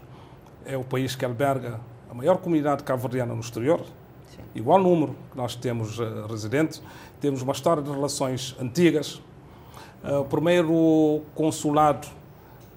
é 0.66 0.76
o 0.76 0.84
país 0.84 1.16
que 1.16 1.24
alberga 1.24 1.80
a 2.10 2.14
maior 2.14 2.38
comunidade 2.38 2.82
cabo-verdiana 2.82 3.34
no 3.34 3.40
exterior, 3.40 3.80
Sim. 4.28 4.42
igual 4.54 4.80
número 4.80 5.16
que 5.30 5.36
nós 5.36 5.54
temos 5.54 5.98
uh, 5.98 6.26
residentes, 6.28 6.82
temos 7.20 7.42
uma 7.42 7.52
história 7.52 7.82
de 7.82 7.90
relações 7.90 8.54
antigas. 8.60 9.22
Uh, 10.04 10.20
o 10.20 10.24
primeiro 10.24 11.22
consulado 11.34 12.06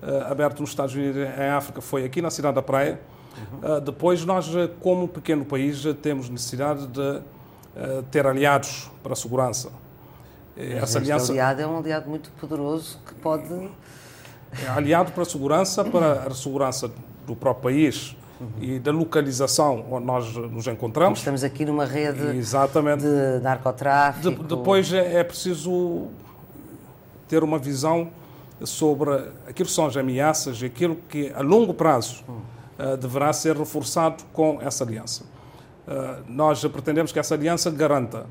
uh, 0.01 0.31
aberto 0.31 0.61
nos 0.61 0.69
Estados 0.69 0.95
Unidos 0.95 1.17
em 1.17 1.49
África 1.49 1.81
foi 1.81 2.05
aqui 2.05 2.21
na 2.21 2.29
cidade 2.29 2.55
da 2.55 2.61
Praia. 2.61 2.99
Uhum. 3.39 3.79
depois, 3.81 4.25
nós, 4.25 4.49
como 4.81 5.07
pequeno 5.07 5.45
país, 5.45 5.83
temos 6.01 6.27
necessidade 6.27 6.87
de 6.87 7.21
ter 8.11 8.27
aliados 8.27 8.91
para 9.01 9.13
a 9.13 9.15
segurança. 9.15 9.71
Essa 10.57 10.97
aliança... 10.97 11.31
aliado 11.31 11.61
é 11.61 11.67
um 11.67 11.77
aliado 11.77 12.09
muito 12.09 12.31
poderoso 12.31 12.99
que 13.05 13.13
pode. 13.13 13.69
É 14.63 14.67
aliado 14.69 15.11
para 15.11 15.23
a 15.23 15.25
segurança, 15.25 15.83
para 15.83 16.23
a 16.23 16.33
segurança 16.33 16.91
do 17.25 17.35
próprio 17.35 17.63
país 17.63 18.15
uhum. 18.39 18.47
e 18.59 18.79
da 18.79 18.91
localização 18.91 19.85
onde 19.91 20.05
nós 20.05 20.35
nos 20.35 20.67
encontramos. 20.67 21.19
Estamos 21.19 21.43
aqui 21.43 21.65
numa 21.65 21.85
rede 21.85 22.37
Exatamente. 22.37 23.03
de 23.03 23.39
narcotráfico. 23.41 24.43
De, 24.43 24.55
depois 24.55 24.91
é, 24.91 25.19
é 25.19 25.23
preciso 25.23 26.07
ter 27.27 27.43
uma 27.43 27.59
visão 27.59 28.09
sobre 28.63 29.11
aquilo 29.47 29.67
que 29.67 29.73
são 29.73 29.85
as 29.85 29.95
ameaças 29.95 30.61
e 30.61 30.65
aquilo 30.65 30.97
que 31.07 31.31
a 31.33 31.41
longo 31.41 31.73
prazo 31.73 32.23
uh, 32.27 32.97
deverá 32.97 33.31
ser 33.31 33.55
reforçado 33.55 34.23
com 34.33 34.59
essa 34.61 34.83
aliança. 34.83 35.23
Uh, 35.87 36.23
nós 36.27 36.63
pretendemos 36.65 37.11
que 37.11 37.19
essa 37.19 37.35
aliança 37.35 37.71
garanta 37.71 38.25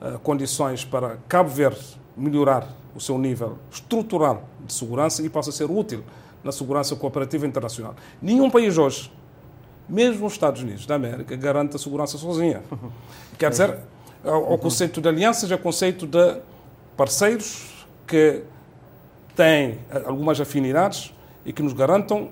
uh, 0.00 0.18
condições 0.20 0.84
para 0.84 1.18
Cabo 1.28 1.50
Verde 1.50 2.00
melhorar 2.16 2.68
o 2.94 3.00
seu 3.00 3.18
nível 3.18 3.58
estrutural 3.70 4.48
de 4.64 4.72
segurança 4.72 5.22
e 5.22 5.28
possa 5.28 5.50
ser 5.50 5.70
útil 5.70 6.04
na 6.42 6.52
segurança 6.52 6.94
cooperativa 6.94 7.46
internacional. 7.46 7.94
Nenhum 8.20 8.50
país 8.50 8.76
hoje, 8.76 9.10
mesmo 9.88 10.26
os 10.26 10.34
Estados 10.34 10.62
Unidos 10.62 10.86
da 10.86 10.94
América, 10.94 11.34
garante 11.36 11.76
a 11.76 11.78
segurança 11.78 12.18
sozinha. 12.18 12.62
Quer 13.38 13.50
dizer, 13.50 13.78
o 14.24 14.56
conceito 14.58 15.00
de 15.00 15.08
alianças 15.08 15.50
é 15.50 15.54
o 15.54 15.58
conceito 15.58 16.06
de 16.06 16.40
parceiros 16.96 17.86
que 18.06 18.42
têm 19.34 19.78
algumas 20.04 20.40
afinidades 20.40 21.12
e 21.44 21.52
que 21.52 21.62
nos 21.62 21.72
garantam 21.72 22.30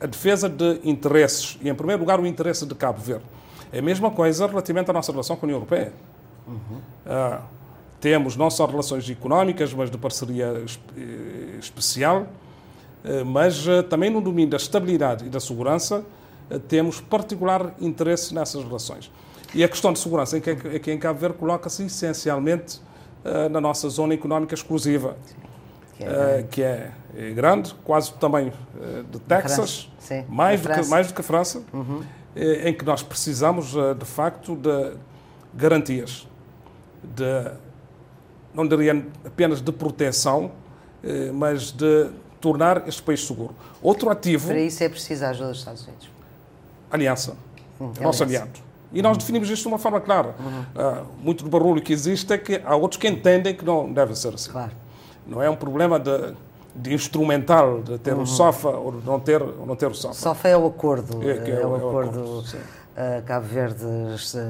a 0.00 0.06
defesa 0.06 0.48
de 0.48 0.80
interesses, 0.82 1.58
e 1.62 1.68
em 1.68 1.74
primeiro 1.74 2.00
lugar 2.00 2.18
o 2.18 2.26
interesse 2.26 2.66
de 2.66 2.74
Cabo 2.74 3.00
Verde. 3.00 3.24
É 3.72 3.78
a 3.78 3.82
mesma 3.82 4.10
coisa 4.10 4.46
relativamente 4.46 4.90
à 4.90 4.92
nossa 4.92 5.12
relação 5.12 5.36
com 5.36 5.46
a 5.46 5.46
União 5.46 5.56
Europeia. 5.56 5.92
Uhum. 6.46 6.78
Uh, 7.06 7.42
temos 8.02 8.36
não 8.36 8.50
só 8.50 8.66
relações 8.66 9.08
económicas, 9.08 9.72
mas 9.72 9.88
de 9.88 9.96
parceria 9.96 10.60
eh, 10.96 11.58
especial, 11.60 12.22
uh, 13.04 13.24
mas 13.24 13.64
uh, 13.64 13.84
também 13.84 14.10
no 14.10 14.20
domínio 14.20 14.50
da 14.50 14.56
estabilidade 14.56 15.24
e 15.24 15.28
da 15.30 15.38
segurança 15.38 16.04
temos 16.68 17.00
particular 17.00 17.74
interesse 17.80 18.34
nessas 18.34 18.62
relações. 18.62 19.10
E 19.54 19.64
a 19.64 19.68
questão 19.68 19.90
de 19.92 20.00
segurança 20.00 20.36
aqui 20.36 20.50
em, 20.50 20.94
em 20.94 20.98
Cabo 20.98 21.18
Verde 21.18 21.38
coloca-se 21.38 21.84
essencialmente 21.84 22.78
na 23.50 23.58
nossa 23.58 23.88
zona 23.88 24.12
económica 24.12 24.54
exclusiva, 24.54 25.16
que 26.50 26.60
é, 26.60 26.90
é, 27.16 27.28
é 27.28 27.30
grande, 27.30 27.74
quase 27.84 28.10
do 28.10 28.18
tamanho 28.18 28.52
de 29.10 29.18
Texas, 29.20 29.88
mais, 30.28 30.60
do 30.60 30.68
que, 30.68 30.86
mais 30.88 31.06
do 31.06 31.14
que 31.14 31.20
a 31.22 31.24
França, 31.24 31.62
uhum. 31.72 32.02
em 32.36 32.74
que 32.74 32.84
nós 32.84 33.02
precisamos, 33.02 33.72
de 33.98 34.04
facto, 34.04 34.54
de 34.54 34.94
garantias 35.54 36.26
de, 37.02 37.52
não 38.54 38.66
diria 38.66 39.04
apenas 39.24 39.60
de 39.60 39.72
proteção, 39.72 40.52
eh, 41.02 41.30
mas 41.32 41.72
de 41.72 42.10
tornar 42.40 42.86
este 42.88 43.02
país 43.02 43.24
seguro. 43.26 43.54
Outro 43.80 44.10
ativo. 44.10 44.48
Para 44.48 44.60
isso 44.60 44.82
é 44.82 44.88
preciso 44.88 45.24
a 45.24 45.30
ajuda 45.30 45.48
dos 45.50 45.58
Estados 45.58 45.86
Unidos. 45.86 46.10
Aliança. 46.90 47.36
Hum, 47.80 47.92
é 47.98 48.02
nosso 48.02 48.22
aliado. 48.22 48.60
E 48.92 49.00
nós 49.00 49.16
definimos 49.16 49.48
isto 49.48 49.62
de 49.62 49.68
uma 49.68 49.78
forma 49.78 50.00
clara. 50.00 50.34
Uhum. 50.38 50.60
Uh, 50.60 51.06
muito 51.22 51.44
do 51.44 51.50
barulho 51.50 51.80
que 51.80 51.92
existe 51.92 52.30
é 52.32 52.36
que 52.36 52.60
há 52.64 52.76
outros 52.76 53.00
que 53.00 53.08
entendem 53.08 53.54
que 53.54 53.64
não 53.64 53.90
deve 53.90 54.14
ser 54.14 54.34
assim. 54.34 54.50
Claro. 54.50 54.72
Não 55.26 55.42
é 55.42 55.48
um 55.48 55.56
problema 55.56 55.98
de, 55.98 56.34
de 56.74 56.94
instrumental, 56.94 57.82
de 57.82 57.98
ter 57.98 58.14
uhum. 58.14 58.22
o 58.22 58.26
SOFA 58.26 58.70
ou 58.70 58.92
não 58.92 59.20
ter, 59.20 59.42
ou 59.42 59.66
não 59.66 59.76
ter 59.76 59.86
o 59.86 59.94
SOFA. 59.94 60.14
SOFA 60.14 60.48
é 60.48 60.56
o 60.56 60.66
acordo. 60.66 61.22
É, 61.22 61.30
é, 61.30 61.50
é, 61.50 61.54
o, 61.56 61.60
é 61.60 61.66
o 61.66 61.76
acordo. 61.76 62.20
acordo 62.20 62.56
uh, 62.92 63.22
Cabo 63.24 63.46
Verde 63.46 63.84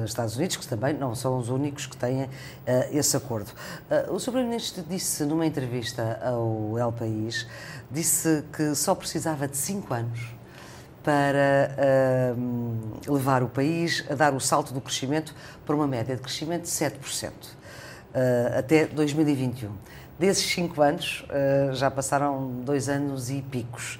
Estados 0.05 0.35
Unidos, 0.35 0.57
que 0.57 0.67
também 0.67 0.93
não 0.93 1.15
são 1.15 1.37
os 1.37 1.49
únicos 1.49 1.85
que 1.85 1.97
têm 1.97 2.23
uh, 2.23 2.29
esse 2.91 3.15
acordo. 3.15 3.51
Uh, 3.89 4.13
o 4.13 4.19
Sr. 4.19 4.31
Primeiro-Ministro 4.31 4.83
disse 4.87 5.23
numa 5.25 5.45
entrevista 5.45 6.19
ao 6.23 6.77
El 6.77 6.91
País, 6.91 7.47
disse 7.89 8.43
que 8.55 8.75
só 8.75 8.95
precisava 8.95 9.47
de 9.47 9.57
cinco 9.57 9.93
anos 9.93 10.19
para 11.03 11.75
uh, 12.37 13.13
levar 13.13 13.43
o 13.43 13.49
país 13.49 14.05
a 14.09 14.15
dar 14.15 14.33
o 14.33 14.39
salto 14.39 14.73
do 14.73 14.79
crescimento 14.79 15.35
para 15.65 15.75
uma 15.75 15.85
média 15.85 16.15
de 16.15 16.21
crescimento 16.21 16.63
de 16.63 16.69
7% 16.69 17.29
uh, 17.29 18.57
até 18.57 18.85
2021. 18.85 19.69
Desses 20.19 20.45
cinco 20.51 20.81
anos, 20.81 21.25
uh, 21.29 21.73
já 21.73 21.89
passaram 21.89 22.61
dois 22.63 22.87
anos 22.87 23.29
e 23.29 23.41
picos. 23.41 23.99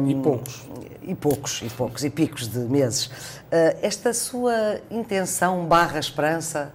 Um, 0.00 0.08
e 0.08 0.14
poucos. 0.14 0.66
E 1.02 1.14
poucos, 1.14 1.62
e 1.62 1.70
poucos, 1.70 2.04
e 2.04 2.10
picos 2.10 2.48
de 2.48 2.58
meses. 2.58 3.06
Uh, 3.06 3.78
esta 3.82 4.12
sua 4.12 4.80
intenção 4.90 5.64
barra 5.66 5.98
esperança 5.98 6.72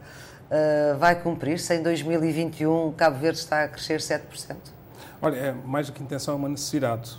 uh, 0.51 0.97
vai 0.97 1.15
cumprir-se? 1.22 1.74
Em 1.76 1.82
2021 1.82 2.91
Cabo 2.93 3.20
Verde 3.20 3.39
está 3.39 3.63
a 3.63 3.68
crescer 3.68 3.99
7%? 3.99 4.55
Olha, 5.22 5.36
é 5.36 5.51
mais 5.51 5.88
do 5.88 5.93
que 5.93 6.03
intenção, 6.03 6.34
é 6.34 6.38
uma 6.38 6.49
necessidade. 6.49 7.18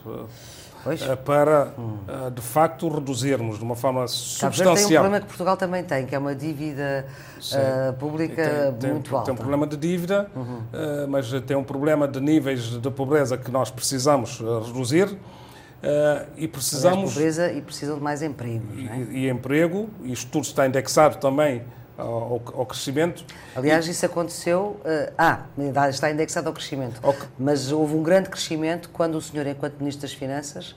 Pois. 0.84 1.02
para, 1.24 1.72
hum. 1.78 1.98
de 2.34 2.40
facto, 2.40 2.88
reduzirmos 2.88 3.58
de 3.58 3.64
uma 3.64 3.76
forma 3.76 4.06
substancial. 4.06 4.76
tem 4.76 4.84
um 4.84 4.88
problema 4.88 5.20
que 5.20 5.26
Portugal 5.26 5.56
também 5.56 5.84
tem, 5.84 6.06
que 6.06 6.14
é 6.14 6.18
uma 6.18 6.34
dívida 6.34 7.06
uh, 7.38 7.92
pública 7.94 8.74
tem, 8.78 8.92
muito 8.92 9.10
tem, 9.10 9.18
alta. 9.18 9.24
Tem 9.26 9.34
um 9.34 9.36
problema 9.36 9.66
de 9.66 9.76
dívida, 9.76 10.30
uhum. 10.34 10.42
uh, 10.44 11.08
mas 11.08 11.30
tem 11.46 11.56
um 11.56 11.64
problema 11.64 12.06
de 12.06 12.20
níveis 12.20 12.80
de 12.80 12.90
pobreza 12.90 13.36
que 13.36 13.50
nós 13.50 13.70
precisamos 13.70 14.40
reduzir. 14.66 15.16
Uh, 15.78 16.26
e 16.36 16.48
precisamos. 16.48 16.98
Mais 16.98 17.14
pobreza 17.14 17.52
e 17.52 17.62
precisam 17.62 17.96
de 17.96 18.02
mais 18.02 18.20
emprego. 18.20 18.64
É? 18.76 18.96
E, 18.96 19.26
e, 19.26 19.28
emprego, 19.28 19.88
e 20.02 20.12
isto 20.12 20.28
tudo 20.28 20.42
está 20.42 20.66
indexado 20.66 21.18
também 21.18 21.62
ao, 21.98 22.40
ao 22.54 22.64
crescimento. 22.64 23.24
Aliás, 23.54 23.88
e... 23.88 23.90
isso 23.90 24.06
aconteceu. 24.06 24.80
Uh, 24.84 25.12
ah, 25.18 25.40
está 25.90 26.10
indexado 26.10 26.48
ao 26.48 26.54
crescimento. 26.54 27.00
Okay. 27.02 27.28
Mas 27.38 27.72
houve 27.72 27.96
um 27.96 28.02
grande 28.02 28.30
crescimento 28.30 28.88
quando 28.90 29.16
o 29.16 29.20
senhor, 29.20 29.46
enquanto 29.46 29.78
Ministro 29.78 30.02
das 30.02 30.12
Finanças, 30.12 30.76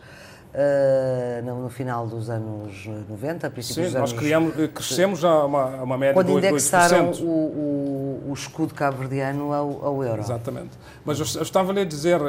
Uh, 0.51 1.41
no, 1.45 1.61
no, 1.61 1.69
final 1.69 2.05
dos 2.05 2.29
anos 2.29 2.85
90, 3.07 3.47
a 3.47 3.49
princípio 3.49 3.83
Sim, 3.83 3.87
dos 3.87 3.95
anos... 3.95 4.11
nós 4.11 4.19
criamos, 4.19 4.53
crescemos 4.73 5.23
a 5.23 5.45
uma, 5.45 5.65
uma 5.81 5.97
média 5.97 6.13
Quando 6.13 6.27
de 6.27 6.33
8%. 6.33 6.37
indexaram 6.49 7.11
o, 7.11 7.25
o, 7.25 8.23
o, 8.27 8.33
escudo 8.33 8.73
cabo-verdiano 8.73 9.53
ao, 9.53 9.85
ao, 9.85 10.03
euro. 10.03 10.19
Exatamente. 10.19 10.71
Mas 11.05 11.21
eu, 11.21 11.25
eu 11.39 11.43
estava 11.43 11.71
a 11.71 11.85
dizer, 11.85 12.19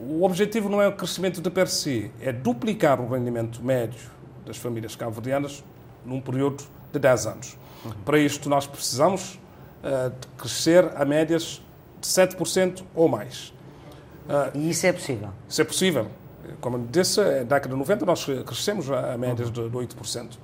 o 0.00 0.24
objetivo 0.24 0.70
não 0.70 0.80
é 0.80 0.88
o 0.88 0.92
crescimento 0.92 1.42
de 1.42 1.50
per 1.50 1.68
si, 1.68 2.10
é 2.18 2.32
duplicar 2.32 2.98
o 2.98 3.06
rendimento 3.06 3.62
médio 3.62 4.08
das 4.46 4.56
famílias 4.56 4.96
cabo-verdianas 4.96 5.62
num 6.04 6.20
período 6.20 6.64
de 6.92 6.98
10 6.98 7.26
anos. 7.26 7.58
Uhum. 7.84 7.92
Para 8.04 8.18
isto, 8.18 8.48
nós 8.48 8.66
precisamos 8.66 9.38
uh, 9.82 10.10
de 10.10 10.26
crescer 10.36 10.90
a 10.96 11.04
médias 11.04 11.62
de 12.00 12.08
7% 12.08 12.82
ou 12.94 13.08
mais. 13.08 13.52
Uh, 14.28 14.56
e 14.56 14.70
isso 14.70 14.86
é 14.86 14.92
possível? 14.92 15.30
Isso 15.48 15.60
é 15.60 15.64
possível. 15.64 16.06
Como 16.60 16.78
disse, 16.90 17.20
na 17.20 17.42
década 17.42 17.68
de 17.68 17.76
90 17.76 18.06
nós 18.06 18.24
crescemos 18.46 18.90
a 18.90 19.16
médias 19.18 19.48
uhum. 19.48 19.68
de 19.68 19.76
8%. 19.76 20.38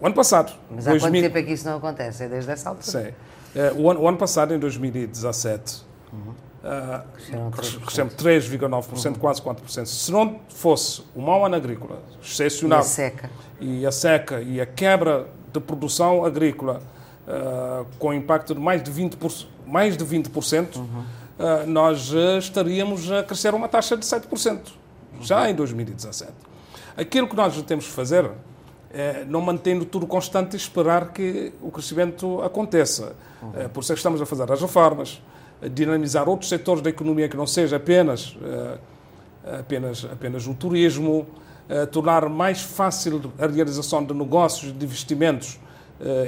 O 0.00 0.06
ano 0.06 0.14
passado... 0.14 0.52
Mas 0.70 0.86
há 0.86 0.90
2000... 0.90 1.00
quanto 1.00 1.22
tempo 1.22 1.38
é 1.38 1.42
que 1.42 1.52
isso 1.52 1.66
não 1.66 1.76
acontece? 1.76 2.24
É 2.24 2.28
desde 2.28 2.50
essa 2.50 2.70
altura? 2.70 3.04
Sim. 3.04 3.14
Uh, 3.54 3.82
o, 3.82 3.90
ano, 3.90 4.00
o 4.00 4.08
ano 4.08 4.18
passado, 4.18 4.54
em 4.54 4.58
2017, 4.58 5.84
uhum. 6.12 6.34
Uh, 6.62 7.50
crescemos 7.84 8.14
3,9%, 8.14 9.06
uhum. 9.06 9.14
quase 9.14 9.42
4%. 9.42 9.84
Se 9.84 10.12
não 10.12 10.38
fosse 10.48 11.02
o 11.12 11.20
mau 11.20 11.44
ano 11.44 11.56
agrícola 11.56 12.00
excepcional 12.22 12.78
e 12.78 12.82
a 12.82 12.84
seca 12.84 13.30
e 13.60 13.86
a, 13.86 13.90
seca, 13.92 14.40
e 14.40 14.60
a 14.60 14.66
quebra 14.66 15.26
de 15.52 15.58
produção 15.58 16.24
agrícola 16.24 16.80
uh, 17.26 17.84
com 17.98 18.14
impacto 18.14 18.54
de 18.54 18.60
mais 18.60 18.80
de 18.80 18.92
20%, 18.92 19.46
mais 19.66 19.96
de 19.96 20.04
20% 20.04 20.76
uhum. 20.76 20.84
uh, 20.84 21.66
nós 21.66 22.12
estaríamos 22.38 23.10
a 23.10 23.24
crescer 23.24 23.52
uma 23.54 23.66
taxa 23.66 23.96
de 23.96 24.06
7%. 24.06 24.60
já 25.20 25.50
em 25.50 25.56
2017. 25.56 26.30
Aquilo 26.96 27.26
que 27.26 27.34
nós 27.34 27.60
temos 27.62 27.86
que 27.86 27.92
fazer 27.92 28.30
é 28.92 29.24
não 29.24 29.40
mantendo 29.40 29.84
tudo 29.84 30.06
constante 30.06 30.52
e 30.52 30.56
esperar 30.56 31.08
que 31.12 31.52
o 31.60 31.72
crescimento 31.72 32.40
aconteça. 32.42 33.16
Uhum. 33.42 33.68
Por 33.70 33.82
isso 33.82 33.92
é 33.92 33.94
que 33.96 33.98
estamos 33.98 34.22
a 34.22 34.26
fazer 34.26 34.52
as 34.52 34.60
reformas, 34.60 35.20
dinamizar 35.70 36.28
outros 36.28 36.48
setores 36.48 36.82
da 36.82 36.90
economia 36.90 37.28
que 37.28 37.36
não 37.36 37.46
seja 37.46 37.76
apenas, 37.76 38.36
apenas, 39.58 40.04
apenas 40.04 40.46
o 40.46 40.54
turismo, 40.54 41.26
tornar 41.90 42.28
mais 42.28 42.60
fácil 42.60 43.32
a 43.38 43.46
realização 43.46 44.04
de 44.04 44.12
negócios, 44.12 44.76
de 44.76 44.84
investimentos 44.84 45.58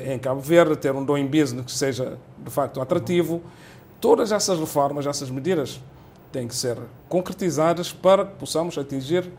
em 0.07 0.19
Cabo 0.19 0.41
Verde, 0.41 0.77
ter 0.77 0.95
um 0.95 1.05
doing 1.05 1.27
business 1.27 1.65
que 1.65 1.73
seja 1.73 2.17
de 2.39 2.51
facto 2.51 2.81
atrativo. 2.81 3.43
Todas 4.01 4.31
essas 4.31 4.59
reformas, 4.59 5.07
essas 5.07 5.31
medidas 5.31 5.81
têm 6.31 6.47
que 6.47 6.55
ser 6.55 6.77
concretizadas 7.09 7.93
para 7.93 8.25
que 8.25 8.35
possamos 8.37 8.77
atingir 8.79 9.31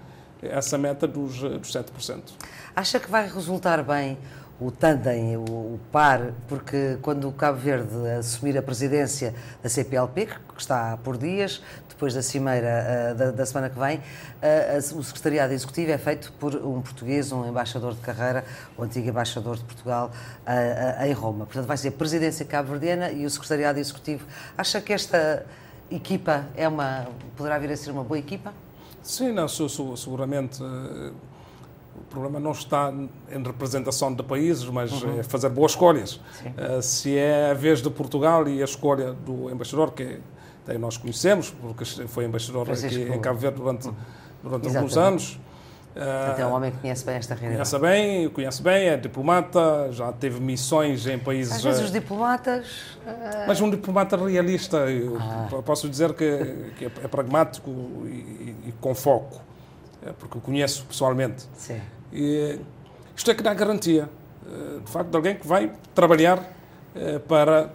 essa 0.42 0.78
meta 0.78 1.08
dos, 1.08 1.40
dos 1.40 1.72
7%. 1.72 2.22
Acha 2.76 3.00
que 3.00 3.10
vai 3.10 3.28
resultar 3.28 3.84
bem 3.84 4.18
o 4.60 4.72
tandem, 4.72 5.36
o, 5.36 5.42
o, 5.42 5.80
par, 5.92 6.32
porque 6.48 6.98
quando 7.02 7.28
o 7.28 7.32
Cabo 7.32 7.58
Verde 7.58 7.94
assumir 8.18 8.58
a 8.58 8.62
presidência 8.62 9.34
da 9.62 9.68
CPLP, 9.68 10.28
que 10.28 10.62
está 10.62 10.98
por 11.04 11.18
dias, 11.18 11.62
depois 11.90 12.14
da 12.14 12.22
cimeira 12.22 13.14
uh, 13.14 13.16
da, 13.16 13.32
da, 13.32 13.46
semana 13.46 13.70
que 13.70 13.80
vem, 13.80 13.98
uh, 13.98 14.98
o 14.98 15.04
secretariado 15.04 15.54
executivo 15.54 15.92
é 15.92 15.98
feito 15.98 16.32
por 16.34 16.56
um 16.56 16.82
português, 16.82 17.32
um 17.32 17.48
embaixador 17.48 17.94
de 17.94 18.02
carreira, 18.02 18.46
o 18.78 18.84
antigo 18.84 19.10
embaixador 19.10 19.58
de 19.58 19.64
Portugal 19.64 20.12
uh, 20.46 21.06
em 21.06 21.14
Roma. 21.14 21.46
Portanto, 21.46 21.66
vai 21.66 21.78
ser 21.78 21.92
presidência 21.92 22.46
cabo-verdiana 22.46 23.12
e 23.12 23.26
o 23.26 23.30
secretariado 23.30 23.80
executivo. 23.80 24.26
Acha 24.58 24.80
que 24.80 24.94
esta 24.94 25.46
equipa 25.92 26.46
é 26.56 26.68
uma, 26.68 27.08
poderá 27.36 27.58
vir 27.58 27.72
a 27.72 27.78
ser 27.78 27.92
uma 27.92 28.04
boa 28.04 28.20
equipa? 28.20 28.54
Sim, 29.02 29.32
não, 29.32 29.48
seguramente. 29.48 30.62
O 31.98 32.04
problema 32.10 32.40
não 32.40 32.52
está 32.52 32.94
em 33.30 33.44
representação 33.44 34.14
de 34.14 34.24
países, 34.24 34.66
mas 34.66 34.92
uhum. 35.04 35.20
é 35.20 35.24
fazer 35.24 35.50
boas 35.50 35.72
escolhas. 35.72 36.16
Uh, 36.16 36.82
se 36.82 37.18
é 37.18 37.52
a 37.52 37.54
vez 37.54 37.82
de 37.82 37.90
Portugal 37.90 38.48
e 38.48 38.62
a 38.62 38.66
escolha 38.66 39.14
do 39.14 39.50
embaixador, 39.50 39.92
que 39.92 40.20
nós 40.80 40.98
conhecemos, 40.98 41.52
porque 41.52 41.86
foi 42.08 42.26
embaixador 42.26 42.66
Francisco 42.66 43.02
aqui 43.02 43.14
em 43.14 43.22
Cabo 43.22 43.38
Verde 43.38 43.58
durante, 43.58 43.88
uhum. 43.88 43.96
durante 44.44 44.68
alguns 44.68 44.98
anos. 44.98 45.40
É 45.96 46.46
um 46.46 46.52
homem 46.52 46.72
que 46.72 46.80
conhece 46.80 47.06
bem 47.06 47.16
esta 47.16 47.34
realidade. 47.34 47.70
Conhece 47.70 47.80
bem, 47.80 48.30
conhece 48.30 48.62
bem, 48.62 48.90
é 48.90 48.98
diplomata, 48.98 49.88
já 49.92 50.12
teve 50.12 50.42
missões 50.42 51.08
em 51.08 51.18
países... 51.18 51.54
Às 51.54 51.64
vezes 51.64 51.84
os 51.86 51.92
diplomatas... 51.92 52.68
Uh... 53.06 53.48
Mas 53.48 53.62
um 53.62 53.70
diplomata 53.70 54.18
realista, 54.18 54.86
ah. 55.18 55.62
posso 55.64 55.88
dizer 55.88 56.14
que, 56.14 56.74
que, 56.78 56.86
é 56.86 57.08
pragmático 57.08 57.72
e, 58.08 58.56
e 58.68 58.74
com 58.82 58.94
foco, 58.94 59.40
porque 60.14 60.38
o 60.38 60.42
conheço 60.42 60.86
pessoalmente. 60.86 61.46
Sim. 61.58 61.82
E, 62.12 62.60
isto 63.16 63.32
é 63.32 63.34
que 63.34 63.42
dá 63.42 63.54
garantia, 63.54 64.10
eh, 64.46 64.80
de 64.84 64.92
facto, 64.92 65.10
de 65.10 65.16
alguém 65.16 65.36
que 65.36 65.48
vai 65.48 65.72
trabalhar 65.94 66.44
eh, 66.96 67.20
para 67.20 67.70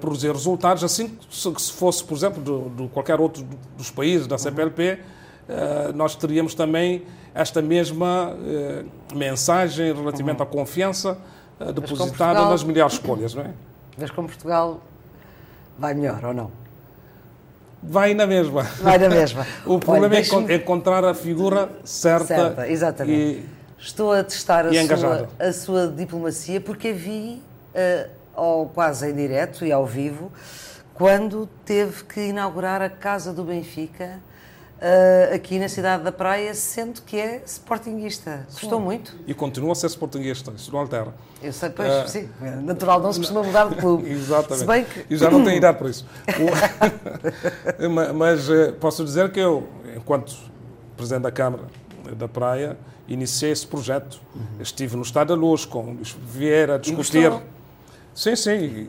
produzir 0.00 0.32
resultados, 0.32 0.82
assim 0.82 1.18
que 1.28 1.60
se 1.60 1.72
fosse, 1.72 2.02
por 2.02 2.16
exemplo, 2.16 2.42
de, 2.42 2.82
de 2.82 2.88
qualquer 2.88 3.20
outro 3.20 3.46
dos 3.76 3.90
países 3.90 4.26
da 4.26 4.38
CPLP, 4.38 4.98
uhum. 5.48 5.92
nós 5.94 6.16
teríamos 6.16 6.54
também 6.54 7.04
esta 7.36 7.60
mesma 7.60 8.34
eh, 8.46 8.84
mensagem 9.14 9.92
relativamente 9.92 10.38
uhum. 10.38 10.44
à 10.44 10.46
confiança 10.46 11.18
eh, 11.60 11.70
depositada 11.70 12.08
Portugal, 12.08 12.50
nas 12.50 12.64
melhores 12.64 12.94
escolhas, 12.94 13.34
não 13.34 13.42
é? 13.42 13.50
Mas 13.98 14.10
como 14.10 14.26
Portugal 14.26 14.80
vai 15.78 15.92
melhor 15.92 16.24
ou 16.24 16.32
não? 16.32 16.50
Vai 17.88 18.14
na 18.14 18.26
mesma. 18.26 18.62
Vai 18.80 18.98
na 18.98 19.08
mesma. 19.08 19.46
o 19.64 19.78
problema 19.78 20.14
Olha, 20.14 20.52
é 20.52 20.56
encontrar 20.56 21.04
a 21.04 21.14
figura 21.14 21.70
certa. 21.84 22.26
Certa, 22.26 22.68
exatamente. 22.68 23.40
E, 23.40 23.56
Estou 23.78 24.12
a 24.12 24.24
testar 24.24 24.66
a 24.66 24.72
sua, 24.72 25.28
a 25.38 25.52
sua, 25.52 25.86
diplomacia 25.86 26.60
porque 26.60 26.88
a 26.88 26.92
vi, 26.92 27.42
uh, 27.74 28.10
ao, 28.34 28.66
quase 28.66 29.10
em 29.10 29.14
direto 29.14 29.64
e 29.66 29.70
ao 29.70 29.84
vivo, 29.84 30.32
quando 30.94 31.46
teve 31.64 32.04
que 32.04 32.20
inaugurar 32.20 32.80
a 32.80 32.88
Casa 32.88 33.32
do 33.32 33.44
Benfica 33.44 34.18
uh, 34.76 35.34
aqui 35.34 35.58
na 35.58 35.68
cidade 35.68 36.02
da 36.02 36.12
Praia, 36.12 36.54
sendo 36.54 37.02
que 37.02 37.16
é 37.16 37.42
sportinguista. 37.44 38.46
Gostou 38.52 38.80
muito? 38.80 39.14
E 39.26 39.34
continua 39.34 39.72
a 39.72 39.74
ser 39.74 39.86
sportinguista, 39.88 40.52
isso 40.56 40.72
não 40.72 40.80
altera. 40.80 41.14
Eu 41.42 41.52
sei, 41.52 41.70
pois, 41.70 41.88
uh, 41.88 42.08
sim, 42.08 42.28
é 42.42 42.50
natural, 42.56 43.00
não 43.00 43.12
se 43.12 43.18
costuma 43.18 43.42
mudar 43.42 43.68
de 43.68 43.76
clube. 43.76 44.08
Exatamente. 44.10 44.60
Se 44.60 44.66
bem 44.66 44.84
que... 44.84 45.14
E 45.14 45.16
já 45.16 45.30
não 45.30 45.44
tem 45.44 45.56
idade 45.58 45.78
para 45.78 45.88
isso. 45.88 46.06
Mas 48.14 48.48
uh, 48.48 48.72
posso 48.80 49.04
dizer 49.04 49.30
que 49.30 49.40
eu, 49.40 49.68
enquanto 49.96 50.34
Presidente 50.96 51.22
da 51.22 51.30
Câmara 51.30 51.64
da 52.16 52.28
Praia, 52.28 52.76
iniciei 53.08 53.52
esse 53.52 53.66
projeto. 53.66 54.20
Uhum. 54.34 54.42
Estive 54.60 54.96
no 54.96 55.02
Estado 55.02 55.28
da 55.28 55.34
Luz 55.34 55.64
com 55.64 55.92
Luís 55.92 56.16
Vieira 56.24 56.76
a 56.76 56.78
discutir 56.78 57.30
Sim, 58.16 58.34
sim, 58.34 58.88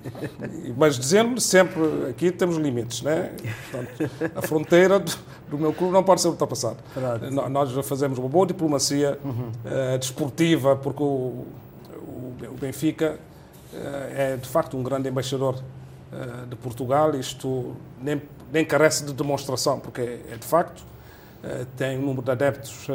mas 0.77 0.97
dizendo 0.97 1.41
sempre, 1.41 1.81
aqui 2.09 2.31
temos 2.31 2.55
limites, 2.55 3.01
né? 3.01 3.33
Portanto, 3.69 4.31
a 4.33 4.41
fronteira 4.41 4.99
do, 4.99 5.57
meu 5.57 5.73
clube 5.73 5.91
não 5.91 6.01
pode 6.01 6.21
ser 6.21 6.29
ultrapassada. 6.29 6.77
Pronto. 6.93 7.49
Nós 7.49 7.85
fazemos 7.85 8.17
uma 8.17 8.29
boa 8.29 8.47
diplomacia 8.47 9.19
uhum. 9.21 9.51
uh, 9.65 9.97
desportiva, 9.99 10.77
porque 10.77 11.03
o, 11.03 11.05
o, 11.05 12.35
o 12.41 12.57
Benfica 12.57 13.19
uh, 13.73 13.77
é 14.15 14.37
de 14.37 14.47
facto 14.47 14.77
um 14.77 14.81
grande 14.81 15.09
embaixador 15.09 15.55
uh, 15.55 16.47
de 16.47 16.55
Portugal, 16.55 17.13
isto 17.13 17.75
nem, 18.01 18.21
nem 18.53 18.63
carece 18.63 19.03
de 19.03 19.11
demonstração, 19.11 19.77
porque 19.77 19.99
é, 19.99 20.21
é 20.31 20.37
de 20.37 20.45
facto, 20.45 20.85
tem 21.75 21.99
um 21.99 22.01
número 22.01 22.23
de 22.23 22.31
adeptos 22.31 22.87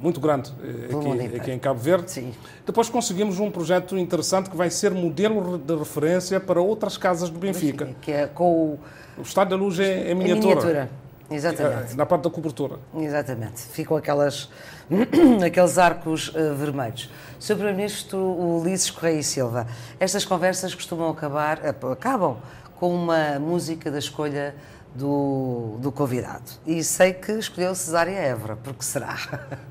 muito 0.00 0.20
grande 0.20 0.52
eh, 0.62 0.94
aqui, 0.94 1.36
aqui, 1.36 1.50
em 1.52 1.58
Cabo 1.58 1.78
Verde. 1.78 2.10
Sim. 2.10 2.32
Depois 2.64 2.88
conseguimos 2.88 3.38
um 3.38 3.50
projeto 3.50 3.96
interessante 3.96 4.50
que 4.50 4.56
vai 4.56 4.70
ser 4.70 4.92
modelo 4.92 5.58
de 5.58 5.76
referência 5.76 6.40
para 6.40 6.60
outras 6.60 6.96
casas 6.96 7.30
do 7.30 7.38
Benfica. 7.38 7.90
Que 8.00 8.12
é 8.12 8.26
com 8.26 8.52
o... 8.52 8.78
O 9.18 9.22
estado 9.22 9.50
da 9.50 9.56
luz 9.56 9.78
é, 9.78 10.10
é 10.10 10.14
miniatura. 10.14 10.54
miniatura. 10.54 10.90
Exatamente. 11.30 11.92
É, 11.92 11.96
na 11.96 12.04
parte 12.04 12.22
da 12.22 12.30
cobertura. 12.30 12.76
Exatamente. 12.96 13.60
Ficam 13.60 13.96
aquelas, 13.96 14.50
aqueles 15.44 15.78
arcos 15.78 16.28
uh, 16.28 16.54
vermelhos. 16.54 17.08
Sr. 17.38 17.54
Primeiro-Ministro 17.54 18.18
Ulisses 18.18 18.90
Correia 18.90 19.20
e 19.20 19.22
Silva, 19.22 19.66
estas 20.00 20.24
conversas 20.24 20.74
costumam 20.74 21.10
acabar, 21.10 21.60
acabam 21.66 22.36
com 22.78 22.94
uma 22.94 23.38
música 23.38 23.90
da 23.90 23.98
escolha 23.98 24.54
do, 24.94 25.76
do 25.80 25.92
convidado. 25.92 26.50
E 26.66 26.82
sei 26.82 27.12
que 27.12 27.32
escolheu 27.32 27.74
Cesária 27.74 28.12
Évora, 28.12 28.56
porque 28.56 28.82
será? 28.82 29.16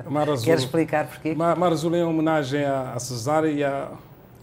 Mar 0.10 0.30
Azul. 0.30 0.46
Quer 0.46 0.58
explicar 0.58 1.08
porquê? 1.08 1.36
Mar, 1.36 1.56
Mar 1.58 1.72
Azul 1.72 1.94
é 1.96 2.04
uma 2.04 2.12
homenagem 2.12 2.64
à, 2.64 2.98
Cesária 3.00 3.50
e 3.50 3.64
à, 3.64 3.92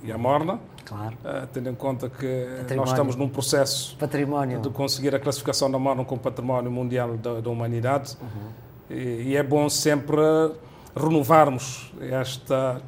e 0.03 0.12
à 0.12 0.18
Morna. 0.18 0.61
Claro. 0.85 1.16
Uh, 1.24 1.47
tendo 1.53 1.68
em 1.68 1.74
conta 1.74 2.09
que 2.09 2.47
património. 2.59 2.77
nós 2.77 2.91
estamos 2.91 3.16
num 3.16 3.29
processo 3.29 3.97
património. 3.97 4.61
de 4.61 4.70
conseguir 4.70 5.12
a 5.16 5.18
classificação 5.18 5.68
da 5.68 5.81
Morna 5.81 6.05
como 6.05 6.20
Património 6.20 6.70
Mundial 6.70 7.16
da, 7.16 7.41
da 7.41 7.51
Humanidade. 7.51 8.16
Uhum. 8.20 8.97
E, 8.97 9.31
e, 9.31 9.37
é 9.37 9.43
bom 9.43 9.68
sempre 9.68 10.20
renovarmos 10.95 11.93
esta, 12.01 12.81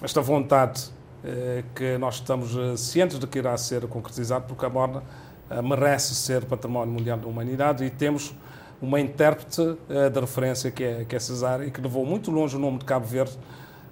esta 0.00 0.20
vontade 0.20 0.88
eh, 1.24 1.64
que 1.74 1.98
nós 1.98 2.16
estamos 2.16 2.56
eh, 2.56 2.76
cientes 2.76 3.18
de 3.18 3.26
que 3.26 3.38
irá 3.38 3.56
ser 3.58 3.84
concretizado, 3.88 4.44
porque 4.46 4.64
a 4.64 4.70
Morna 4.70 5.02
merece 5.62 6.14
ser 6.14 6.44
Património 6.44 6.92
Mundial 6.92 7.18
da 7.18 7.26
Humanidade 7.26 7.84
e 7.84 7.90
temos 7.90 8.34
uma 8.80 9.00
intérprete 9.00 9.76
eh, 9.88 10.10
de 10.10 10.20
referência 10.20 10.70
que 10.70 10.84
é, 10.84 11.04
que 11.04 11.16
é 11.16 11.18
Cesária 11.18 11.64
e 11.64 11.70
que 11.70 11.80
levou 11.80 12.04
muito 12.04 12.30
longe 12.30 12.56
o 12.56 12.58
nome 12.58 12.78
de 12.78 12.84
Cabo 12.84 13.06
Verde 13.06 13.38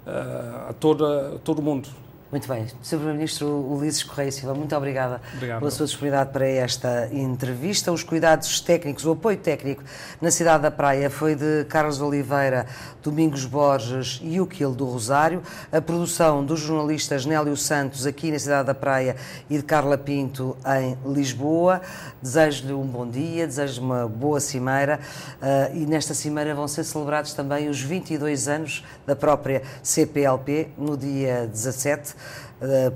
eh, 0.05 0.69
a, 0.69 0.73
toda, 0.73 1.35
a 1.35 1.39
todo 1.39 1.59
o 1.59 1.61
mundo. 1.61 1.89
Muito 2.35 2.49
bem. 2.49 2.67
Sr. 2.81 2.97
Primeiro-Ministro 2.97 3.47
Ulisses 3.47 4.03
Correia 4.03 4.29
Silva, 4.29 4.53
muito 4.53 4.75
obrigada 4.75 5.21
Obrigado. 5.35 5.59
pela 5.59 5.71
sua 5.71 5.85
disponibilidade 5.85 6.33
para 6.33 6.45
esta 6.45 7.07
entrevista. 7.13 7.93
Os 7.93 8.03
cuidados 8.03 8.59
técnicos, 8.59 9.05
o 9.05 9.13
apoio 9.13 9.37
técnico 9.37 9.81
na 10.19 10.29
cidade 10.29 10.63
da 10.63 10.69
Praia 10.69 11.09
foi 11.09 11.33
de 11.33 11.63
Carlos 11.69 12.01
Oliveira, 12.01 12.65
Domingos 13.01 13.45
Borges 13.45 14.19
e 14.21 14.41
o 14.41 14.45
Quil 14.45 14.73
do 14.73 14.83
Rosário. 14.83 15.41
A 15.71 15.79
produção 15.79 16.43
dos 16.43 16.59
jornalistas 16.59 17.25
Nélio 17.25 17.55
Santos 17.55 18.05
aqui 18.05 18.29
na 18.29 18.37
cidade 18.37 18.67
da 18.67 18.75
Praia 18.75 19.15
e 19.49 19.55
de 19.55 19.63
Carla 19.63 19.97
Pinto 19.97 20.57
em 20.77 20.97
Lisboa. 21.13 21.81
Desejo-lhe 22.21 22.73
um 22.73 22.85
bom 22.85 23.09
dia, 23.09 23.47
desejo-lhe 23.47 23.79
uma 23.79 24.09
boa 24.09 24.41
cimeira 24.41 24.99
uh, 25.41 25.73
e 25.73 25.85
nesta 25.85 26.13
cimeira 26.13 26.53
vão 26.53 26.67
ser 26.67 26.83
celebrados 26.83 27.33
também 27.33 27.69
os 27.69 27.79
22 27.79 28.49
anos 28.49 28.83
da 29.07 29.15
própria 29.15 29.61
CPLP 29.81 30.67
no 30.77 30.97
dia 30.97 31.47
17 31.49 32.11
uh, 32.11 32.24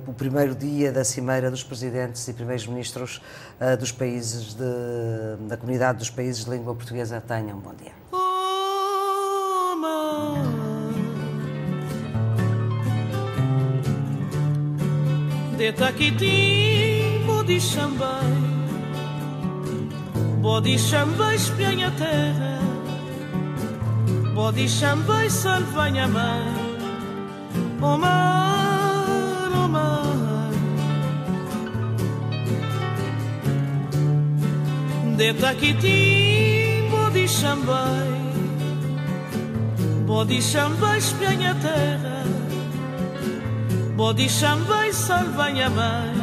o 0.08 0.14
primeiro 0.14 0.56
dia 0.56 0.92
da 0.92 1.04
Cimeira 1.04 1.52
dos 1.52 1.64
Presidentes 1.64 2.28
e 2.28 2.34
Primeiros 2.34 2.66
Ministros 2.66 3.22
uh, 3.60 3.78
dos 3.78 3.92
países 3.92 4.54
de, 4.54 5.48
da 5.48 5.58
Comunidade 5.58 6.00
dos 6.00 6.10
Países 6.10 6.46
de 6.46 6.52
Língua 6.52 6.74
Portuguesa. 6.74 7.22
Tenham 7.22 7.58
um 7.58 7.62
bom 7.62 7.74
dia. 7.76 7.92
Terra 21.92 22.60
Pode 24.34 24.70
chamar 24.70 25.26
e 25.26 25.30
salvanha 25.30 26.08
mar 26.08 26.46
O 27.82 27.82
mar, 27.82 27.96
o 27.96 27.98
mar 27.98 28.59
De 35.18 35.34
taquitim 35.34 36.90
Pode 36.92 37.28
chamar 37.28 38.08
Pode 40.08 40.42
chamar 40.42 40.98
espianha 40.98 41.56
terra. 41.56 42.24
Pode 43.96 44.28
chamar 44.30 44.88
e 44.88 44.94
salvanha 44.94 45.70
mar 45.70 46.20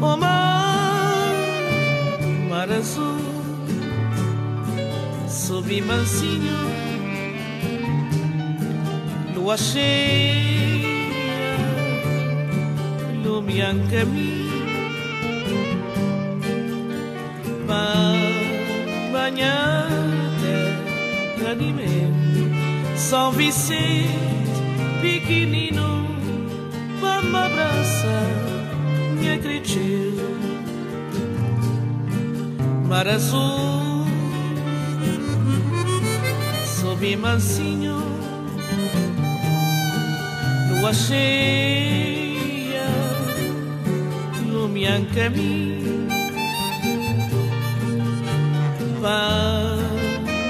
O 0.00 0.16
mar, 0.16 1.34
mar 2.48 2.70
azul. 2.70 3.18
Sob 5.28 5.80
mansinho. 5.82 6.56
Lua 9.34 9.56
cheia 9.56 10.67
iluminan 13.38 13.78
caminho 13.90 14.58
banhar 19.12 19.88
terra 20.42 21.54
São 22.96 23.30
Vicente 23.32 24.08
pequenino 25.00 26.06
vamos 27.00 27.34
abraçar 27.34 28.28
minha 29.14 29.38
cretil 29.38 30.18
mar 32.88 33.06
azul 33.06 34.04
sob 36.80 37.16
mansinho 37.16 38.02
lua 40.70 40.92
cheia 40.92 42.17
iluminan 44.88 45.04
caminho. 45.14 46.08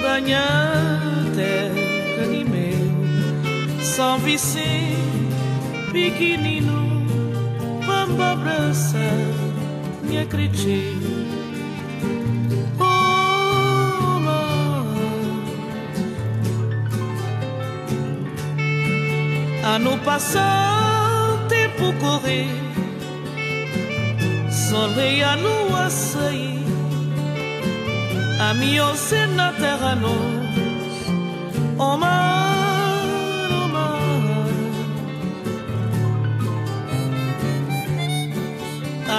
Banhar 0.03 1.01
terra 1.35 2.27
de 2.31 2.45
meu 2.45 3.85
São 3.85 4.19
Vicente 4.19 4.97
pequenino 5.93 7.07
vamos 7.87 8.21
abraçar 8.21 9.01
minha 10.03 10.27
cretina 10.27 11.09
Oh. 12.81 13.09
Ano 19.65 19.99
passado, 19.99 21.47
tempo 21.49 21.93
correr, 22.01 22.49
e 24.97 25.23
a 25.23 25.35
lua 25.35 25.91
sair, 25.91 26.65
a 28.41 28.55
minha 28.55 28.95
na 29.35 29.53
terra 29.53 29.97
nós, 29.97 31.09
oh 31.79 31.97
mar, 31.97 33.05
oh 33.51 33.69
mar. 33.75 33.99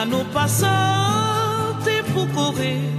Ano 0.02 0.24
passado, 0.34 1.84
tempo 1.84 2.26
correr, 2.34 2.90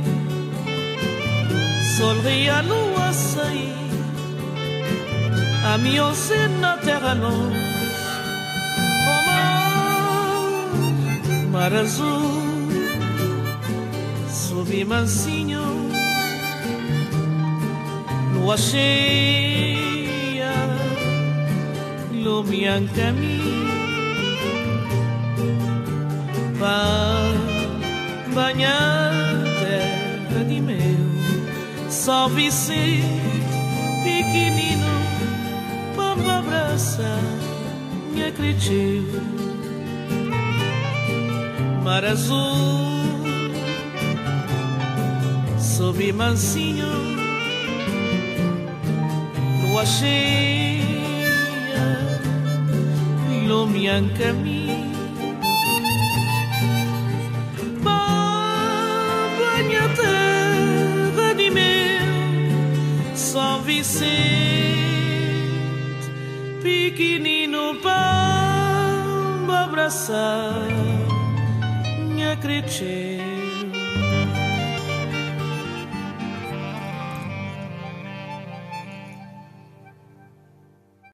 e 2.31 2.49
a 2.51 2.61
lua 2.61 3.13
sair, 3.13 3.75
a 5.73 5.79
minha 5.79 6.13
na 6.61 6.77
terra 6.77 7.15
nós, 7.15 7.55
oh 9.13 9.21
mar, 9.29 10.71
mar 11.53 11.73
azul, 11.73 12.30
sob 14.71 14.85
mansinho, 14.85 15.63
lua 18.35 18.57
cheia, 18.57 20.53
iluminan 22.13 22.87
caminho, 22.95 23.69
banhar 28.33 29.13
terra 29.59 30.45
de 30.45 30.61
meu, 30.61 31.91
São 31.91 32.29
Vicente 32.29 33.03
pequenino, 34.05 34.87
vamos 35.97 36.29
abraçar 36.29 37.23
minha 38.13 38.31
cretil, 38.31 39.05
mar 41.83 42.05
azul, 42.05 42.90
sob 45.81 46.13
mansinho 46.13 46.93
lua 49.63 49.87
cheia 49.87 51.33
iluminan 53.33 54.11
caminho. 54.19 54.91
Banha 57.83 59.89
terra 59.97 61.33
de 61.33 61.49
meu 61.49 63.15
São 63.15 63.63
Vicente 63.63 64.11
pequenino 66.63 67.75
para 67.83 69.65
abraçar 69.65 70.69
minha 72.07 72.37
creche 72.37 73.10